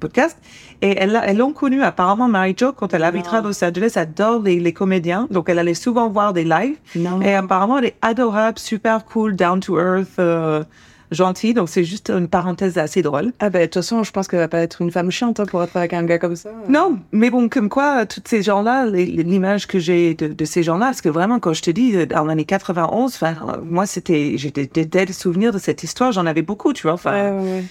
podcast. 0.00 0.36
Et 0.82 0.96
elles 0.98 1.36
l'ont 1.36 1.52
connue 1.52 1.82
apparemment, 1.82 2.26
Marie-Jo, 2.26 2.72
quand 2.72 2.94
elle 2.94 3.04
habitera 3.04 3.38
à 3.38 3.40
Los 3.42 3.62
Angeles, 3.62 3.92
adore 3.96 4.40
les, 4.42 4.58
les 4.58 4.72
comédiens. 4.72 5.28
Donc, 5.30 5.48
elle 5.48 5.58
allait 5.58 5.74
souvent 5.74 6.08
voir 6.08 6.32
des 6.32 6.44
lives. 6.44 6.76
Non. 6.96 7.20
Et 7.20 7.34
apparemment, 7.34 7.78
elle 7.78 7.84
est 7.86 7.96
adorable, 8.02 8.58
super 8.58 9.04
cool, 9.04 9.36
down 9.36 9.60
to 9.60 9.78
earth, 9.78 10.18
euh, 10.18 10.64
gentille. 11.10 11.52
Donc, 11.54 11.68
c'est 11.68 11.84
juste 11.84 12.08
une 12.08 12.28
parenthèse 12.28 12.78
assez 12.78 13.02
drôle. 13.02 13.32
Ah 13.40 13.50
ben, 13.50 13.60
de 13.60 13.64
toute 13.66 13.74
façon, 13.74 14.02
je 14.04 14.10
pense 14.12 14.26
qu'elle 14.28 14.38
va 14.38 14.48
pas 14.48 14.60
être 14.60 14.80
une 14.80 14.90
femme 14.90 15.10
chiante 15.10 15.38
hein, 15.40 15.44
pour 15.44 15.62
être 15.62 15.76
avec 15.76 15.92
un 15.92 16.04
gars 16.04 16.18
comme 16.18 16.36
ça. 16.36 16.50
Non, 16.68 16.98
mais 17.12 17.28
bon, 17.30 17.48
comme 17.50 17.68
quoi, 17.68 18.06
tous 18.06 18.22
ces 18.24 18.42
gens-là, 18.42 18.86
l'image 18.86 19.66
que 19.66 19.78
j'ai 19.78 20.14
de, 20.14 20.28
de 20.28 20.44
ces 20.46 20.62
gens-là, 20.62 20.86
parce 20.86 21.02
que 21.02 21.08
vraiment, 21.10 21.40
quand 21.40 21.52
je 21.52 21.62
te 21.62 21.70
dis, 21.70 22.06
dans 22.06 22.24
l'année 22.24 22.44
91, 22.46 23.14
enfin, 23.14 23.34
euh, 23.48 23.56
moi, 23.68 23.84
c'était, 23.86 24.34
j'ai 24.36 24.50
des, 24.50 24.66
des 24.66 24.88
tels 24.88 25.12
souvenirs 25.12 25.52
de 25.52 25.58
cette 25.58 25.82
histoire, 25.82 26.12
j'en 26.12 26.24
avais 26.26 26.42
beaucoup, 26.42 26.72
tu 26.72 26.84
vois. 26.84 26.94
Enfin, 26.94 27.12
Ouais, 27.12 27.30
ouais, 27.32 27.50
ouais. 27.52 27.64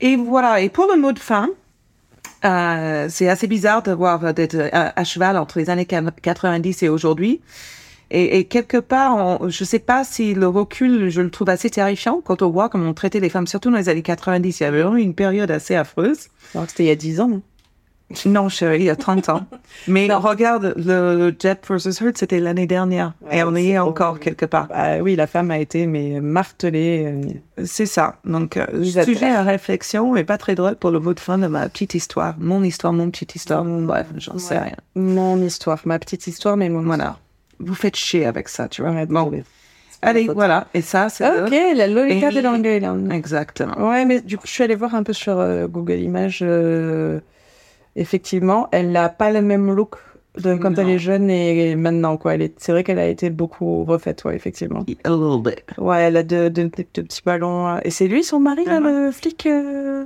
Et 0.00 0.16
voilà, 0.16 0.60
et 0.60 0.68
pour 0.68 0.86
le 0.86 1.00
mot 1.00 1.12
de 1.12 1.18
fin, 1.18 1.48
euh, 2.44 3.06
c'est 3.10 3.28
assez 3.28 3.46
bizarre 3.46 3.82
de 3.82 3.92
voir, 3.92 4.32
d'être 4.32 4.70
à, 4.72 4.98
à 4.98 5.04
cheval 5.04 5.36
entre 5.36 5.58
les 5.58 5.70
années 5.70 5.86
90 5.86 6.82
et 6.82 6.88
aujourd'hui. 6.88 7.40
Et, 8.10 8.44
quelque 8.44 8.78
part, 8.78 9.16
on, 9.16 9.50
je 9.50 9.64
sais 9.64 9.78
pas 9.78 10.02
si 10.02 10.32
le 10.32 10.48
recul, 10.48 11.10
je 11.10 11.20
le 11.20 11.30
trouve 11.30 11.50
assez 11.50 11.68
terrifiant 11.68 12.22
quand 12.24 12.40
on 12.40 12.48
voit 12.48 12.70
comment 12.70 12.88
on 12.88 12.94
traitait 12.94 13.20
les 13.20 13.28
femmes, 13.28 13.46
surtout 13.46 13.70
dans 13.70 13.76
les 13.76 13.90
années 13.90 14.02
90. 14.02 14.60
Il 14.60 14.62
y 14.62 14.66
avait 14.66 14.80
vraiment 14.80 14.96
une 14.96 15.14
période 15.14 15.50
assez 15.50 15.74
affreuse. 15.74 16.28
C'était 16.68 16.84
il 16.84 16.86
y 16.86 16.90
a 16.90 16.96
10 16.96 17.20
ans. 17.20 17.42
Non, 18.24 18.48
chérie, 18.48 18.78
il 18.78 18.84
y 18.84 18.90
a 18.90 18.96
30 18.96 19.28
ans. 19.28 19.42
Mais 19.86 20.08
Non. 20.08 20.18
regarde, 20.20 20.72
le 20.78 21.34
Jet 21.38 21.60
versus 21.68 22.00
Hurt, 22.00 22.16
c'était 22.16 22.40
l'année 22.40 22.66
dernière. 22.66 23.12
Ouais, 23.20 23.38
et 23.38 23.42
on 23.44 23.54
y 23.54 23.72
est 23.72 23.78
encore 23.78 24.08
horrible. 24.12 24.24
quelque 24.24 24.46
part. 24.46 24.66
Bah 24.68 24.98
oui, 25.02 25.14
la 25.14 25.26
femme 25.26 25.50
a 25.50 25.58
été 25.58 25.86
mais 25.86 26.18
martelée. 26.20 27.04
euh, 27.06 27.64
C'est 27.66 27.84
ça. 27.84 28.16
Donc, 28.24 28.56
euh, 28.56 28.64
sujet 29.04 29.28
à 29.30 29.42
réflexion, 29.42 30.10
mais 30.12 30.24
pas 30.24 30.38
très 30.38 30.54
drôle 30.54 30.76
pour 30.76 30.90
le 30.90 31.00
mot 31.00 31.12
de 31.12 31.20
fin 31.20 31.36
de 31.36 31.46
ma 31.48 31.68
petite 31.68 31.94
histoire. 31.94 32.34
Mon 32.38 32.62
histoire, 32.62 32.94
mon 32.94 33.10
petite 33.10 33.34
histoire. 33.34 33.62
Bref, 33.64 34.06
j'en 34.16 34.38
sais 34.38 34.58
rien. 34.58 34.76
Mon 34.94 35.42
histoire, 35.42 35.78
ma 35.84 35.98
petite 35.98 36.26
histoire, 36.26 36.56
mais 36.56 36.70
mon 36.70 36.80
Voilà. 36.82 37.18
Vous 37.60 37.74
faites 37.74 37.96
chier 37.96 38.24
avec 38.24 38.48
ça, 38.48 38.68
tu 38.68 38.80
vois. 38.80 38.92
Ouais, 38.92 39.04
bon, 39.04 39.30
allez, 40.00 40.28
voilà. 40.28 40.66
Et 40.72 40.80
ça, 40.80 41.08
c'est... 41.10 41.26
Ok, 41.28 41.50
la 41.74 41.86
Lolita 41.88 42.30
Et- 42.30 42.34
de 42.34 42.40
Long 42.40 42.62
Island. 42.62 43.12
Exactement. 43.12 43.90
Ouais, 43.90 44.04
mais 44.06 44.20
du 44.22 44.38
coup, 44.38 44.46
je 44.46 44.52
suis 44.52 44.64
allée 44.64 44.76
voir 44.76 44.94
un 44.94 45.02
peu 45.02 45.12
sur 45.12 45.38
euh, 45.38 45.66
Google 45.66 45.98
Images. 45.98 46.38
euh, 46.40 47.20
effectivement, 47.96 48.68
elle 48.72 48.90
n'a 48.92 49.08
pas 49.08 49.30
le 49.30 49.42
même 49.42 49.72
look 49.72 49.96
de 50.42 50.54
quand 50.54 50.70
Non. 50.70 50.76
elle 50.82 50.90
est 50.90 50.98
jeune 50.98 51.30
et 51.30 51.74
maintenant, 51.74 52.16
quoi. 52.16 52.34
Elle 52.34 52.42
est, 52.42 52.54
c'est 52.58 52.70
vrai 52.72 52.84
qu'elle 52.84 52.98
a 53.00 53.08
été 53.08 53.28
beaucoup 53.30 53.84
refaite, 53.84 54.24
ouais, 54.24 54.36
effectivement. 54.36 54.84
A 55.04 55.08
little 55.10 55.42
bit. 55.42 55.64
Ouais, 55.78 56.02
elle 56.02 56.16
a 56.16 56.22
de, 56.22 56.48
de- 56.48 56.62
de- 56.64 56.70
de 56.94 57.02
petits 57.02 57.22
ballons. 57.24 57.66
euh, 57.68 57.78
Et 57.84 57.90
c'est 57.90 58.06
lui, 58.06 58.22
son 58.22 58.38
mari, 58.38 58.64
là, 58.64 58.78
Mhm. 58.80 58.86
le 59.06 59.10
flic 59.10 59.46
euh, 59.46 60.04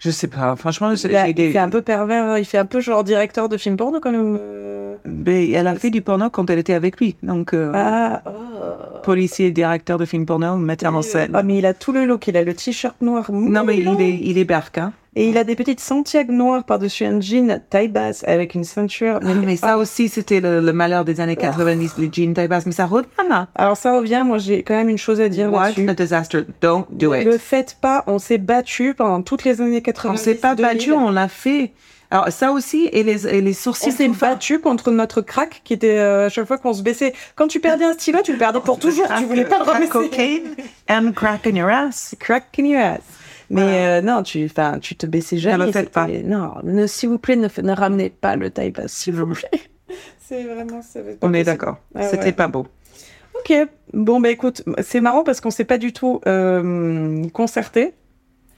Je 0.00 0.10
sais 0.10 0.26
pas. 0.26 0.56
Franchement, 0.56 0.92
j'ai 0.96 1.08
il, 1.08 1.14
a- 1.16 1.24
j'ai 1.26 1.30
il 1.30 1.34
des... 1.34 1.50
fait 1.52 1.58
un 1.60 1.68
peu 1.68 1.80
pervers. 1.80 2.38
Il 2.38 2.44
fait 2.44 2.58
un 2.58 2.66
peu 2.66 2.80
genre 2.80 3.04
directeur 3.04 3.48
de 3.48 3.56
film 3.56 3.76
porno, 3.76 4.00
quand 4.00 4.10
même. 4.10 4.36
euh. 4.40 4.96
Mais 5.04 5.50
elle 5.50 5.66
a 5.68 5.74
fait 5.76 5.90
du 5.90 6.02
porno 6.02 6.28
quand 6.28 6.50
elle 6.50 6.58
était 6.58 6.74
avec 6.74 6.98
lui. 6.98 7.14
Donc, 7.22 7.54
euh, 7.54 7.70
Ah, 7.72 8.22
oh. 8.26 8.98
policier, 9.04 9.52
directeur 9.52 9.96
de 9.98 10.04
film 10.04 10.26
porno, 10.26 10.56
metteur 10.56 10.92
en 10.94 11.02
scène. 11.02 11.30
Ah, 11.34 11.42
mais 11.44 11.58
il 11.58 11.66
a 11.66 11.74
tout 11.74 11.92
le 11.92 12.04
look. 12.04 12.26
Il 12.26 12.36
a 12.36 12.42
le 12.42 12.52
t-shirt 12.54 13.00
noir. 13.00 13.30
Non, 13.30 13.62
mais 13.64 13.76
il 13.78 13.86
est, 14.00 14.18
il 14.22 14.38
est 14.38 14.44
berk, 14.44 14.78
hein. 14.78 14.92
Et 15.14 15.28
il 15.28 15.36
a 15.36 15.44
des 15.44 15.56
petites 15.56 15.80
Santiago 15.80 16.32
noires 16.32 16.64
par-dessus 16.64 17.04
un 17.04 17.20
jean 17.20 17.60
taille 17.68 17.88
basse 17.88 18.24
avec 18.26 18.54
une 18.54 18.64
ceinture. 18.64 19.20
Ah, 19.22 19.34
mais 19.34 19.56
ça 19.56 19.76
aussi, 19.76 20.08
c'était 20.08 20.40
le, 20.40 20.60
le 20.60 20.72
malheur 20.72 21.04
des 21.04 21.20
années 21.20 21.36
90, 21.36 21.98
les 21.98 22.08
jeans 22.10 22.32
taille 22.32 22.48
basse. 22.48 22.64
Mais 22.64 22.72
ça 22.72 22.86
revient 22.86 23.06
là. 23.28 23.48
Alors 23.54 23.76
ça 23.76 23.94
revient, 23.94 24.22
moi 24.24 24.38
j'ai 24.38 24.62
quand 24.62 24.74
même 24.74 24.88
une 24.88 24.96
chose 24.96 25.20
à 25.20 25.28
dire 25.28 25.52
What 25.52 25.72
a 25.86 25.94
disaster. 25.94 26.44
Don't 26.62 26.86
do 26.90 27.12
Le 27.12 27.34
it. 27.34 27.38
faites 27.40 27.76
pas, 27.80 28.04
on 28.06 28.18
s'est 28.18 28.38
battu 28.38 28.94
pendant 28.94 29.20
toutes 29.20 29.44
les 29.44 29.60
années 29.60 29.82
90. 29.82 30.18
On 30.18 30.22
s'est 30.22 30.34
pas 30.34 30.54
2000. 30.54 30.72
battu, 30.72 30.92
on 30.92 31.10
l'a 31.10 31.28
fait. 31.28 31.72
Alors, 32.10 32.28
ça 32.30 32.52
aussi, 32.52 32.88
et 32.92 33.02
les, 33.04 33.26
et 33.26 33.40
les 33.40 33.52
sourcils. 33.54 33.88
On 33.88 33.96
s'est 33.96 34.08
battu 34.08 34.58
contre 34.60 34.90
notre 34.90 35.20
crack 35.22 35.62
qui 35.64 35.72
était 35.72 35.98
euh, 35.98 36.26
à 36.26 36.28
chaque 36.28 36.46
fois 36.46 36.58
qu'on 36.58 36.74
se 36.74 36.82
baissait. 36.82 37.14
Quand 37.36 37.48
tu 37.48 37.58
perdais 37.58 37.84
un 37.86 37.94
stylo, 37.94 38.18
tu 38.22 38.32
le 38.32 38.38
perdais 38.38 38.60
pour 38.60 38.78
toujours. 38.78 39.06
Tu 39.18 39.24
voulais 39.24 39.44
pas 39.46 39.58
le 39.58 39.64
Crack 39.64 39.76
remettre. 39.76 39.92
cocaine 39.92 40.42
and 40.90 41.12
crack 41.14 41.46
in 41.46 41.54
your 41.56 41.70
ass. 41.70 42.14
Crack 42.18 42.44
in 42.58 42.64
your 42.66 42.80
ass. 42.80 43.00
Mais 43.54 43.86
euh, 43.86 44.02
non, 44.02 44.22
tu, 44.22 44.44
enfin, 44.46 44.78
tu 44.80 44.96
te 44.96 45.06
baissais 45.06 45.36
jamais. 45.38 45.66
le 45.66 45.72
faites 45.72 45.90
pas. 45.90 46.06
Non, 46.24 46.54
ne- 46.62 46.86
s'il 46.86 47.08
vous 47.10 47.18
plaît, 47.18 47.36
ne, 47.36 47.48
ne 47.62 47.72
ramenez 47.72 48.10
pas 48.10 48.36
le 48.36 48.50
taille 48.50 48.70
basse, 48.70 48.92
s'il 48.92 49.14
vous 49.14 49.26
plaît. 49.26 49.50
C'est 50.20 50.44
vraiment. 50.44 50.80
On 51.22 51.34
est 51.34 51.44
d'accord. 51.44 51.76
Ah 51.94 52.02
C'était 52.08 52.24
ouais. 52.26 52.32
pas 52.32 52.48
beau. 52.48 52.66
Ok. 53.34 53.52
Bon, 53.92 54.20
bah 54.20 54.30
écoute, 54.30 54.62
c'est 54.82 55.00
marrant 55.00 55.24
parce 55.24 55.40
qu'on 55.40 55.50
s'est 55.50 55.64
pas 55.64 55.78
du 55.78 55.92
tout 55.92 56.20
euh, 56.26 57.24
concerté. 57.32 57.92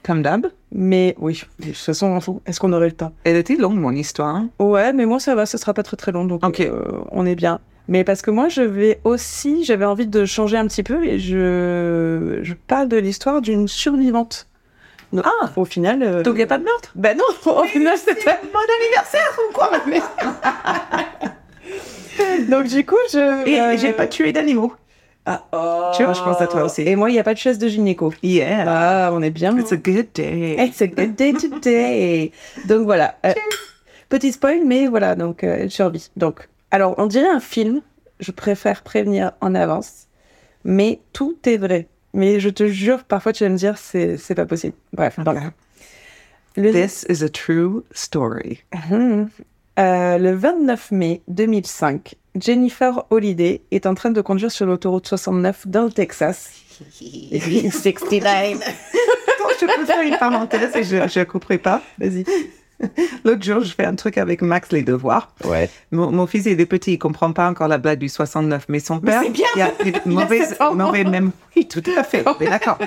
Comme 0.03 0.21
d'hab. 0.21 0.47
Mais 0.71 1.15
oui, 1.17 1.41
de 1.59 1.65
toute 1.67 1.75
façon, 1.77 2.07
on 2.07 2.21
fout. 2.21 2.41
est-ce 2.45 2.59
qu'on 2.59 2.71
aurait 2.73 2.87
le 2.89 2.91
temps? 2.95 3.11
Elle 3.23 3.37
était 3.37 3.55
longue, 3.55 3.77
mon 3.79 3.91
histoire. 3.91 4.35
hein. 4.35 4.49
Ouais, 4.59 4.93
mais 4.93 5.05
moi 5.05 5.19
ça 5.19 5.33
va, 5.33 5.45
ce 5.47 5.57
sera 5.57 5.73
pas 5.73 5.81
très 5.83 5.97
très 5.97 6.11
long, 6.11 6.25
donc 6.25 6.45
Ok. 6.45 6.59
euh, 6.59 6.83
on 7.11 7.25
est 7.25 7.35
bien. 7.35 7.59
Mais 7.87 8.03
parce 8.03 8.21
que 8.21 8.29
moi 8.31 8.47
je 8.49 8.61
vais 8.61 8.99
aussi, 9.03 9.63
j'avais 9.63 9.85
envie 9.85 10.07
de 10.07 10.25
changer 10.25 10.57
un 10.57 10.67
petit 10.67 10.83
peu 10.83 11.03
et 11.05 11.17
je, 11.19 12.39
je 12.43 12.53
parle 12.67 12.87
de 12.87 12.97
l'histoire 12.97 13.41
d'une 13.41 13.67
survivante. 13.67 14.47
Donc, 15.13 15.25
Ah. 15.25 15.49
Au 15.55 15.65
final. 15.65 16.01
euh, 16.03 16.23
Donc, 16.23 16.33
il 16.35 16.37
n'y 16.37 16.43
a 16.43 16.47
pas 16.47 16.57
de 16.57 16.63
meurtre? 16.63 16.91
Ben 16.95 17.17
non, 17.17 17.23
au 17.51 17.63
final 17.65 17.97
c'était. 17.97 18.37
Bon 18.53 18.59
anniversaire 18.81 19.37
ou 19.49 19.53
quoi? 19.53 19.71
Donc 22.49 22.67
du 22.67 22.85
coup 22.85 22.95
je. 23.11 23.47
Et 23.47 23.59
euh, 23.59 23.77
j'ai 23.77 23.93
pas 23.93 24.07
tué 24.07 24.31
d'animaux. 24.31 24.73
Ah, 25.25 25.43
oh. 25.53 25.91
Tu 25.95 26.03
vois, 26.03 26.13
je 26.13 26.21
pense 26.21 26.39
à 26.39 26.47
toi 26.47 26.63
aussi. 26.63 26.83
Et 26.83 26.95
moi 26.95 27.09
il 27.09 27.13
n'y 27.13 27.19
a 27.19 27.23
pas 27.23 27.33
de 27.33 27.39
chaise 27.39 27.57
de 27.57 27.67
gynéco. 27.67 28.13
Yeah. 28.21 28.65
Ah, 28.67 29.09
on 29.11 29.21
est 29.21 29.31
bien. 29.31 29.57
It's 29.57 29.71
a 29.71 29.77
good 29.77 30.07
day. 30.13 30.55
It's 30.59 30.81
a 30.81 30.87
good 30.87 31.15
day 31.15 31.33
today. 31.33 32.31
Donc 32.67 32.83
voilà. 32.83 33.15
Euh, 33.25 33.33
petit 34.09 34.31
spoil, 34.31 34.61
mais 34.65 34.87
voilà, 34.87 35.15
donc 35.15 35.43
euh, 35.43 35.57
elle 35.61 35.71
survit. 35.71 36.09
Donc, 36.15 36.47
alors 36.71 36.93
on 36.97 37.07
dirait 37.07 37.29
un 37.29 37.39
film. 37.39 37.81
Je 38.19 38.31
préfère 38.31 38.83
prévenir 38.83 39.31
en 39.41 39.55
avance, 39.55 40.07
mais 40.63 41.01
tout 41.11 41.35
est 41.45 41.57
vrai. 41.57 41.87
Mais 42.15 42.39
je 42.39 42.49
te 42.49 42.65
jure, 42.67 43.03
parfois 43.03 43.33
tu 43.33 43.43
vas 43.43 43.49
me 43.49 43.57
dire 43.57 43.77
c'est 43.77 44.17
c'est 44.17 44.35
pas 44.35 44.45
possible. 44.45 44.73
Bref. 44.93 45.19
Okay. 45.19 45.39
le, 46.55 46.71
This 46.71 47.05
is 47.09 47.23
a 47.23 47.29
true 47.29 47.83
story. 47.91 48.63
Euh, 49.77 50.17
le 50.17 50.33
29 50.33 50.91
mai 50.91 51.21
2005, 51.27 52.15
Jennifer 52.39 53.05
Holliday 53.09 53.59
est 53.71 53.85
en 53.85 53.93
train 53.93 54.09
de 54.09 54.21
conduire 54.21 54.49
sur 54.49 54.65
l'autoroute 54.65 55.05
69 55.05 55.67
dans 55.67 55.83
le 55.83 55.91
Texas. 55.91 56.51
69. 56.89 58.63
je 59.59 59.65
peux 59.65 59.85
faire 59.85 60.01
une 60.01 60.17
parenthèse 60.17 60.73
et 60.77 60.83
je 60.85 61.19
ne 61.19 61.23
couperai 61.25 61.57
pas. 61.57 61.81
Vas-y. 61.99 62.23
L'autre 63.23 63.43
jour, 63.43 63.61
je 63.61 63.73
fais 63.73 63.85
un 63.85 63.95
truc 63.95 64.17
avec 64.17 64.41
Max, 64.41 64.71
les 64.71 64.81
devoirs. 64.83 65.33
Ouais. 65.45 65.69
Mon, 65.91 66.11
mon 66.11 66.27
fils 66.27 66.45
il 66.45 66.59
est 66.59 66.65
petit, 66.65 66.93
il 66.93 66.97
comprend 66.99 67.31
pas 67.31 67.49
encore 67.49 67.67
la 67.67 67.77
blague 67.77 67.99
du 67.99 68.09
69, 68.09 68.65
mais 68.69 68.79
son 68.79 68.99
père, 68.99 69.21
c'est 69.23 69.29
bien. 69.29 69.45
il 69.55 69.61
a 69.61 69.71
une 69.85 69.99
mauvaise, 70.13 70.57
mauvaise 70.73 71.05
même, 71.07 71.31
oui, 71.55 71.67
tout 71.67 71.81
à 71.97 72.03
fait, 72.03 72.23
mais 72.39 72.47
d'accord. 72.47 72.77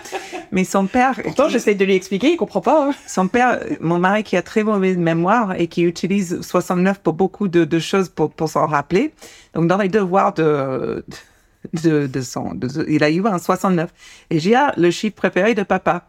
Mais 0.53 0.65
son 0.65 0.87
père, 0.87 1.15
Pourtant, 1.23 1.49
j'essaye 1.49 1.75
de 1.77 1.85
lui 1.85 1.95
expliquer, 1.95 2.33
il 2.33 2.37
comprend 2.37 2.61
pas. 2.61 2.89
hein. 2.89 2.95
son 3.07 3.29
père, 3.29 3.61
mon 3.81 3.99
mari 3.99 4.23
qui 4.25 4.37
a 4.37 4.43
très 4.43 4.63
mauvaise 4.63 4.99
mémoire 4.99 5.55
et 5.59 5.69
qui 5.69 5.83
utilise 5.83 6.41
69 6.43 7.01
pour 7.01 7.15
beaucoup 7.15 7.49
de, 7.49 7.65
de 7.65 7.79
choses 7.79 8.09
pour, 8.11 8.31
pour 8.31 8.49
s'en 8.49 8.67
rappeler. 8.67 9.13
Donc 9.55 9.69
dans 9.69 9.79
les 9.79 9.89
devoirs 9.89 10.35
de, 10.35 11.05
de, 11.83 12.07
de 12.07 12.21
son, 12.21 12.55
de- 12.55 12.85
il 12.89 13.03
a 13.03 13.11
eu 13.11 13.27
un 13.27 13.39
69. 13.39 13.91
Et 14.31 14.39
j'ai 14.39 14.55
ah, 14.55 14.73
le 14.77 14.91
chiffre 14.91 15.17
préféré 15.17 15.55
de 15.55 15.63
papa. 15.63 16.07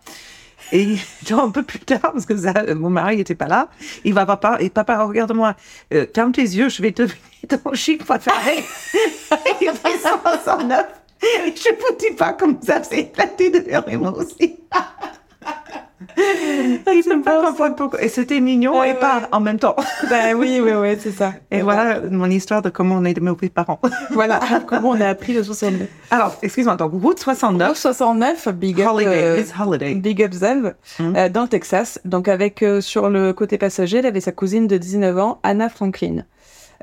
Et 0.71 0.97
genre 1.27 1.45
un 1.45 1.51
peu 1.51 1.63
plus 1.63 1.79
tard, 1.79 1.99
parce 2.01 2.25
que 2.25 2.37
ça, 2.37 2.53
mon 2.75 2.89
mari 2.89 3.17
n'était 3.17 3.35
pas 3.35 3.47
là, 3.47 3.69
il 4.03 4.13
va 4.13 4.25
papa 4.25 4.57
et 4.59 4.69
papa 4.69 5.03
regarde-moi, 5.03 5.55
euh, 5.93 6.05
ferme 6.13 6.31
tes 6.31 6.41
yeux, 6.41 6.69
je 6.69 6.81
vais 6.81 6.91
te 6.91 7.03
donner 7.03 7.61
ton 7.63 7.73
chiffre 7.73 8.05
préféré. 8.05 8.63
il 9.61 9.71
fait 9.71 9.99
69. 9.99 10.85
Et 11.21 11.53
je 11.53 11.69
ne 11.69 11.97
dis 11.97 12.15
pas 12.15 12.33
comme 12.33 12.59
ça, 12.61 12.81
c'est 12.83 12.99
éclaté 12.99 13.49
de 13.49 13.59
rire 13.59 13.99
moi 13.99 14.17
aussi. 14.17 14.57
Il 16.17 17.03
ne 17.09 17.21
pas 17.23 17.41
comprendre 17.45 17.75
pourquoi. 17.75 18.01
Et 18.03 18.09
c'était 18.09 18.39
mignon 18.39 18.73
et 18.83 18.89
Ouais, 18.89 18.93
pas 18.95 19.19
ouais. 19.19 19.25
en 19.31 19.39
même 19.39 19.59
temps. 19.59 19.75
Ben 20.09 20.35
oui, 20.35 20.59
oui, 20.63 20.71
oui, 20.73 20.95
c'est 20.99 21.11
ça. 21.11 21.33
Et 21.51 21.61
voilà 21.61 21.99
mon 22.09 22.29
histoire 22.29 22.61
de 22.61 22.69
comment 22.69 22.95
on 22.95 23.05
est 23.05 23.19
mauvais 23.19 23.49
parents. 23.49 23.79
Voilà 24.11 24.39
comment 24.67 24.89
on 24.89 25.01
a 25.01 25.07
appris 25.07 25.33
le 25.33 25.43
69. 25.43 25.87
Alors, 26.11 26.35
excuse-moi, 26.41 26.75
donc 26.75 26.91
route 26.93 27.19
69, 27.19 27.77
69, 27.77 28.49
big 28.55 28.81
up, 28.81 28.87
Holiday, 28.93 29.23
euh, 29.23 29.37
Miss 29.37 29.53
Holiday. 29.59 29.95
big 29.95 30.23
up 30.23 30.31
Zev, 30.33 30.73
Mhm. 30.99 31.15
euh, 31.15 31.29
dans 31.29 31.43
le 31.43 31.47
Texas. 31.47 31.99
Donc 32.05 32.27
avec 32.27 32.63
euh, 32.63 32.81
sur 32.81 33.09
le 33.09 33.33
côté 33.33 33.57
passager, 33.57 33.97
elle 33.99 34.05
avait 34.05 34.21
sa 34.21 34.31
cousine 34.31 34.67
de 34.67 34.77
19 34.77 35.17
ans, 35.19 35.39
Anna 35.43 35.69
Franklin. 35.69 36.23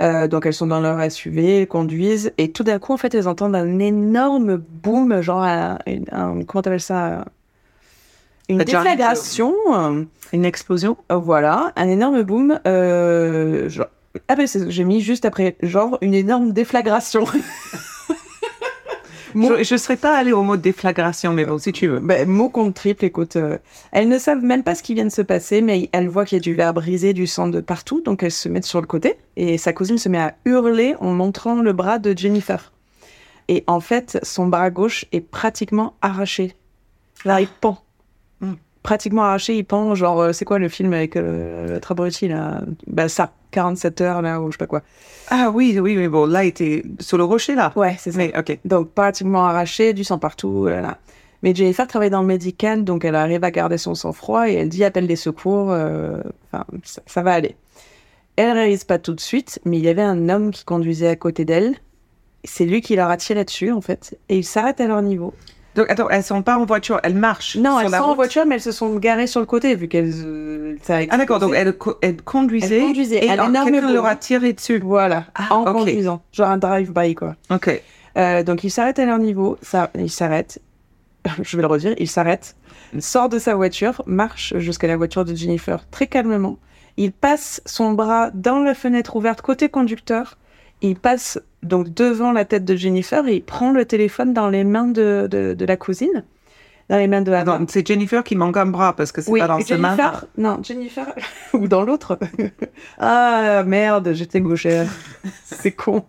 Euh, 0.02 0.28
donc 0.28 0.44
elles 0.44 0.52
sont 0.52 0.66
dans 0.66 0.80
leur 0.80 1.00
SUV, 1.10 1.62
elles 1.62 1.66
conduisent 1.66 2.30
et 2.36 2.52
tout 2.52 2.64
d'un 2.64 2.78
coup 2.78 2.92
en 2.92 2.98
fait 2.98 3.14
elles 3.14 3.28
entendent 3.28 3.56
un 3.56 3.78
énorme 3.78 4.56
boom, 4.58 5.22
genre 5.22 5.42
un, 5.42 5.78
un- 6.12 6.42
comment 6.46 6.60
t'appelles 6.60 6.80
ça, 6.82 7.24
une 8.48 8.58
déflagration. 8.58 9.54
euh, 9.72 10.04
Une 10.32 10.44
explosion. 10.44 10.96
Euh, 11.10 11.16
Voilà, 11.16 11.72
un 11.76 11.88
énorme 11.88 12.22
boom. 12.22 12.60
Euh, 12.66 13.68
genre... 13.68 13.86
Ah 14.28 14.34
ben, 14.36 14.46
j'ai 14.68 14.84
mis 14.84 15.00
juste 15.02 15.24
après, 15.24 15.56
genre 15.62 15.98
une 16.00 16.14
énorme 16.14 16.52
déflagration. 16.52 17.24
Je 19.34 19.74
ne 19.74 19.78
serais 19.78 19.96
pas 19.96 20.16
allée 20.16 20.32
au 20.32 20.42
mot 20.42 20.56
déflagration, 20.56 21.34
mais 21.34 21.44
bon, 21.44 21.58
si 21.58 21.70
tu 21.70 21.88
veux. 21.88 21.98
Ben, 22.00 22.26
mot 22.26 22.48
contre 22.48 22.72
triple, 22.72 23.04
écoute. 23.04 23.36
euh, 23.36 23.58
elles 23.92 24.08
ne 24.08 24.18
savent 24.18 24.42
même 24.42 24.62
pas 24.62 24.74
ce 24.74 24.82
qui 24.82 24.94
vient 24.94 25.04
de 25.04 25.10
se 25.10 25.20
passer, 25.20 25.60
mais 25.60 25.90
elles 25.92 26.08
voient 26.08 26.24
qu'il 26.24 26.36
y 26.36 26.40
a 26.40 26.42
du 26.42 26.54
verre 26.54 26.72
brisé, 26.72 27.12
du 27.12 27.26
sang 27.26 27.48
de 27.48 27.60
partout, 27.60 28.00
donc 28.00 28.22
elles 28.22 28.30
se 28.32 28.48
mettent 28.48 28.64
sur 28.64 28.80
le 28.80 28.86
côté. 28.86 29.16
Et 29.36 29.58
sa 29.58 29.74
cousine 29.74 29.98
se 29.98 30.08
met 30.08 30.18
à 30.18 30.34
hurler 30.46 30.94
en 31.00 31.12
montrant 31.12 31.56
le 31.60 31.74
bras 31.74 31.98
de 31.98 32.16
Jennifer. 32.16 32.72
Et 33.48 33.62
en 33.66 33.80
fait, 33.80 34.18
son 34.22 34.46
bras 34.46 34.70
gauche 34.70 35.04
est 35.12 35.20
pratiquement 35.20 35.94
arraché. 36.00 36.54
Là, 37.26 37.42
il 37.42 37.48
pend. 37.48 37.82
Pratiquement 38.86 39.22
arraché, 39.24 39.56
il 39.56 39.64
pend. 39.64 39.96
Genre, 39.96 40.20
euh, 40.20 40.32
c'est 40.32 40.44
quoi 40.44 40.60
le 40.60 40.68
film 40.68 40.92
avec 40.92 41.16
euh, 41.16 41.66
le 41.66 41.80
abruti, 41.90 42.28
là? 42.28 42.62
Ben, 42.86 43.08
ça, 43.08 43.32
47 43.50 44.00
heures, 44.00 44.22
là, 44.22 44.40
ou 44.40 44.46
je 44.46 44.52
sais 44.52 44.58
pas 44.58 44.68
quoi. 44.68 44.82
Ah 45.28 45.50
oui, 45.52 45.76
oui, 45.80 45.96
mais 45.96 46.06
bon, 46.08 46.24
là, 46.24 46.44
il 46.44 46.48
était 46.48 46.84
sur 47.00 47.18
le 47.18 47.24
rocher, 47.24 47.56
là. 47.56 47.72
Ouais, 47.74 47.96
c'est 47.98 48.12
ça. 48.12 48.18
Mais, 48.18 48.32
ok. 48.38 48.60
Donc, 48.64 48.90
pratiquement 48.92 49.44
arraché, 49.44 49.92
du 49.92 50.04
sang 50.04 50.18
partout. 50.20 50.66
Là, 50.66 50.80
là. 50.80 50.98
Mais 51.42 51.52
Jennifer 51.52 51.86
travaille 51.88 52.10
dans 52.10 52.20
le 52.20 52.28
médical, 52.28 52.84
donc 52.84 53.04
elle 53.04 53.16
arrive 53.16 53.42
à 53.42 53.50
garder 53.50 53.76
son 53.76 53.96
sang-froid 53.96 54.48
et 54.48 54.54
elle 54.54 54.68
dit 54.68 54.84
appelle 54.84 55.08
des 55.08 55.16
secours. 55.16 55.72
euh, 55.72 56.20
Enfin, 56.52 56.64
ça, 56.84 57.02
ça 57.06 57.22
va 57.22 57.32
aller. 57.32 57.56
Elle 58.36 58.52
réalise 58.52 58.84
pas 58.84 58.98
tout 59.00 59.14
de 59.14 59.20
suite, 59.20 59.58
mais 59.64 59.78
il 59.78 59.84
y 59.84 59.88
avait 59.88 60.02
un 60.02 60.28
homme 60.28 60.52
qui 60.52 60.64
conduisait 60.64 61.08
à 61.08 61.16
côté 61.16 61.44
d'elle. 61.44 61.74
C'est 62.44 62.66
lui 62.66 62.80
qui 62.82 62.94
leur 62.94 63.10
a 63.10 63.16
tiré 63.16 63.44
dessus, 63.44 63.72
en 63.72 63.80
fait, 63.80 64.16
et 64.28 64.38
il 64.38 64.44
s'arrête 64.44 64.80
à 64.80 64.86
leur 64.86 65.02
niveau. 65.02 65.34
Donc, 65.76 65.90
attends, 65.90 66.08
elles 66.08 66.22
sont 66.24 66.42
pas 66.42 66.56
en 66.58 66.64
voiture, 66.64 66.98
elles 67.02 67.14
marchent. 67.14 67.56
Non, 67.56 67.78
elles 67.78 67.90
sont 67.90 67.94
en 67.96 68.06
route. 68.08 68.16
voiture, 68.16 68.46
mais 68.46 68.56
elles 68.56 68.60
se 68.62 68.72
sont 68.72 68.94
garées 68.96 69.26
sur 69.26 69.40
le 69.40 69.46
côté, 69.46 69.74
vu 69.74 69.88
qu'elles. 69.88 70.12
euh, 70.24 70.76
Ah, 70.88 71.16
d'accord, 71.18 71.38
donc 71.38 71.52
elles, 71.54 71.72
co- 71.76 71.96
elles 72.00 72.20
conduisaient. 72.22 72.78
Elles 72.78 72.82
conduisaient, 72.86 73.16
Et 73.24 73.28
quelqu'un 73.28 73.92
leur 73.92 74.06
a 74.06 74.16
tiré 74.16 74.52
dessus. 74.52 74.80
Voilà, 74.82 75.24
Ah, 75.34 75.54
en 75.54 75.64
conduisant. 75.64 76.22
Genre 76.32 76.48
un 76.48 76.58
drive-by, 76.58 77.14
quoi. 77.14 77.36
Ok. 77.50 77.82
Euh, 78.16 78.42
donc 78.42 78.64
il 78.64 78.70
s'arrête 78.70 78.98
à 78.98 79.04
leur 79.04 79.18
niveau, 79.18 79.58
ça, 79.60 79.90
il 79.94 80.10
s'arrête, 80.10 80.60
je 81.42 81.56
vais 81.56 81.62
le 81.62 81.68
redire, 81.68 81.94
il 81.98 82.08
s'arrête, 82.08 82.56
sort 82.98 83.28
de 83.28 83.38
sa 83.38 83.54
voiture, 83.54 84.00
marche 84.06 84.54
jusqu'à 84.56 84.86
la 84.86 84.96
voiture 84.96 85.24
de 85.26 85.34
Jennifer 85.34 85.86
très 85.90 86.06
calmement. 86.06 86.56
Il 86.96 87.12
passe 87.12 87.60
son 87.66 87.92
bras 87.92 88.30
dans 88.32 88.60
la 88.60 88.74
fenêtre 88.74 89.16
ouverte 89.16 89.42
côté 89.42 89.68
conducteur. 89.68 90.38
Il 90.82 90.96
passe 90.96 91.40
donc 91.62 91.92
devant 91.94 92.32
la 92.32 92.44
tête 92.44 92.64
de 92.64 92.76
Jennifer 92.76 93.26
et 93.26 93.36
il 93.36 93.42
prend 93.42 93.72
le 93.72 93.84
téléphone 93.84 94.32
dans 94.34 94.48
les 94.48 94.62
mains 94.64 94.86
de, 94.88 95.26
de, 95.30 95.54
de 95.54 95.64
la 95.64 95.76
cousine, 95.76 96.24
dans 96.90 96.98
les 96.98 97.08
mains 97.08 97.22
de 97.22 97.32
Anna. 97.32 97.54
Attends, 97.54 97.66
c'est 97.68 97.86
Jennifer 97.86 98.22
qui 98.22 98.36
manque 98.36 98.56
un 98.56 98.66
bras 98.66 98.94
parce 98.94 99.10
que 99.10 99.20
c'est 99.22 99.30
Oui, 99.30 99.40
pas 99.40 99.48
dans 99.48 99.60
ses 99.60 99.76
mains. 99.78 99.96
Non, 100.36 100.60
Jennifer, 100.62 101.06
ou 101.54 101.66
dans 101.66 101.82
l'autre. 101.82 102.18
ah 102.98 103.62
merde, 103.66 104.12
j'étais 104.12 104.40
gauchère. 104.40 104.88
C'est 105.44 105.72
con. 105.72 106.04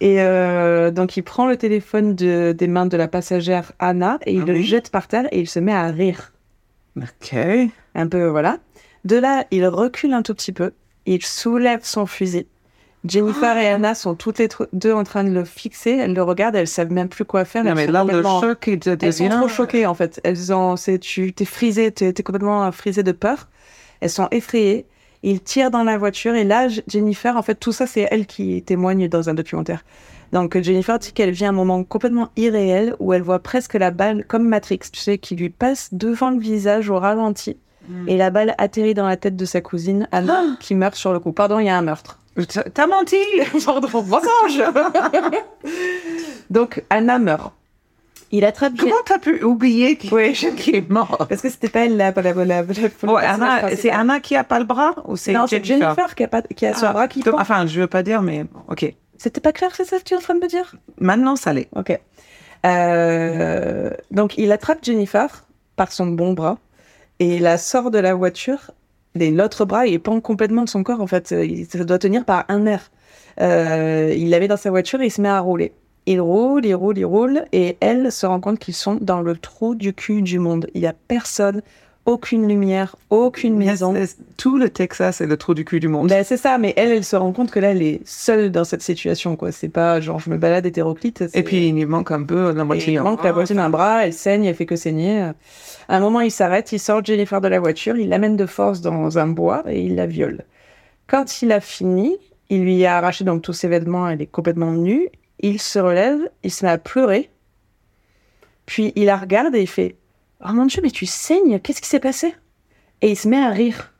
Et 0.00 0.20
euh, 0.20 0.90
donc 0.90 1.16
il 1.16 1.22
prend 1.22 1.46
le 1.48 1.56
téléphone 1.56 2.14
de- 2.14 2.52
des 2.56 2.66
mains 2.68 2.84
de 2.86 2.98
la 2.98 3.08
passagère 3.08 3.72
Anna 3.78 4.18
et 4.26 4.34
il 4.34 4.42
Ah 4.42 4.52
le 4.52 4.60
jette 4.60 4.90
par 4.90 5.08
terre 5.08 5.26
et 5.32 5.40
il 5.40 5.48
se 5.48 5.58
met 5.58 5.72
à 5.72 5.86
rire. 5.86 6.32
Ok. 6.98 7.34
Un 7.94 8.06
peu, 8.06 8.26
voilà. 8.26 8.58
De 9.06 9.16
là, 9.16 9.44
il 9.50 9.66
recule 9.66 10.12
un 10.12 10.22
tout 10.22 10.34
petit 10.34 10.52
peu, 10.52 10.72
il 11.06 11.24
soulève 11.24 11.80
son 11.82 12.04
fusil, 12.06 12.46
Jennifer 13.08 13.56
et 13.56 13.68
Anna 13.68 13.94
sont 13.94 14.14
toutes 14.14 14.38
les 14.38 14.48
deux 14.72 14.92
en 14.92 15.04
train 15.04 15.24
de 15.24 15.30
le 15.30 15.44
fixer. 15.44 15.92
Elles 15.92 16.14
le 16.14 16.22
regardent, 16.22 16.56
elles 16.56 16.68
savent 16.68 16.92
même 16.92 17.08
plus 17.08 17.24
quoi 17.24 17.44
faire. 17.44 17.64
Non, 17.64 17.70
elles 17.70 17.76
mais 17.76 17.86
sont 17.86 17.92
là, 17.92 18.04
le 18.04 18.22
choc 18.22 18.68
est 18.68 18.88
de 18.88 18.96
Elles 19.00 19.12
sont 19.12 19.28
trop 19.28 19.48
choquées 19.48 19.86
en 19.86 19.94
fait. 19.94 20.20
Elles 20.24 20.52
ont, 20.52 20.76
c'est, 20.76 20.98
tu 20.98 21.32
t'es 21.32 21.44
frisé, 21.44 21.90
t'es, 21.90 22.12
t'es 22.12 22.22
complètement 22.22 22.70
frisé 22.72 23.02
de 23.02 23.12
peur. 23.12 23.48
Elles 24.00 24.10
sont 24.10 24.28
effrayées. 24.30 24.86
Ils 25.22 25.40
tirent 25.40 25.70
dans 25.70 25.82
la 25.82 25.98
voiture 25.98 26.34
et 26.34 26.44
là, 26.44 26.68
Jennifer, 26.86 27.36
en 27.36 27.42
fait, 27.42 27.56
tout 27.56 27.72
ça, 27.72 27.86
c'est 27.86 28.06
elle 28.10 28.26
qui 28.26 28.62
témoigne 28.62 29.08
dans 29.08 29.28
un 29.28 29.34
documentaire. 29.34 29.82
Donc 30.32 30.60
Jennifer 30.60 30.98
dit 30.98 31.12
qu'elle 31.12 31.30
vit 31.30 31.46
un 31.46 31.52
moment 31.52 31.82
complètement 31.84 32.30
irréel 32.36 32.94
où 32.98 33.12
elle 33.12 33.22
voit 33.22 33.38
presque 33.38 33.74
la 33.74 33.90
balle 33.90 34.24
comme 34.26 34.48
Matrix, 34.48 34.80
tu 34.92 35.00
sais, 35.00 35.18
qui 35.18 35.36
lui 35.36 35.50
passe 35.50 35.88
devant 35.92 36.30
le 36.30 36.38
visage 36.38 36.90
au 36.90 36.98
ralenti. 36.98 37.56
Mm. 37.88 38.08
Et 38.08 38.16
la 38.16 38.30
balle 38.30 38.54
atterrit 38.58 38.94
dans 38.94 39.06
la 39.06 39.16
tête 39.16 39.36
de 39.36 39.44
sa 39.44 39.60
cousine, 39.60 40.08
Anna, 40.12 40.42
qui 40.60 40.74
meurt 40.74 40.94
sur 40.94 41.12
le 41.12 41.20
coup. 41.20 41.32
Pardon, 41.32 41.58
il 41.58 41.66
y 41.66 41.68
a 41.68 41.78
un 41.78 41.82
meurtre. 41.82 42.18
T'as- 42.74 42.86
menti 42.86 43.16
Pardon, 43.64 43.88
mensonge 44.02 44.62
Donc 46.50 46.82
Anna 46.90 47.18
meurt. 47.18 47.52
Il 48.32 48.44
attrape 48.44 48.72
Comment 48.76 48.94
t'as 49.04 49.18
pu 49.18 49.42
oublier 49.44 49.96
qui, 49.96 50.12
Oui, 50.12 50.36
est 50.72 50.90
mort? 50.90 51.26
Parce 51.28 51.40
que 51.40 51.48
c'était 51.48 51.68
pas 51.68 51.84
elle 51.86 51.96
la, 51.96 52.10
la, 52.10 52.32
la, 52.32 52.62
la, 52.62 53.76
c'est 53.76 53.90
Anna 53.90 54.18
qui 54.20 54.34
a 54.34 54.42
pas 54.42 54.58
le 54.58 54.64
bras 54.64 54.96
ou 55.04 55.16
c'est 55.16 55.32
Non, 55.32 55.46
c'est 55.46 55.64
Jennifer, 55.64 55.94
Jennifer 55.94 56.14
qui 56.14 56.24
a, 56.24 56.28
pas, 56.28 56.42
qui 56.42 56.66
a 56.66 56.74
son 56.74 56.86
Ah, 56.86 56.92
bras 56.92 57.08
qui 57.08 57.22
pend. 57.22 57.38
Enfin, 57.38 57.66
je 57.66 57.80
veux 57.80 57.86
pas 57.86 58.02
dire, 58.02 58.22
mais 58.22 58.44
ok. 58.68 58.92
C'était 59.16 59.40
pas 59.40 59.52
clair, 59.52 59.70
c'est 59.74 59.84
ça 59.84 59.98
que 59.98 60.02
tu 60.04 60.14
es 60.14 60.16
en 60.16 60.20
train 60.20 60.34
de 60.34 60.40
me 60.40 60.48
dire? 60.48 60.74
Maintenant, 60.98 61.36
ça 61.36 61.52
l'est. 61.52 61.68
Ok. 61.74 61.98
Euh, 62.66 63.90
donc, 64.10 64.36
il 64.38 64.50
attrape 64.52 64.78
Jennifer 64.82 65.44
par 65.76 65.92
son 65.92 66.06
bon 66.06 66.32
bras 66.32 66.58
et 67.20 67.38
la 67.38 67.58
sort 67.58 67.90
de 67.90 67.98
la 67.98 68.14
voiture. 68.14 68.72
L'autre 69.16 69.64
bras, 69.64 69.86
il 69.86 70.00
pend 70.00 70.20
complètement 70.20 70.64
de 70.64 70.68
son 70.68 70.82
corps, 70.82 71.00
en 71.00 71.06
fait. 71.06 71.30
Il, 71.32 71.66
ça 71.66 71.82
doit 71.84 71.98
tenir 71.98 72.24
par 72.24 72.44
un 72.48 72.60
nerf. 72.60 72.90
Euh, 73.40 74.14
il 74.16 74.30
l'avait 74.30 74.48
dans 74.48 74.56
sa 74.56 74.70
voiture 74.70 75.00
et 75.00 75.06
il 75.06 75.10
se 75.10 75.20
met 75.20 75.28
à 75.28 75.40
rouler. 75.40 75.72
Il 76.06 76.20
roule, 76.20 76.64
il 76.64 76.74
roule, 76.74 76.98
il 76.98 77.04
roule, 77.04 77.44
et 77.52 77.76
elle 77.80 78.12
se 78.12 78.26
rend 78.26 78.40
compte 78.40 78.60
qu'ils 78.60 78.74
sont 78.74 78.96
dans 79.00 79.20
le 79.22 79.36
trou 79.36 79.74
du 79.74 79.92
cul 79.92 80.22
du 80.22 80.38
monde. 80.38 80.68
Il 80.74 80.80
y 80.80 80.86
a 80.86 80.94
personne, 81.08 81.62
aucune 82.06 82.48
lumière, 82.48 82.96
aucune 83.10 83.56
maison. 83.56 83.94
Tout 84.36 84.56
le 84.56 84.70
Texas 84.70 85.20
est 85.20 85.26
le 85.26 85.36
trou 85.36 85.54
du 85.54 85.64
cul 85.64 85.80
du 85.80 85.88
monde. 85.88 86.08
Ben, 86.08 86.24
c'est 86.24 86.36
ça, 86.36 86.56
mais 86.56 86.72
elle, 86.76 86.90
elle 86.90 87.04
se 87.04 87.16
rend 87.16 87.32
compte 87.32 87.50
que 87.50 87.58
là, 87.58 87.72
elle 87.72 87.82
est 87.82 88.00
seule 88.06 88.50
dans 88.50 88.64
cette 88.64 88.82
situation, 88.82 89.36
quoi. 89.36 89.52
C'est 89.52 89.68
pas 89.68 90.00
genre 90.00 90.20
je 90.20 90.30
me 90.30 90.38
balade 90.38 90.64
hétéroclite. 90.64 91.24
Et 91.34 91.42
puis, 91.42 91.68
il 91.68 91.74
lui 91.74 91.84
manque 91.84 92.12
un 92.12 92.22
peu 92.22 92.52
la 92.52 92.64
moitié. 92.64 92.94
il 92.94 92.98
hein. 92.98 93.02
manque 93.02 93.24
la 93.24 93.32
moitié 93.32 93.54
d'un 93.54 93.68
bras, 93.68 94.06
elle 94.06 94.12
saigne, 94.12 94.44
elle 94.44 94.54
fait 94.54 94.66
que 94.66 94.76
saigner. 94.76 95.30
À 95.88 95.96
un 95.96 96.00
moment, 96.00 96.20
il 96.20 96.30
s'arrête, 96.30 96.72
il 96.72 96.78
sort 96.78 97.04
Jennifer 97.04 97.40
de 97.40 97.48
la 97.48 97.60
voiture, 97.60 97.96
il 97.96 98.08
l'amène 98.08 98.36
de 98.36 98.46
force 98.46 98.80
dans 98.80 99.18
un 99.18 99.26
bois 99.26 99.64
et 99.68 99.82
il 99.82 99.96
la 99.96 100.06
viole. 100.06 100.44
Quand 101.06 101.42
il 101.42 101.52
a 101.52 101.60
fini, 101.60 102.16
il 102.50 102.62
lui 102.62 102.84
a 102.84 102.96
arraché 102.96 103.24
donc 103.24 103.42
tous 103.42 103.52
ses 103.52 103.68
vêtements, 103.68 104.08
elle 104.08 104.22
est 104.22 104.26
complètement 104.26 104.72
nue. 104.72 105.08
Il 105.40 105.60
se 105.60 105.78
relève, 105.78 106.18
il 106.42 106.50
se 106.50 106.64
met 106.64 106.70
à 106.70 106.78
pleurer. 106.78 107.30
Puis 108.64 108.92
il 108.96 109.06
la 109.06 109.16
regarde 109.16 109.54
et 109.54 109.62
il 109.62 109.68
fait 109.68 109.96
Oh 110.44 110.52
mon 110.52 110.66
dieu, 110.66 110.80
mais 110.82 110.90
tu 110.90 111.06
saignes, 111.06 111.58
qu'est-ce 111.60 111.80
qui 111.80 111.88
s'est 111.88 112.00
passé? 112.00 112.34
Et 113.02 113.10
il 113.10 113.16
se 113.16 113.28
met 113.28 113.42
à 113.42 113.50
rire. 113.50 113.92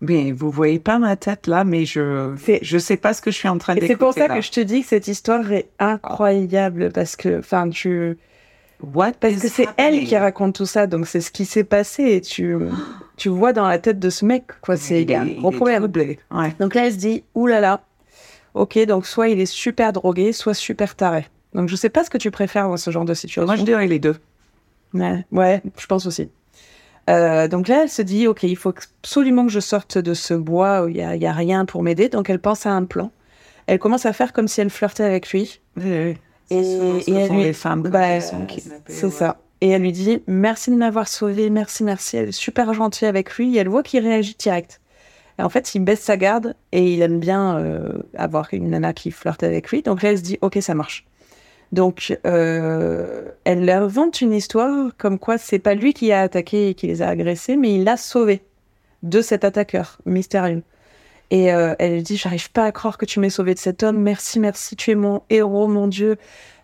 Mais 0.00 0.30
vous 0.32 0.50
voyez 0.50 0.78
pas 0.78 0.98
ma 0.98 1.16
tête 1.16 1.46
là, 1.46 1.64
mais 1.64 1.86
je 1.86 2.34
je 2.60 2.78
sais 2.78 2.96
pas 2.98 3.14
ce 3.14 3.22
que 3.22 3.30
je 3.30 3.36
suis 3.36 3.48
en 3.48 3.56
train 3.56 3.72
Et 3.72 3.76
d'écouter. 3.76 3.94
c'est 3.94 3.98
pour 3.98 4.12
ça 4.12 4.28
là. 4.28 4.36
que 4.36 4.40
je 4.42 4.50
te 4.50 4.60
dis 4.60 4.82
que 4.82 4.88
cette 4.88 5.08
histoire 5.08 5.50
est 5.52 5.70
incroyable 5.78 6.90
parce 6.92 7.16
que, 7.16 7.38
enfin, 7.38 7.68
tu. 7.70 8.18
What 8.82 9.12
Parce 9.20 9.36
que 9.36 9.48
c'est 9.48 9.68
elle 9.78 10.04
qui 10.04 10.16
raconte 10.18 10.54
tout 10.56 10.66
ça, 10.66 10.86
donc 10.86 11.06
c'est 11.06 11.22
ce 11.22 11.30
qui 11.30 11.46
s'est 11.46 11.64
passé 11.64 12.02
et 12.04 12.20
tu, 12.20 12.54
tu 13.16 13.30
vois 13.30 13.54
dans 13.54 13.66
la 13.66 13.78
tête 13.78 13.98
de 13.98 14.10
ce 14.10 14.26
mec, 14.26 14.44
quoi. 14.60 14.76
C'est 14.76 15.00
il 15.02 15.10
y 15.10 15.14
a 15.14 15.22
un 15.22 15.26
gros 15.26 15.50
problème. 15.50 15.90
Ouais. 16.30 16.54
Donc 16.60 16.74
là, 16.74 16.86
elle 16.86 16.92
se 16.92 16.98
dit, 16.98 17.24
oulala, 17.34 17.82
ok, 18.52 18.78
donc 18.84 19.06
soit 19.06 19.28
il 19.28 19.40
est 19.40 19.46
super 19.46 19.94
drogué, 19.94 20.32
soit 20.32 20.52
super 20.52 20.94
taré. 20.94 21.26
Donc 21.54 21.70
je 21.70 21.76
sais 21.76 21.88
pas 21.88 22.04
ce 22.04 22.10
que 22.10 22.18
tu 22.18 22.30
préfères 22.30 22.68
dans 22.68 22.76
ce 22.76 22.90
genre 22.90 23.06
de 23.06 23.14
situation. 23.14 23.46
Moi, 23.46 23.56
je 23.56 23.62
dirais 23.64 23.86
les 23.86 23.98
deux. 23.98 24.16
Ouais, 25.00 25.24
ouais, 25.32 25.62
je 25.78 25.86
pense 25.86 26.06
aussi. 26.06 26.28
Euh, 27.08 27.46
donc 27.46 27.68
là, 27.68 27.82
elle 27.84 27.88
se 27.88 28.02
dit, 28.02 28.26
ok, 28.26 28.42
il 28.42 28.56
faut 28.56 28.74
absolument 29.02 29.46
que 29.46 29.52
je 29.52 29.60
sorte 29.60 29.96
de 29.98 30.12
ce 30.14 30.34
bois 30.34 30.82
où 30.84 30.88
il 30.88 30.96
y 30.96 31.02
a, 31.26 31.32
rien 31.32 31.64
pour 31.64 31.82
m'aider. 31.82 32.08
Donc 32.08 32.28
elle 32.30 32.40
pense 32.40 32.66
à 32.66 32.72
un 32.72 32.84
plan. 32.84 33.10
Elle 33.66 33.78
commence 33.78 34.06
à 34.06 34.12
faire 34.12 34.32
comme 34.32 34.48
si 34.48 34.60
elle 34.60 34.70
flirtait 34.70 35.04
avec 35.04 35.30
lui. 35.32 35.60
Et, 35.80 36.16
Et- 36.50 36.62
ce 37.02 37.10
et 37.10 37.14
elle 37.14 37.30
lui- 37.32 37.42
les 37.44 37.52
femmes 37.52 37.82
Bah, 37.82 38.20
C'est 38.20 39.04
ouais. 39.06 39.10
ça. 39.12 39.38
Et 39.60 39.70
elle 39.70 39.82
lui 39.82 39.92
dit 39.92 40.22
merci 40.26 40.70
de 40.70 40.76
m'avoir 40.76 41.08
sauvé, 41.08 41.48
merci, 41.50 41.82
merci. 41.84 42.16
Elle 42.16 42.28
est 42.28 42.32
super 42.32 42.72
gentille 42.74 43.06
avec 43.08 43.32
lui. 43.36 43.56
Et 43.56 43.60
elle 43.60 43.68
voit 43.68 43.82
qu'il 43.82 44.02
réagit 44.04 44.36
direct. 44.38 44.80
Et 45.38 45.42
en 45.42 45.48
fait, 45.48 45.74
il 45.74 45.80
baisse 45.80 46.00
sa 46.00 46.16
garde 46.16 46.54
et 46.72 46.92
il 46.94 47.02
aime 47.02 47.20
bien 47.20 47.58
euh, 47.58 47.88
avoir 48.16 48.48
une 48.52 48.70
nana 48.70 48.92
qui 48.94 49.10
flirte 49.10 49.42
avec 49.42 49.70
lui. 49.70 49.82
Donc 49.82 50.02
là, 50.02 50.10
elle 50.10 50.18
se 50.18 50.22
dit 50.22 50.38
ok, 50.40 50.58
ça 50.60 50.74
marche. 50.74 51.04
Donc, 51.72 52.18
euh, 52.26 53.30
elle 53.44 53.68
invente 53.68 54.20
une 54.20 54.32
histoire 54.32 54.92
comme 54.98 55.18
quoi 55.18 55.38
c'est 55.38 55.58
pas 55.58 55.74
lui 55.74 55.94
qui 55.94 56.12
a 56.12 56.22
attaqué 56.22 56.70
et 56.70 56.74
qui 56.74 56.86
les 56.86 57.02
a 57.02 57.08
agressés, 57.08 57.56
mais 57.56 57.74
il 57.74 57.84
l'a 57.84 57.96
sauvé 57.96 58.42
de 59.02 59.20
cet 59.20 59.44
attaqueur 59.44 59.98
mystérieux. 60.06 60.62
Et 61.30 61.52
euh, 61.52 61.74
elle 61.80 62.02
dit 62.04 62.16
J'arrive 62.16 62.52
pas 62.52 62.64
à 62.64 62.72
croire 62.72 62.98
que 62.98 63.04
tu 63.04 63.18
m'aies 63.18 63.30
sauvé 63.30 63.54
de 63.54 63.58
cet 63.58 63.82
homme. 63.82 63.98
Merci, 63.98 64.38
merci. 64.38 64.76
Tu 64.76 64.92
es 64.92 64.94
mon 64.94 65.22
héros, 65.28 65.66
mon 65.66 65.88
Dieu. 65.88 66.16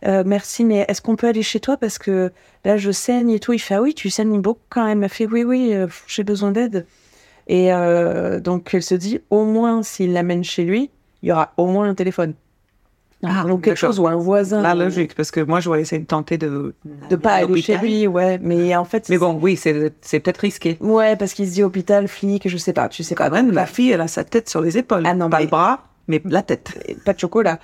Euh, 0.06 0.22
merci, 0.24 0.64
mais 0.64 0.84
est-ce 0.86 1.02
qu'on 1.02 1.16
peut 1.16 1.26
aller 1.26 1.42
chez 1.42 1.58
toi? 1.58 1.76
Parce 1.76 1.98
que 1.98 2.30
là, 2.64 2.76
je 2.76 2.92
saigne 2.92 3.30
et 3.30 3.40
tout. 3.40 3.52
Il 3.52 3.58
fait 3.58 3.74
Ah 3.74 3.82
oui, 3.82 3.94
tu 3.94 4.08
saignes 4.08 4.40
beaucoup 4.40 4.60
quand 4.68 4.84
même. 4.84 5.02
Elle 5.02 5.08
fait 5.08 5.26
Oui, 5.26 5.42
oui, 5.42 5.74
j'ai 6.06 6.22
besoin 6.22 6.52
d'aide. 6.52 6.86
Et 7.48 7.70
donc, 8.40 8.72
elle 8.72 8.84
se 8.84 8.94
dit 8.94 9.20
Au 9.30 9.44
moins, 9.44 9.82
s'il 9.82 10.12
l'amène 10.12 10.44
chez 10.44 10.62
lui, 10.62 10.90
il 11.22 11.30
y 11.30 11.32
aura 11.32 11.52
au 11.56 11.66
moins 11.66 11.88
un 11.88 11.94
téléphone. 11.94 12.34
Ah, 13.24 13.44
donc, 13.46 13.62
quelque 13.62 13.76
chose 13.76 14.00
ou 14.00 14.06
un 14.08 14.16
voisin. 14.16 14.62
La 14.62 14.74
logique, 14.74 15.14
parce 15.14 15.30
que 15.30 15.40
moi, 15.40 15.60
j'aurais 15.60 15.80
essayé 15.82 16.00
de 16.02 16.06
tenter 16.06 16.38
de 16.38 16.74
De 17.08 17.16
pas 17.16 17.34
aller 17.34 17.62
chez 17.62 17.78
lui, 17.78 18.06
ouais. 18.08 18.38
Mais 18.42 18.74
en 18.74 18.84
fait. 18.84 19.08
Mais 19.08 19.18
bon, 19.18 19.38
oui, 19.40 19.56
c'est 19.56 19.92
c'est 20.00 20.18
peut-être 20.20 20.38
risqué. 20.38 20.76
Ouais, 20.80 21.14
parce 21.16 21.32
qu'il 21.34 21.46
se 21.46 21.52
dit 21.54 21.62
hôpital, 21.62 22.08
flic, 22.08 22.48
je 22.48 22.56
sais 22.56 22.72
pas, 22.72 22.88
tu 22.88 23.02
sais 23.04 23.14
pas. 23.14 23.28
Quand 23.28 23.36
même, 23.36 23.52
la 23.52 23.66
fille, 23.66 23.92
elle 23.92 24.00
a 24.00 24.08
sa 24.08 24.24
tête 24.24 24.48
sur 24.48 24.60
les 24.60 24.76
épaules. 24.78 25.04
Ah 25.06 25.14
non, 25.14 25.30
pas 25.30 25.38
mais- 25.38 25.44
le 25.44 25.50
bras, 25.50 25.84
mais 26.08 26.20
la 26.24 26.42
tête. 26.42 26.76
Pas 27.04 27.12
de 27.12 27.18
chocolat. 27.20 27.58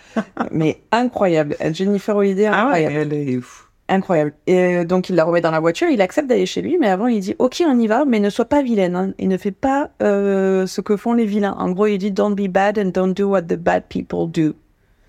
mais 0.53 0.81
incroyable. 0.93 1.57
Jennifer 1.73 2.15
Holiday, 2.17 2.47
Ah 2.47 2.69
ouais, 2.71 2.85
incroyable. 2.87 3.13
elle 3.15 3.29
est 3.29 3.37
ouf. 3.39 3.65
Incroyable. 3.91 4.35
Et 4.47 4.77
euh, 4.77 4.85
donc 4.85 5.09
il 5.09 5.17
la 5.17 5.25
remet 5.25 5.41
dans 5.41 5.51
la 5.51 5.61
voiture, 5.61 5.89
il 5.89 6.03
accepte 6.03 6.29
d'aller 6.29 6.45
chez 6.45 6.61
lui, 6.61 6.77
mais 6.79 6.89
avant 6.89 7.07
il 7.07 7.21
dit 7.21 7.35
ok 7.39 7.63
on 7.67 7.79
y 7.81 7.87
va, 7.87 8.05
mais 8.05 8.21
ne 8.21 8.29
sois 8.29 8.45
pas 8.45 8.63
vilaine. 8.63 8.95
hein. 8.95 9.13
Il 9.19 9.29
ne 9.29 9.39
fait 9.39 9.51
pas 9.51 9.89
euh, 10.03 10.67
ce 10.67 10.83
que 10.83 10.97
font 10.99 11.15
les 11.15 11.25
vilains. 11.25 11.57
En 11.59 11.71
gros 11.71 11.87
il 11.87 11.97
dit 11.97 12.11
don't 12.13 12.35
be 12.35 12.49
bad 12.49 12.79
and 12.79 12.91
don't 12.93 13.15
do 13.15 13.29
what 13.31 13.43
the 13.43 13.55
bad 13.57 13.85
people 13.89 14.29
do. 14.31 14.55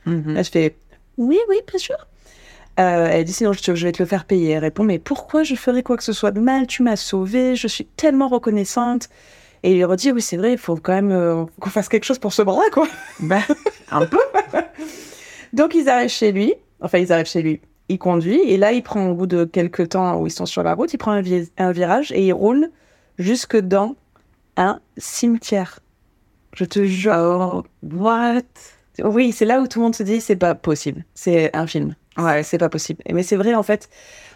Mhm. 0.06 0.36
Elle 0.38 0.46
se 0.46 0.52
fait 0.52 0.76
oui 1.18 1.38
oui 1.50 1.58
bien 1.68 1.80
sûr. 1.80 1.98
Euh, 2.80 3.08
elle 3.12 3.26
dit 3.26 3.34
sinon 3.34 3.52
je, 3.54 3.76
je 3.76 3.86
vais 3.86 3.92
te 3.92 4.02
le 4.02 4.08
faire 4.08 4.26
payer. 4.26 4.52
Elle 4.52 4.60
répond 4.64 4.84
mais 4.84 5.00
pourquoi 5.00 5.44
je 5.44 5.56
ferais 5.56 5.84
quoi 5.84 5.98
que 5.98 6.04
ce 6.04 6.14
soit 6.14 6.32
de 6.32 6.40
mal? 6.40 6.66
Tu 6.68 6.82
m'as 6.84 6.96
sauvée, 6.96 7.56
je 7.56 7.68
suis 7.68 7.86
tellement 7.86 8.28
reconnaissante. 8.30 9.10
Et 9.64 9.72
il 9.72 9.76
lui 9.76 9.84
redit 9.84 10.12
oui 10.14 10.22
c'est 10.22 10.38
vrai, 10.38 10.54
il 10.54 10.58
faut 10.58 10.76
quand 10.78 10.94
même 10.94 11.12
euh, 11.12 11.44
qu'on 11.60 11.70
fasse 11.70 11.90
quelque 11.90 12.06
chose 12.06 12.20
pour 12.20 12.32
ce 12.34 12.42
bras 12.42 12.64
quoi. 12.72 12.88
Ben, 13.20 13.42
un 13.92 14.06
peu. 14.06 14.20
Donc 15.54 15.74
ils 15.76 15.90
arrivent 15.90 16.10
chez 16.10 16.32
lui, 16.32 16.54
enfin 16.80 17.00
ils 17.00 17.12
arrivent 17.12 17.26
chez 17.26 17.42
lui, 17.42 17.60
il 17.90 17.98
conduit, 17.98 18.40
et 18.46 18.56
là 18.58 18.72
il 18.72 18.84
prend 18.84 19.08
au 19.10 19.16
bout 19.16 19.28
de 19.28 19.44
quelques 19.46 19.90
temps 19.90 20.18
où 20.20 20.28
ils 20.28 20.32
sont 20.32 20.46
sur 20.46 20.64
la 20.64 20.74
route, 20.76 20.94
il 20.94 20.98
prend 20.98 21.12
un, 21.12 21.22
vi- 21.22 21.50
un 21.58 21.72
virage 21.72 22.12
et 22.14 22.26
il 22.28 22.34
roule 22.34 22.70
jusque 23.18 23.58
dans 23.58 23.96
un 24.58 24.80
cimetière. 24.98 25.80
Je 26.56 26.66
te 26.66 26.84
jure. 26.86 27.14
Oh, 27.18 27.64
what? 27.84 28.42
Oui, 29.04 29.32
c'est 29.32 29.46
là 29.46 29.60
où 29.62 29.68
tout 29.68 29.80
le 29.80 29.84
monde 29.84 29.96
se 29.96 30.04
dit 30.04 30.22
c'est 30.22 30.36
pas 30.36 30.56
possible, 30.56 31.04
c'est 31.14 31.56
un 31.56 31.68
film. 31.68 31.96
Ouais, 32.18 32.44
c'est 32.44 32.58
pas 32.58 32.70
possible. 32.70 33.02
Mais 33.12 33.24
c'est 33.24 33.36
vrai 33.38 33.56
en 33.56 33.64
fait. 33.64 33.90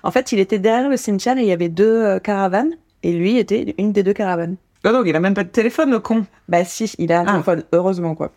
En 0.04 0.12
fait, 0.12 0.32
il 0.32 0.40
était 0.40 0.60
derrière 0.60 0.90
le 0.90 0.98
cimetière 0.98 1.38
et 1.38 1.42
il 1.42 1.48
y 1.48 1.52
avait 1.52 1.70
deux 1.70 2.04
euh, 2.04 2.20
caravanes, 2.20 2.72
et 3.04 3.12
lui 3.14 3.38
était 3.38 3.74
une 3.78 3.92
des 3.92 4.04
deux 4.04 4.14
caravanes. 4.14 4.56
Oh, 4.86 4.90
donc, 4.92 5.06
il 5.08 5.16
a 5.16 5.20
même 5.22 5.34
pas 5.34 5.46
de 5.46 5.50
téléphone, 5.50 5.92
le 5.92 6.00
con. 6.00 6.26
Bah 6.50 6.66
si, 6.66 6.94
il 6.98 7.12
a 7.14 7.22
un 7.22 7.26
Ah. 7.26 7.32
téléphone, 7.32 7.64
heureusement 7.72 8.16
quoi. 8.16 8.32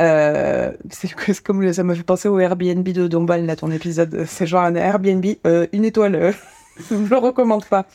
Euh, 0.00 0.72
c'est 0.90 1.12
comme 1.42 1.72
ça 1.72 1.84
me 1.84 1.94
fait 1.94 2.02
penser 2.02 2.26
au 2.28 2.38
Airbnb 2.40 2.88
de 2.88 3.06
Dombal, 3.06 3.46
là, 3.46 3.54
ton 3.56 3.70
épisode. 3.70 4.24
C'est 4.26 4.46
genre 4.46 4.64
un 4.64 4.74
Airbnb, 4.74 5.24
euh, 5.46 5.66
une 5.72 5.84
étoile. 5.84 6.34
Euh, 6.92 7.04
je 7.04 7.10
le 7.10 7.16
recommande 7.16 7.64
pas. 7.66 7.86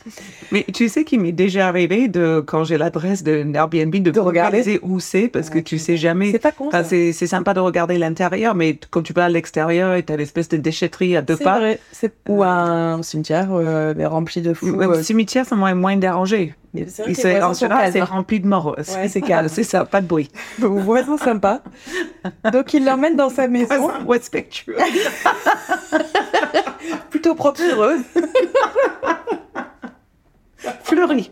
Mais 0.52 0.64
tu 0.72 0.88
sais 0.88 1.04
qu'il 1.04 1.20
m'est 1.20 1.32
déjà 1.32 1.68
arrivé 1.68 2.08
de, 2.08 2.40
quand 2.46 2.64
j'ai 2.64 2.78
l'adresse 2.78 3.22
d'un 3.22 3.52
Airbnb, 3.54 3.94
de, 3.94 4.10
De 4.10 4.20
regarder. 4.20 4.78
où 4.82 5.00
c'est, 5.00 5.28
parce 5.28 5.50
que 5.50 5.58
tu 5.58 5.78
sais 5.78 5.96
jamais. 5.96 6.32
C'est 6.32 6.38
pas 6.38 6.52
con. 6.52 6.68
Enfin, 6.68 6.84
c'est 6.84 7.12
sympa 7.12 7.54
de 7.54 7.60
regarder 7.60 7.98
l'intérieur, 7.98 8.54
mais 8.54 8.78
quand 8.90 9.02
tu 9.02 9.12
vas 9.12 9.24
à 9.26 9.28
l'extérieur 9.28 9.94
et 9.94 10.02
t'as 10.02 10.16
l'espèce 10.16 10.48
de 10.48 10.56
déchetterie 10.56 11.16
à 11.16 11.22
deux 11.22 11.36
pas, 11.36 11.58
vrai. 11.58 11.78
C'est- 11.92 12.12
Ou 12.28 12.42
un 12.42 13.02
cimetière 13.02 13.48
euh, 13.52 13.94
rempli 14.06 14.40
de 14.42 14.54
fous. 14.54 14.66
le 14.76 14.88
euh, 14.88 15.02
cimetière, 15.02 15.44
ça 15.46 15.56
m'aurait 15.56 15.74
moins 15.74 15.96
dérangé. 15.96 16.54
Vrai 16.84 17.04
Il 17.08 17.16
que 17.16 17.26
les 17.26 17.42
en 17.42 17.52
général, 17.52 17.92
c'est 17.92 18.02
rempli 18.02 18.38
de 18.40 18.46
morts. 18.46 18.76
Ouais, 18.76 19.08
c'est 19.08 19.20
calme. 19.20 19.48
C'est 19.48 19.64
ça, 19.64 19.84
pas 19.84 20.00
de 20.00 20.06
bruit. 20.06 20.28
Voisin 20.58 21.18
sympa. 21.18 21.60
Donc 22.52 22.72
il 22.74 22.84
l'emmène 22.84 23.16
dans 23.16 23.30
sa 23.30 23.48
maison, 23.48 23.90
respectueux. 24.08 24.76
plutôt 27.10 27.34
propre 27.34 27.58
sur 27.60 27.82
eux. 27.84 27.98
Fleuri. 30.84 31.30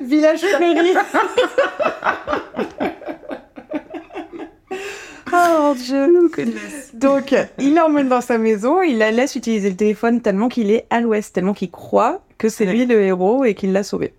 Village 0.00 0.40
fleuri. 0.40 0.94
Oh 5.34 5.74
Dieu. 5.76 6.30
Donc, 6.94 7.34
il 7.58 7.74
l'emmène 7.74 8.08
dans 8.08 8.20
sa 8.20 8.38
maison, 8.38 8.82
il 8.82 8.98
la 8.98 9.10
laisse 9.10 9.34
utiliser 9.36 9.70
le 9.70 9.76
téléphone 9.76 10.20
tellement 10.20 10.48
qu'il 10.48 10.70
est 10.70 10.86
à 10.90 11.00
l'ouest, 11.00 11.34
tellement 11.34 11.54
qu'il 11.54 11.70
croit 11.70 12.20
que 12.38 12.48
c'est 12.48 12.66
Ouais. 12.66 12.72
lui 12.72 12.86
le 12.86 13.00
héros 13.02 13.44
et 13.44 13.54
qu'il 13.54 13.72
l'a 13.72 13.82
sauvé. 13.82 14.14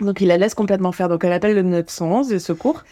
Donc, 0.00 0.20
il 0.20 0.28
la 0.28 0.38
laisse 0.38 0.54
complètement 0.54 0.92
faire. 0.92 1.08
Donc, 1.08 1.24
elle 1.24 1.32
appelle 1.32 1.54
le 1.54 1.62
911, 1.62 2.32
le 2.32 2.38
secours. 2.38 2.82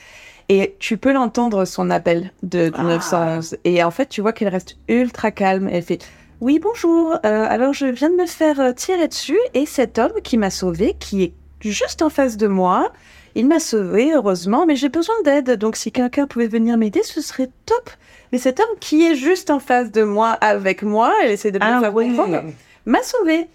Et 0.48 0.74
tu 0.80 0.96
peux 0.96 1.12
l'entendre, 1.12 1.64
son 1.64 1.88
appel 1.90 2.32
de, 2.42 2.68
de 2.68 2.74
Ah. 2.76 2.82
911. 2.82 3.56
Et 3.64 3.82
en 3.84 3.90
fait, 3.90 4.06
tu 4.08 4.20
vois 4.20 4.32
qu'elle 4.32 4.48
reste 4.48 4.76
ultra 4.88 5.30
calme. 5.30 5.68
Elle 5.70 5.82
fait 5.82 5.98
Oui, 6.40 6.58
bonjour. 6.58 7.12
euh, 7.24 7.46
alors, 7.48 7.72
je 7.72 7.86
viens 7.86 8.10
de 8.10 8.16
me 8.16 8.26
faire 8.26 8.58
euh, 8.60 8.72
tirer 8.72 9.08
dessus. 9.08 9.38
Et 9.54 9.66
cet 9.66 9.98
homme 9.98 10.12
qui 10.24 10.36
m'a 10.36 10.50
sauvé, 10.50 10.94
qui 10.98 11.22
est 11.24 11.32
juste 11.60 12.02
en 12.02 12.10
face 12.10 12.36
de 12.36 12.48
moi, 12.48 12.92
il 13.34 13.46
m'a 13.46 13.58
sauvé, 13.60 14.12
heureusement, 14.14 14.66
mais 14.66 14.76
j'ai 14.76 14.88
besoin 14.88 15.14
d'aide. 15.24 15.52
Donc, 15.52 15.76
si 15.76 15.90
quelqu'un 15.92 16.26
pouvait 16.26 16.46
venir 16.48 16.76
m'aider, 16.76 17.02
ce 17.02 17.20
serait 17.20 17.48
top. 17.66 17.90
Mais 18.32 18.38
cet 18.38 18.60
homme 18.60 18.78
qui 18.80 19.06
est 19.06 19.14
juste 19.14 19.50
en 19.50 19.58
face 19.58 19.90
de 19.90 20.02
moi, 20.02 20.30
avec 20.40 20.82
moi, 20.82 21.12
elle 21.22 21.30
essaie 21.32 21.50
de 21.50 21.58
me 21.58 21.64
Ah 21.64 21.80
faire 21.80 21.94
ouais. 21.94 22.06
comprendre, 22.06 22.42
m'a 22.86 23.02
sauvé. 23.02 23.46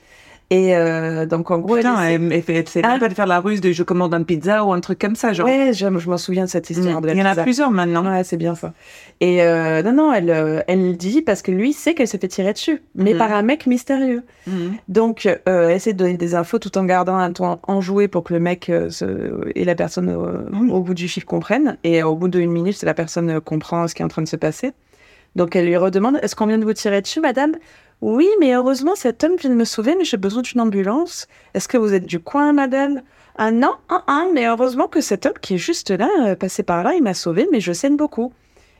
Et 0.49 0.77
euh, 0.77 1.25
donc, 1.25 1.51
en 1.51 1.59
gros, 1.59 1.75
elle 1.75 1.83
Putain, 1.83 2.01
elle, 2.05 2.31
elle 2.31 2.41
fait, 2.41 2.63
elle 2.75 2.81
Ah. 2.85 2.97
pas 2.99 3.09
de 3.09 3.13
faire 3.13 3.27
la 3.27 3.41
ruse 3.41 3.59
de 3.59 3.73
je 3.73 3.83
commande 3.83 4.13
un 4.13 4.23
pizza 4.23 4.63
ou 4.63 4.71
un 4.71 4.79
truc 4.79 4.97
comme 4.97 5.15
ça, 5.17 5.33
genre. 5.33 5.45
Ouais, 5.45 5.71
je, 5.73 5.85
je 5.99 6.09
m'en 6.09 6.17
souviens 6.17 6.45
de 6.45 6.49
cette 6.49 6.69
histoire. 6.69 7.01
de 7.01 7.07
la 7.07 7.13
Il 7.13 7.19
y 7.19 7.21
en 7.21 7.25
a 7.25 7.35
plusieurs 7.35 7.69
maintenant. 7.69 8.09
Ouais, 8.09 8.23
c'est 8.23 8.37
bien 8.37 8.55
ça. 8.55 8.73
Et 9.19 9.43
euh, 9.43 9.83
non, 9.83 9.91
non, 9.91 10.13
elle, 10.13 10.29
euh, 10.29 10.61
elle 10.69 10.95
dit 10.95 11.21
parce 11.21 11.41
que 11.41 11.51
lui 11.51 11.73
sait 11.73 11.95
qu'elle 11.95 12.07
s'est 12.07 12.17
fait 12.17 12.29
tirer 12.29 12.53
dessus, 12.53 12.81
mais 12.95 13.11
Mhm. 13.11 13.17
par 13.19 13.33
un 13.33 13.41
mec 13.41 13.65
mystérieux. 13.67 14.23
Mhm. 14.47 14.75
Donc, 14.87 15.25
euh, 15.25 15.67
elle 15.69 15.75
essaie 15.75 15.91
de 15.91 15.97
donner 15.97 16.15
des 16.17 16.33
infos 16.33 16.59
tout 16.59 16.77
en 16.77 16.85
gardant 16.85 17.17
un 17.17 17.33
ton 17.33 17.59
enjoué 17.67 18.07
pour 18.07 18.23
que 18.23 18.33
le 18.33 18.39
mec 18.39 18.71
se- 18.89 19.49
et 19.53 19.65
la 19.65 19.75
personne 19.75 20.15
Oui. 20.53 20.71
au 20.71 20.79
bout 20.79 20.93
du 20.93 21.09
chiffre 21.09 21.25
comprennent. 21.27 21.77
Et 21.83 22.03
au 22.03 22.15
bout 22.15 22.29
d'une 22.29 22.51
minute, 22.51 22.81
la 22.83 22.93
personne 22.93 23.41
comprend 23.41 23.87
ce 23.89 23.95
qui 23.95 24.01
est 24.01 24.05
en 24.05 24.09
train 24.09 24.21
de 24.21 24.27
se 24.29 24.37
passer. 24.37 24.71
Donc, 25.37 25.55
elle 25.55 25.65
lui 25.67 25.77
redemande 25.77 26.19
Est-ce 26.21 26.35
qu'on 26.35 26.47
vient 26.47 26.57
de 26.57 26.65
vous 26.65 26.73
tirer 26.73 27.01
dessus, 27.01 27.21
madame? 27.21 27.53
Oui, 28.01 28.27
mais 28.39 28.53
heureusement, 28.53 28.95
cet 28.95 29.23
homme 29.23 29.37
vient 29.37 29.49
de 29.49 29.55
me 29.55 29.63
sauver, 29.65 29.95
mais 29.97 30.03
j'ai 30.03 30.17
besoin 30.17 30.41
d'une 30.41 30.59
ambulance. 30.61 31.27
Est-ce 31.53 31.67
que 31.67 31.77
vous 31.77 31.93
êtes 31.93 32.05
du 32.05 32.19
coin, 32.19 32.51
madame? 32.53 33.01
Ah 33.37 33.51
non, 33.51 33.73
ah, 33.89 34.03
ah, 34.07 34.25
mais 34.33 34.45
heureusement 34.47 34.87
que 34.87 34.99
cet 34.99 35.25
homme 35.25 35.33
qui 35.41 35.55
est 35.55 35.57
juste 35.59 35.91
là, 35.91 36.09
euh, 36.25 36.35
passé 36.35 36.63
par 36.63 36.83
là, 36.83 36.93
il 36.95 37.03
m'a 37.03 37.13
sauvé, 37.13 37.47
mais 37.51 37.59
je 37.59 37.71
saigne 37.71 37.95
beaucoup. 37.95 38.33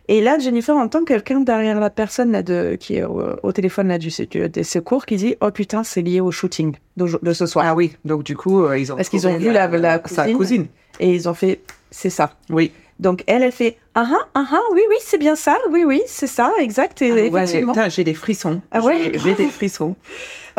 Et 0.07 0.21
là, 0.21 0.39
Jennifer 0.39 0.75
entend 0.75 1.03
quelqu'un 1.03 1.41
derrière 1.41 1.79
la 1.79 1.89
personne 1.89 2.31
là, 2.31 2.41
de, 2.41 2.75
qui 2.79 2.95
est 2.95 3.03
au, 3.03 3.21
au 3.43 3.51
téléphone 3.51 3.89
là, 3.89 3.97
du, 3.97 4.09
du- 4.29 4.49
des 4.49 4.63
secours 4.63 5.05
qui 5.05 5.15
dit 5.17 5.35
Oh 5.41 5.51
putain, 5.51 5.83
c'est 5.83 6.01
lié 6.01 6.21
au 6.21 6.31
shooting 6.31 6.75
de, 6.95 7.07
de 7.21 7.33
ce 7.33 7.45
soir. 7.45 7.65
Ah 7.67 7.75
oui, 7.75 7.95
donc 8.05 8.23
du 8.23 8.35
coup, 8.37 8.63
euh, 8.63 8.77
ils 8.79 8.91
ont. 8.91 8.95
Parce 8.95 9.09
qu'ils 9.09 9.27
ont 9.27 9.31
trouvé 9.31 9.47
vu 9.49 9.51
la- 9.53 9.67
la 9.67 10.01
sa 10.05 10.23
cousine. 10.23 10.37
cousine. 10.37 10.67
Et 10.99 11.13
ils 11.13 11.27
ont 11.29 11.33
fait 11.33 11.59
C'est 11.91 12.09
ça. 12.09 12.31
Oui. 12.49 12.71
Donc 12.99 13.23
elle, 13.27 13.43
elle 13.43 13.51
fait 13.51 13.77
Ah 13.95 14.07
ah, 14.11 14.27
ah 14.33 14.45
ah, 14.51 14.59
oui, 14.73 14.81
oui, 14.89 14.95
c'est 15.01 15.17
bien 15.17 15.35
ça, 15.35 15.57
oui, 15.69 15.83
oui, 15.85 16.01
c'est 16.07 16.27
ça, 16.27 16.51
exact. 16.59 17.01
Et 17.01 17.11
Ah 17.11 17.15
ouais, 17.15 17.27
effectivement. 17.43 17.73
putain, 17.73 17.89
j'ai 17.89 18.03
des 18.03 18.13
frissons. 18.13 18.61
Ah 18.71 18.81
ouais 18.81 19.11
J'ai- 19.15 19.35
des 19.35 19.47
frissons. 19.47 19.95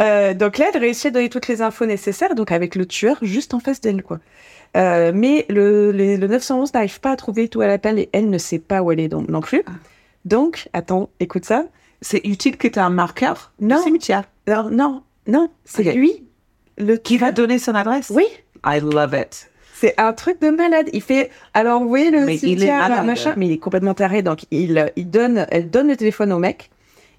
Euh, 0.01 0.33
donc 0.33 0.59
là, 0.59 0.67
elle 0.73 0.79
réussit 0.81 1.07
à 1.07 1.11
donner 1.11 1.29
toutes 1.29 1.49
les 1.49 1.61
infos 1.61 1.85
nécessaires, 1.85 2.37
donc 2.37 2.53
avec 2.53 2.77
le 2.77 2.87
tueur 2.87 3.17
juste 3.21 3.53
en 3.53 3.59
face 3.59 3.81
d'elle, 3.81 4.05
quoi. 4.05 4.21
Euh, 4.77 5.11
mais 5.13 5.45
le, 5.49 5.91
le, 5.91 6.15
le 6.15 6.27
911 6.29 6.73
n'arrive 6.73 7.01
pas 7.01 7.11
à 7.11 7.17
trouver 7.17 7.49
tout 7.49 7.63
à 7.63 7.67
l'appel 7.67 7.99
et 7.99 8.09
elle 8.13 8.31
ne 8.31 8.39
sait 8.39 8.61
pas 8.61 8.81
où 8.81 8.93
elle 8.93 9.01
est 9.01 9.09
donc, 9.09 9.29
non 9.29 9.41
plus. 9.41 9.65
Ah. 9.67 9.73
Donc, 10.25 10.69
attends, 10.73 11.11
écoute 11.19 11.45
ça. 11.47 11.65
C'est 12.01 12.21
utile 12.25 12.57
que 12.59 12.69
tu 12.69 12.79
aies 12.79 12.83
un 12.83 12.91
marqueur 12.91 13.51
Non. 13.61 13.83
cimetière 13.83 14.23
Alors, 14.47 14.71
non, 14.71 15.03
non, 15.27 15.51
c'est 15.65 15.83
lui, 15.95 16.23
le 16.77 16.95
qui 16.97 17.19
va 17.19 17.33
donner 17.33 17.59
son 17.59 17.75
adresse? 17.75 18.13
Oui, 18.15 18.27
I 18.65 18.79
love 18.81 19.17
it. 19.21 19.51
C'est 19.81 19.95
un 19.99 20.13
truc 20.13 20.41
de 20.41 20.51
malade. 20.51 20.89
Il 20.93 21.03
fait, 21.03 21.31
alors 21.55 21.81
vous 21.81 21.89
voyez 21.89 22.11
le 22.11 22.25
Mais 22.25 22.37
il 22.39 22.63
est 22.63 22.67
cimetière, 22.67 23.05
machin, 23.05 23.35
mais 23.37 23.47
il 23.47 23.53
est 23.53 23.59
complètement 23.59 23.95
taré. 23.95 24.23
Donc, 24.23 24.41
il, 24.51 24.91
il 24.97 25.09
donne, 25.09 25.47
elle 25.51 25.71
donne 25.71 25.89
le 25.89 25.97
téléphone 25.97 26.33
au 26.33 26.39
mec. 26.39 26.71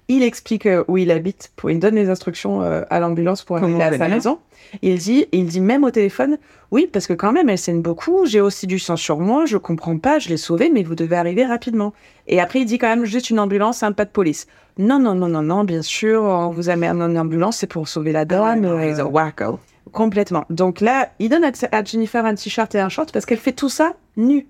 Il 0.08 0.22
explique 0.24 0.66
euh, 0.66 0.82
où 0.88 0.98
il 0.98 1.10
habite, 1.12 1.52
pour, 1.54 1.70
il 1.70 1.78
donne 1.78 1.94
les 1.94 2.10
instructions 2.10 2.62
euh, 2.62 2.82
à 2.90 2.98
l'ambulance 2.98 3.44
pour 3.44 3.58
arriver 3.58 3.82
à 3.82 3.96
sa 3.96 4.08
maison. 4.08 4.38
Il 4.82 4.98
dit, 4.98 5.26
il 5.30 5.46
dit 5.46 5.60
même 5.60 5.84
au 5.84 5.90
téléphone, 5.90 6.36
oui, 6.72 6.88
parce 6.92 7.06
que 7.06 7.12
quand 7.12 7.32
même, 7.32 7.48
elle 7.48 7.58
saigne 7.58 7.80
beaucoup, 7.80 8.26
j'ai 8.26 8.40
aussi 8.40 8.66
du 8.66 8.78
sang 8.78 8.96
sur 8.96 9.20
moi, 9.20 9.46
je 9.46 9.56
comprends 9.56 9.96
pas, 9.98 10.18
je 10.18 10.28
l'ai 10.28 10.36
sauvée, 10.36 10.68
mais 10.68 10.82
vous 10.82 10.96
devez 10.96 11.16
arriver 11.16 11.46
rapidement. 11.46 11.92
Et 12.26 12.40
après, 12.40 12.60
il 12.60 12.64
dit 12.66 12.78
quand 12.78 12.88
même 12.88 13.04
juste 13.04 13.30
une 13.30 13.38
ambulance, 13.38 13.82
un 13.84 13.92
pas 13.92 14.04
de 14.04 14.10
police. 14.10 14.48
Non, 14.78 14.98
non, 14.98 15.14
non, 15.14 15.28
non, 15.28 15.42
non, 15.42 15.64
bien 15.64 15.82
sûr, 15.82 16.22
on 16.22 16.50
vous 16.50 16.68
amène 16.70 17.00
en 17.00 17.14
ambulance, 17.16 17.58
c'est 17.58 17.68
pour 17.68 17.86
sauver 17.88 18.12
la 18.12 18.24
dame. 18.24 18.64
Ah, 18.64 18.84
He's 18.84 18.98
a 18.98 19.06
wacko. 19.06 19.60
Complètement. 19.92 20.44
Donc 20.50 20.80
là, 20.80 21.10
il 21.18 21.28
donne 21.28 21.44
à, 21.44 21.50
à 21.72 21.84
Jennifer 21.84 22.24
un 22.24 22.34
t-shirt 22.34 22.74
et 22.74 22.80
un 22.80 22.88
short 22.88 23.12
parce 23.12 23.26
qu'elle 23.26 23.38
fait 23.38 23.52
tout 23.52 23.68
ça 23.68 23.94
nue. 24.16 24.46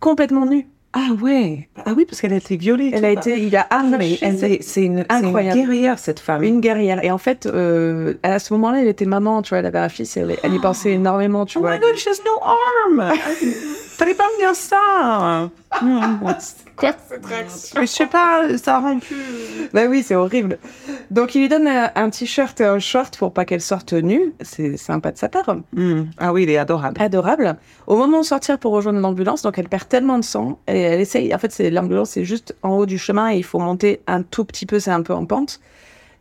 Complètement 0.00 0.46
nue. 0.46 0.66
Ah 0.92 1.08
ouais. 1.22 1.68
Ah 1.84 1.92
oui, 1.94 2.06
parce 2.06 2.20
qu'elle 2.22 2.32
a 2.32 2.36
été 2.36 2.56
violée. 2.56 2.90
Elle 2.94 3.04
a 3.04 3.10
été, 3.10 3.38
il 3.42 3.54
a 3.54 3.66
Ah, 3.68 3.84
elle- 4.22 4.62
c'est 4.62 4.84
une, 4.84 5.02
guerrière, 5.02 5.98
cette 5.98 6.20
femme. 6.20 6.42
une 6.42 6.60
guerrière. 6.60 7.04
Et 7.04 7.10
en 7.10 7.18
fait, 7.18 7.44
euh, 7.46 8.14
à 8.22 8.38
ce 8.38 8.54
moment-là, 8.54 8.80
elle 8.80 8.88
était 8.88 9.04
maman, 9.04 9.42
tu 9.42 9.50
vois, 9.50 9.58
elle 9.58 9.66
avait 9.66 9.78
un 9.78 9.90
fils, 9.90 10.16
elle, 10.16 10.36
elle 10.42 10.54
y 10.54 10.58
pensait 10.58 10.92
énormément, 10.92 11.44
tu 11.44 11.58
Oh 11.58 11.60
vois. 11.60 11.74
my 11.74 11.80
god, 11.80 11.96
she 11.96 12.06
has 12.08 12.20
no 12.24 12.42
arm. 12.42 13.12
Fallait 13.96 14.14
pas 14.14 14.24
me 14.24 14.38
dire 14.38 14.54
ça. 14.54 15.50
Hmm. 15.80 16.18
Quoi, 16.76 16.92
cette 17.08 17.24
réaction 17.24 17.80
je 17.80 17.86
sais 17.86 18.06
pas, 18.06 18.42
ça 18.58 18.78
rend 18.78 18.98
plus. 18.98 19.16
Bah 19.72 19.86
oui, 19.88 20.02
c'est 20.02 20.14
horrible. 20.14 20.58
Donc 21.10 21.34
il 21.34 21.40
lui 21.40 21.48
donne 21.48 21.66
un, 21.66 21.90
un 21.94 22.10
t-shirt 22.10 22.60
et 22.60 22.64
un 22.66 22.78
short 22.78 23.16
pour 23.16 23.32
pas 23.32 23.46
qu'elle 23.46 23.62
sorte 23.62 23.94
nue. 23.94 24.34
C'est 24.42 24.76
sympa 24.76 25.12
de 25.12 25.16
sa 25.16 25.30
part. 25.30 25.56
Hmm. 25.72 26.04
Ah 26.18 26.34
oui, 26.34 26.42
il 26.42 26.50
est 26.50 26.58
adorable. 26.58 27.00
adorable. 27.00 27.56
Au 27.86 27.96
moment 27.96 28.20
de 28.20 28.26
sortir 28.26 28.58
pour 28.58 28.72
rejoindre 28.72 29.00
l'ambulance, 29.00 29.40
donc 29.40 29.58
elle 29.58 29.68
perd 29.68 29.88
tellement 29.88 30.18
de 30.18 30.24
sang, 30.24 30.58
et 30.68 30.78
elle 30.78 31.00
essaye. 31.00 31.34
En 31.34 31.38
fait, 31.38 31.50
c'est 31.52 31.70
l'ambulance, 31.70 32.10
c'est 32.10 32.24
juste 32.26 32.54
en 32.62 32.70
haut 32.76 32.86
du 32.86 32.98
chemin 32.98 33.32
et 33.32 33.36
il 33.38 33.44
faut 33.44 33.58
monter 33.58 34.00
un 34.06 34.20
tout 34.22 34.44
petit 34.44 34.66
peu, 34.66 34.78
c'est 34.78 34.90
un 34.90 35.02
peu 35.02 35.14
en 35.14 35.24
pente. 35.24 35.60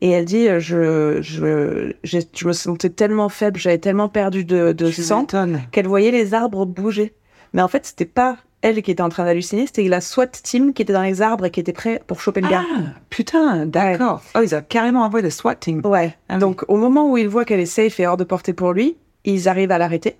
Et 0.01 0.11
elle 0.11 0.26
dit, 0.26 0.47
euh, 0.47 0.59
je, 0.61 1.21
je, 1.21 1.93
j'ai- 2.03 2.28
je 2.34 2.47
me 2.47 2.53
sentais 2.53 2.89
tellement 2.89 3.28
faible, 3.30 3.59
j'avais 3.59 3.78
tellement 3.80 4.07
perdu 4.09 4.45
de, 4.45 4.73
sang 4.91 5.26
qu'elle 5.71 5.88
voyait 5.88 6.11
les 6.11 6.34
arbres 6.34 6.65
bouger. 6.65 7.13
Mais 7.56 7.62
en 7.62 7.70
fait, 7.70 7.86
c'était 7.86 8.06
pas 8.06 8.38
elle 8.62 8.82
qui 8.82 8.91
était 8.91 9.01
en 9.01 9.10
train 9.10 9.24
d'halluciner, 9.24 9.66
c'était 9.66 9.88
la 9.88 10.01
SWAT 10.01 10.28
team 10.28 10.74
qui 10.74 10.82
était 10.82 10.91
dans 10.91 11.03
les 11.03 11.22
arbres 11.22 11.45
et 11.45 11.51
qui 11.51 11.60
était 11.60 11.72
prêt 11.72 12.01
pour 12.06 12.20
choper 12.20 12.41
le 12.41 12.49
gars. 12.49 12.64
Ah, 12.68 12.82
putain, 13.10 13.66
d'accord. 13.66 14.22
Oh, 14.36 14.39
ils 14.43 14.53
ont 14.56 14.64
carrément 14.68 15.03
envoyé 15.03 15.24
le 15.24 15.30
SWAT 15.30 15.56
team. 15.56 15.82
Ouais. 15.86 16.16
Ah 16.28 16.34
oui. 16.34 16.39
Donc, 16.41 16.66
au 16.68 16.76
moment 16.76 17.10
où 17.10 17.18
il 17.18 17.30
voit 17.30 17.45
qu'elle 17.45 17.62
est 17.62 17.66
safe 17.66 17.99
et 17.99 18.08
hors 18.08 18.18
de 18.18 18.26
portée 18.26 18.53
pour 18.53 18.74
lui, 18.74 18.97
ils 19.24 19.47
arrivent 19.47 19.72
à 19.72 19.78
l'arrêter. 19.78 20.18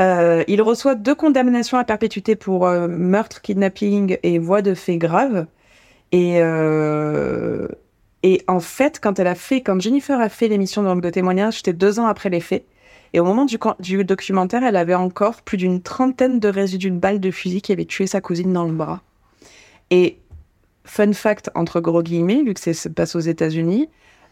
Euh, 0.00 0.42
il 0.48 0.62
reçoit 0.62 0.96
deux 0.96 1.14
condamnations 1.14 1.78
à 1.78 1.84
perpétuité 1.84 2.34
pour 2.34 2.66
euh, 2.66 2.88
meurtre, 2.88 3.40
kidnapping 3.40 4.18
et 4.24 4.38
voie 4.38 4.62
de 4.62 4.74
fait 4.74 4.96
grave. 4.96 5.46
Et, 6.10 6.38
euh, 6.38 7.68
et 8.24 8.42
en 8.48 8.58
fait, 8.58 8.98
quand 9.00 9.20
elle 9.20 9.28
a 9.28 9.36
fait, 9.36 9.60
quand 9.60 9.80
Jennifer 9.80 10.18
a 10.18 10.28
fait 10.28 10.48
l'émission 10.48 10.82
de, 10.82 11.00
de 11.00 11.10
témoignage, 11.10 11.58
c'était 11.58 11.72
deux 11.72 12.00
ans 12.00 12.06
après 12.06 12.30
les 12.30 12.40
faits. 12.40 12.64
Et 13.14 13.20
au 13.20 13.24
moment 13.24 13.44
du, 13.44 14.04
documentaire, 14.04 14.62
elle 14.64 14.76
avait 14.76 14.94
encore 14.94 15.42
plus 15.42 15.58
d'une 15.58 15.82
trentaine 15.82 16.40
de 16.40 16.48
résidus 16.48 16.90
de 16.90 16.96
balles 16.98 17.20
de 17.20 17.30
fusil 17.30 17.60
qui 17.60 17.72
avaient 17.72 17.84
tué 17.84 18.06
sa 18.06 18.20
cousine 18.20 18.52
dans 18.52 18.64
le 18.64 18.72
bras. 18.72 19.02
Et 19.90 20.18
fun 20.84 21.12
fact, 21.12 21.50
entre 21.54 21.80
gros 21.80 22.02
guillemets, 22.02 22.42
vu 22.42 22.54
que 22.54 22.60
c'est- 22.60 22.72
ça 22.72 22.84
se 22.84 22.88
passe 22.88 23.14
aux 23.14 23.20
États-Unis, 23.20 23.88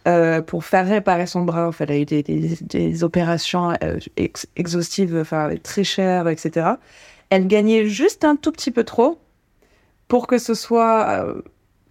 euh, 0.09 0.41
pour 0.41 0.65
faire 0.65 0.87
réparer 0.87 1.27
son 1.27 1.43
bras, 1.43 1.69
en 1.69 1.73
fait, 1.73 1.85
elle 1.85 1.91
a 1.93 1.99
eu 1.99 2.05
des, 2.07 2.23
des- 2.23 2.57
des 2.63 3.05
opérations 3.05 3.73
euh, 3.83 3.99
ex- 4.17 4.47
exhaustives, 4.57 5.15
enfin, 5.21 5.51
très 5.63 5.85
chères, 5.85 6.27
etc. 6.29 6.67
Elle 7.29 7.47
gagnait 7.47 7.85
juste 7.87 8.25
un 8.25 8.35
tout 8.37 8.51
petit 8.51 8.71
peu 8.71 8.85
trop 8.85 9.19
pour 10.09 10.27
que 10.27 10.39
ce 10.39 10.55
soit 10.55 11.07
euh, 11.09 11.35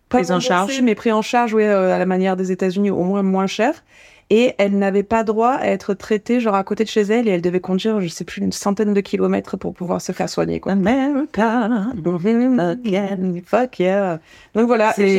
pas 0.10 0.18
Prise 0.18 0.32
en 0.32 0.40
charge. 0.40 0.82
mais 0.82 0.96
pris 0.96 1.12
en 1.12 1.22
charge, 1.22 1.54
euh, 1.54 1.94
à 1.94 2.00
la 2.00 2.06
manière 2.08 2.36
des 2.36 2.52
États-Unis, 2.52 2.90
au 2.90 3.04
moins 3.04 3.22
moins 3.22 3.46
cher. 3.48 3.84
Et 4.32 4.54
elle 4.60 4.78
n'avait 4.78 5.02
pas 5.04 5.24
droit 5.24 5.54
à 5.54 5.68
être 5.68 5.96
traitée, 5.96 6.40
genre 6.40 6.54
à 6.54 6.64
côté 6.64 6.84
de 6.84 6.90
chez 6.90 7.02
elle, 7.02 7.28
et 7.28 7.32
elle 7.32 7.42
devait 7.42 7.60
conduire, 7.60 8.00
je 8.00 8.08
sais 8.08 8.24
plus, 8.24 8.42
une 8.42 8.52
centaine 8.52 8.94
de 8.94 9.02
kilomètres 9.02 9.58
pour 9.58 9.74
pouvoir 9.74 10.02
se 10.02 10.12
faire 10.12 10.30
soigner, 10.30 10.60
quoi. 10.60 10.74
America. 10.74 11.70
Fuck 13.46 13.80
yeah. 13.80 14.20
Donc 14.54 14.68
voilà. 14.68 14.94
C'est 14.96 15.10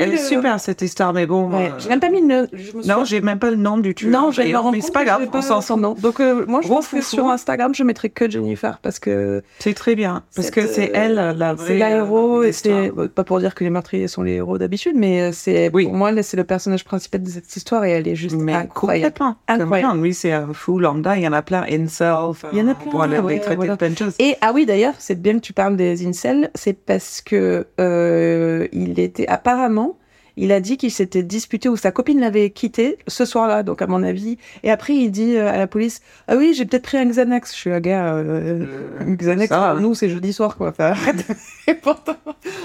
elle, 0.00 0.12
est 0.12 0.16
super 0.16 0.58
cette 0.60 0.82
histoire, 0.82 1.12
mais 1.12 1.26
bon. 1.26 1.50
Ouais, 1.50 1.66
euh, 1.68 1.78
j'ai 1.78 1.88
même 1.88 2.00
pas 2.00 2.08
mis 2.10 2.20
le. 2.26 2.48
je 2.52 2.76
me 2.76 2.82
suis- 2.82 2.90
Non, 2.90 3.04
j'ai 3.04 3.20
même 3.20 3.38
pas 3.38 3.50
le 3.50 3.56
nom 3.56 3.78
du 3.78 3.94
tueur. 3.94 4.10
non, 4.10 4.30
j'ai 4.30 4.52
Mais 4.72 4.80
c'est 4.80 4.92
pas 4.92 5.04
grave, 5.04 5.28
on 5.32 5.60
s'en 5.60 5.76
nom. 5.76 5.94
Donc 5.94 6.20
euh, 6.20 6.44
moi, 6.48 6.60
je 6.62 6.68
pense 6.68 6.88
que 6.88 7.00
sur 7.00 7.26
Instagram, 7.28 7.74
je 7.74 7.82
mettrai 7.82 8.10
que 8.10 8.28
Jennifer 8.30 8.78
parce 8.82 8.98
que 8.98 9.42
C'est 9.58 9.74
très 9.74 9.94
bien. 9.94 10.22
Parce 10.34 10.46
Cette, 10.48 10.54
que 10.54 10.66
c'est 10.66 10.90
euh, 10.90 10.94
elle 10.94 11.14
la 11.14 11.54
vraie. 11.54 11.66
c'est 11.66 11.78
la 11.78 11.90
euh, 11.92 11.98
héros 11.98 12.42
et 12.42 12.52
c'est 12.52 12.90
pas 13.14 13.24
pour 13.24 13.38
dire 13.40 13.54
que 13.54 13.64
les 13.64 13.70
meurtriers 13.70 14.08
sont 14.08 14.22
les 14.22 14.32
héros 14.34 14.58
d'habitude, 14.58 14.94
mais 14.96 15.20
euh, 15.22 15.30
c'est 15.32 15.70
Oui. 15.72 15.84
pour 15.84 15.94
moi 15.94 16.10
c'est 16.22 16.36
le 16.36 16.44
personnage 16.44 16.84
principal 16.84 17.22
de 17.22 17.28
cette 17.28 17.54
histoire 17.54 17.84
et 17.84 17.90
elle 17.90 18.08
est 18.08 18.14
juste 18.16 18.36
Mais 18.36 18.52
incroyable. 18.60 19.12
complètement. 19.14 19.36
Incroyable. 19.48 20.02
Lui, 20.02 20.14
c'est 20.14 20.32
un 20.32 20.52
fou 20.52 20.78
lambda. 20.78 21.16
Il 21.16 21.22
y 21.22 21.28
en 21.28 21.32
a 21.32 21.42
plein. 21.42 21.64
Enfin, 22.00 22.48
Il 22.52 22.58
y 22.58 22.62
en 22.62 22.68
a 22.68 22.74
plein, 22.74 23.06
les- 23.06 23.18
ouais, 23.18 23.40
voilà. 23.56 23.76
plein 23.76 23.90
de 23.90 23.96
choses. 23.98 24.14
Et 24.18 24.36
ah 24.40 24.52
oui, 24.54 24.66
d'ailleurs, 24.66 24.94
c'est 24.98 25.20
bien 25.20 25.34
que 25.34 25.40
tu 25.40 25.52
parles 25.52 25.76
des 25.76 26.06
incels, 26.06 26.50
c'est 26.54 26.72
parce 26.84 27.20
que 27.20 27.66
euh, 27.80 28.66
il 28.72 28.98
était 29.00 29.26
apparemment, 29.28 29.98
il 30.36 30.52
a 30.52 30.60
dit 30.60 30.76
qu'il 30.76 30.90
s'était 30.90 31.22
disputé 31.22 31.68
ou 31.68 31.76
sa 31.76 31.90
copine 31.90 32.20
l'avait 32.20 32.50
quitté 32.50 32.98
ce 33.08 33.24
soir-là, 33.24 33.62
donc 33.62 33.80
à 33.82 33.86
mon 33.86 34.02
avis. 34.02 34.36
Et 34.62 34.70
après, 34.70 34.94
il 34.94 35.10
dit 35.10 35.36
euh, 35.36 35.50
à 35.50 35.56
la 35.56 35.66
police 35.66 36.00
Ah 36.28 36.36
oui, 36.36 36.52
j'ai 36.56 36.64
peut-être 36.66 36.82
pris 36.84 36.98
un 36.98 37.06
Xanax. 37.06 37.52
Je 37.52 37.56
suis 37.56 37.70
la 37.70 37.80
gars, 37.80 38.14
euh, 38.14 38.64
un 39.00 39.14
Xanax, 39.14 39.48
ça, 39.48 39.70
pour 39.72 39.80
nous, 39.80 39.94
c'est 39.94 40.08
jeudi 40.10 40.32
soir, 40.32 40.56
quoi. 40.56 40.68
Enfin, 40.68 40.90
arrête. 40.92 41.24
Et 41.68 41.74
pourtant, 41.74 42.16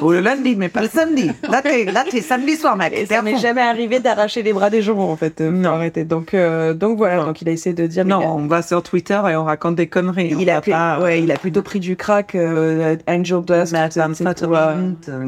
Ou 0.01 0.11
le 0.11 0.19
lundi, 0.19 0.55
mais 0.55 0.69
pas 0.69 0.81
le 0.81 0.87
samedi. 0.87 1.31
Là, 1.49 1.61
t'es, 1.61 2.21
samedi 2.21 2.55
soir, 2.55 2.75
mec. 2.77 2.93
et 2.93 3.05
ça 3.07 3.21
m'est 3.21 3.37
jamais 3.37 3.61
arrivé 3.61 3.99
d'arracher 3.99 4.43
les 4.43 4.53
bras 4.53 4.69
des 4.69 4.81
gens, 4.81 4.99
en 4.99 5.15
fait. 5.15 5.41
euh, 5.41 5.49
Non. 5.49 5.71
arrêter. 5.71 6.03
Donc, 6.03 6.33
euh, 6.33 6.73
donc 6.73 6.97
voilà, 6.97 7.23
donc 7.25 7.41
il 7.41 7.49
a 7.49 7.51
essayé 7.51 7.73
de 7.73 7.87
dire. 7.87 8.03
mais 8.05 8.11
Non, 8.11 8.35
on 8.35 8.47
va 8.47 8.61
sur 8.61 8.83
Twitter 8.83 9.19
et 9.29 9.35
on 9.35 9.43
raconte 9.45 9.75
des 9.75 9.87
conneries. 9.87 10.35
Il 10.39 10.49
a, 10.49 10.61
pris- 10.61 10.71
pas- 10.71 10.99
ouais, 10.99 11.21
il 11.23 11.31
a 11.31 11.37
plutôt 11.37 11.61
pris 11.63 11.79
du 11.79 11.95
crack, 11.95 12.35
euh, 12.35 12.95
Angel 13.07 13.41
Dust. 13.43 13.73
Euh, 13.73 15.23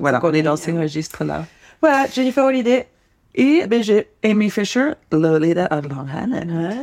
voilà, 0.00 0.20
qu'on 0.20 0.28
on 0.30 0.32
est 0.32 0.42
dans 0.42 0.56
ces 0.56 0.72
registres-là. 0.72 1.44
Voilà, 1.80 2.06
Jennifer 2.06 2.44
Holiday. 2.44 2.86
Et 3.34 3.66
BG. 3.66 4.08
Amy 4.24 4.50
Fisher, 4.50 4.92
Lolita 5.12 5.68
of 5.70 5.86
Long 5.88 6.06
Island. 6.06 6.74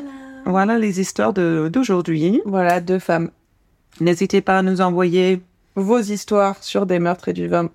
Voilà 0.45 0.77
les 0.77 1.01
histoires 1.01 1.33
de- 1.33 1.69
d'aujourd'hui. 1.73 2.41
Voilà, 2.45 2.79
deux 2.79 2.99
femmes. 2.99 3.29
N'hésitez 3.99 4.41
pas 4.41 4.59
à 4.59 4.61
nous 4.61 4.79
envoyer 4.81 5.41
Vos 5.77 5.99
histoires 5.99 6.55
sur 6.63 6.85
des 6.85 6.99
meurtres 6.99 7.27
et 7.29 7.33
du 7.33 7.47
vin 7.49 7.69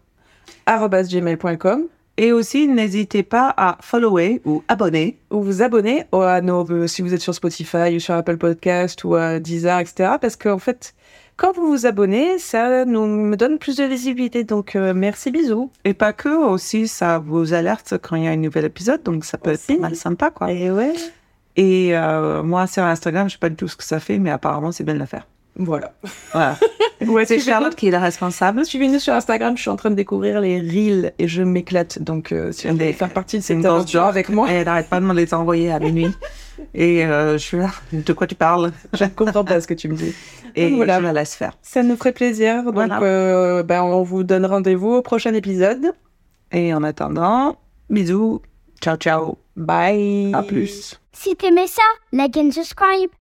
gmail.com 0.67 1.85
et 2.17 2.33
aussi 2.33 2.67
n'hésitez 2.69 3.23
pas 3.23 3.53
à 3.57 3.77
follower 3.83 4.41
ou 4.47 4.63
abonner 4.69 5.19
ou 5.31 5.43
vous 5.43 5.63
abonner 5.63 6.05
à 6.13 6.41
nos, 6.41 6.65
euh, 6.71 6.87
si 6.87 7.03
vous 7.03 7.13
êtes 7.15 7.21
sur 7.21 7.35
Spotify 7.35 7.97
ou 7.97 8.01
sur 8.01 8.15
Apple 8.15 8.37
Podcast 8.37 9.05
ou 9.05 9.15
à 9.17 9.39
Deezer, 9.41 9.79
etc. 9.81 10.13
Parce 10.21 10.37
qu'en 10.37 10.59
fait, 10.59 10.95
quand 11.41 11.53
vous 11.53 11.69
vous 11.69 11.87
abonnez, 11.87 12.39
ça 12.39 12.85
nous 12.85 13.07
me 13.07 13.35
donne 13.35 13.59
plus 13.59 13.77
de 13.77 13.85
visibilité. 13.85 14.45
Donc, 14.45 14.77
euh, 14.77 14.93
merci, 14.95 15.31
bisous. 15.31 15.71
et 15.87 15.95
pas 15.95 16.13
que 16.13 16.29
aussi 16.29 16.87
ça 16.87 17.19
vous 17.19 17.55
alerte 17.55 17.95
quand 18.03 18.17
il 18.17 18.25
y 18.25 18.29
a 18.29 18.31
un 18.31 18.37
nouvel 18.37 18.67
épisode 18.67 19.03
donc 19.03 19.25
ça 19.25 19.39
peut 19.39 19.53
Aussi. 19.53 19.73
être 19.73 19.81
mal 19.81 19.97
sympa 19.97 20.31
quoi. 20.31 20.53
Et 20.53 20.71
ouais. 20.71 20.93
Et 21.57 21.97
euh, 21.97 22.43
moi 22.43 22.67
sur 22.67 22.83
Instagram 22.83 23.29
je 23.29 23.33
sais 23.33 23.39
pas 23.39 23.49
du 23.49 23.57
tout 23.57 23.69
ce 23.69 23.77
que 23.77 23.85
ça 23.85 24.01
fait 24.01 24.19
mais 24.19 24.31
apparemment 24.31 24.71
c'est 24.71 24.85
bien 24.85 24.93
de 24.95 24.99
le 24.99 25.07
faire. 25.07 25.27
Voilà. 25.57 25.93
Voilà. 26.33 26.57
Ouais, 27.07 27.25
c'est 27.25 27.39
Charlotte 27.39 27.75
qui 27.75 27.89
est 27.89 27.91
la 27.91 27.99
responsable. 27.99 28.63
Suivez-nous 28.67 28.99
sur 28.99 29.15
Instagram, 29.15 29.57
je 29.57 29.63
suis 29.63 29.71
en 29.71 29.77
train 29.77 29.89
de 29.89 29.95
découvrir 29.95 30.39
les 30.43 30.61
reels 30.61 31.15
et 31.19 31.29
je 31.29 31.43
m'éclate. 31.43 31.99
Donc, 32.03 32.31
euh, 32.31 32.53
si 32.53 32.67
vous 32.67 32.75
voulez 32.75 32.93
faire 32.93 33.09
partie 33.09 33.37
de 33.37 33.41
une 33.41 33.43
cette 33.43 33.65
aventure 33.65 34.03
avec 34.03 34.29
moi, 34.29 34.51
Et 34.53 34.57
elle 34.57 34.67
n'arrête 34.67 34.91
pas 34.91 35.01
de 35.01 35.07
me 35.07 35.15
les 35.15 35.33
envoyer 35.33 35.73
à 35.73 35.79
minuit. 35.81 36.11
Et 36.75 37.05
euh, 37.05 37.33
je 37.35 37.39
suis 37.39 37.57
là, 37.59 37.71
de 37.93 38.13
quoi 38.13 38.27
tu 38.27 38.35
parles? 38.35 38.73
Je 38.93 39.05
ne 39.05 39.09
comprends 39.11 39.45
pas 39.45 39.61
ce 39.61 39.67
que 39.67 39.75
tu 39.75 39.89
me 39.89 39.95
dis. 39.97 40.15
Et 40.57 40.75
Voilà. 40.75 40.99
je 40.99 41.05
la 41.05 41.13
laisse 41.13 41.35
faire. 41.35 41.53
Ça 41.63 41.83
nous 41.83 41.97
ferait 41.97 42.13
plaisir. 42.13 42.65
Donc, 42.65 42.75
Voilà. 42.75 43.01
euh, 43.03 43.63
ben, 43.63 43.83
on 43.83 44.03
vous 44.03 44.25
donne 44.25 44.47
rendez-vous 44.47 44.95
au 44.95 45.03
prochain 45.03 45.33
épisode. 45.35 45.93
Et 46.53 46.75
en 46.75 46.83
attendant, 46.83 47.57
bisous, 47.89 48.43
ciao 48.81 48.97
ciao, 48.97 49.39
Bye. 49.57 50.33
à 50.35 50.43
plus. 50.43 51.01
Si 51.13 51.37
t'aimais 51.37 51.67
ça, 51.67 51.83
like 52.13 52.37
and 52.37 52.51
subscribe. 52.51 53.11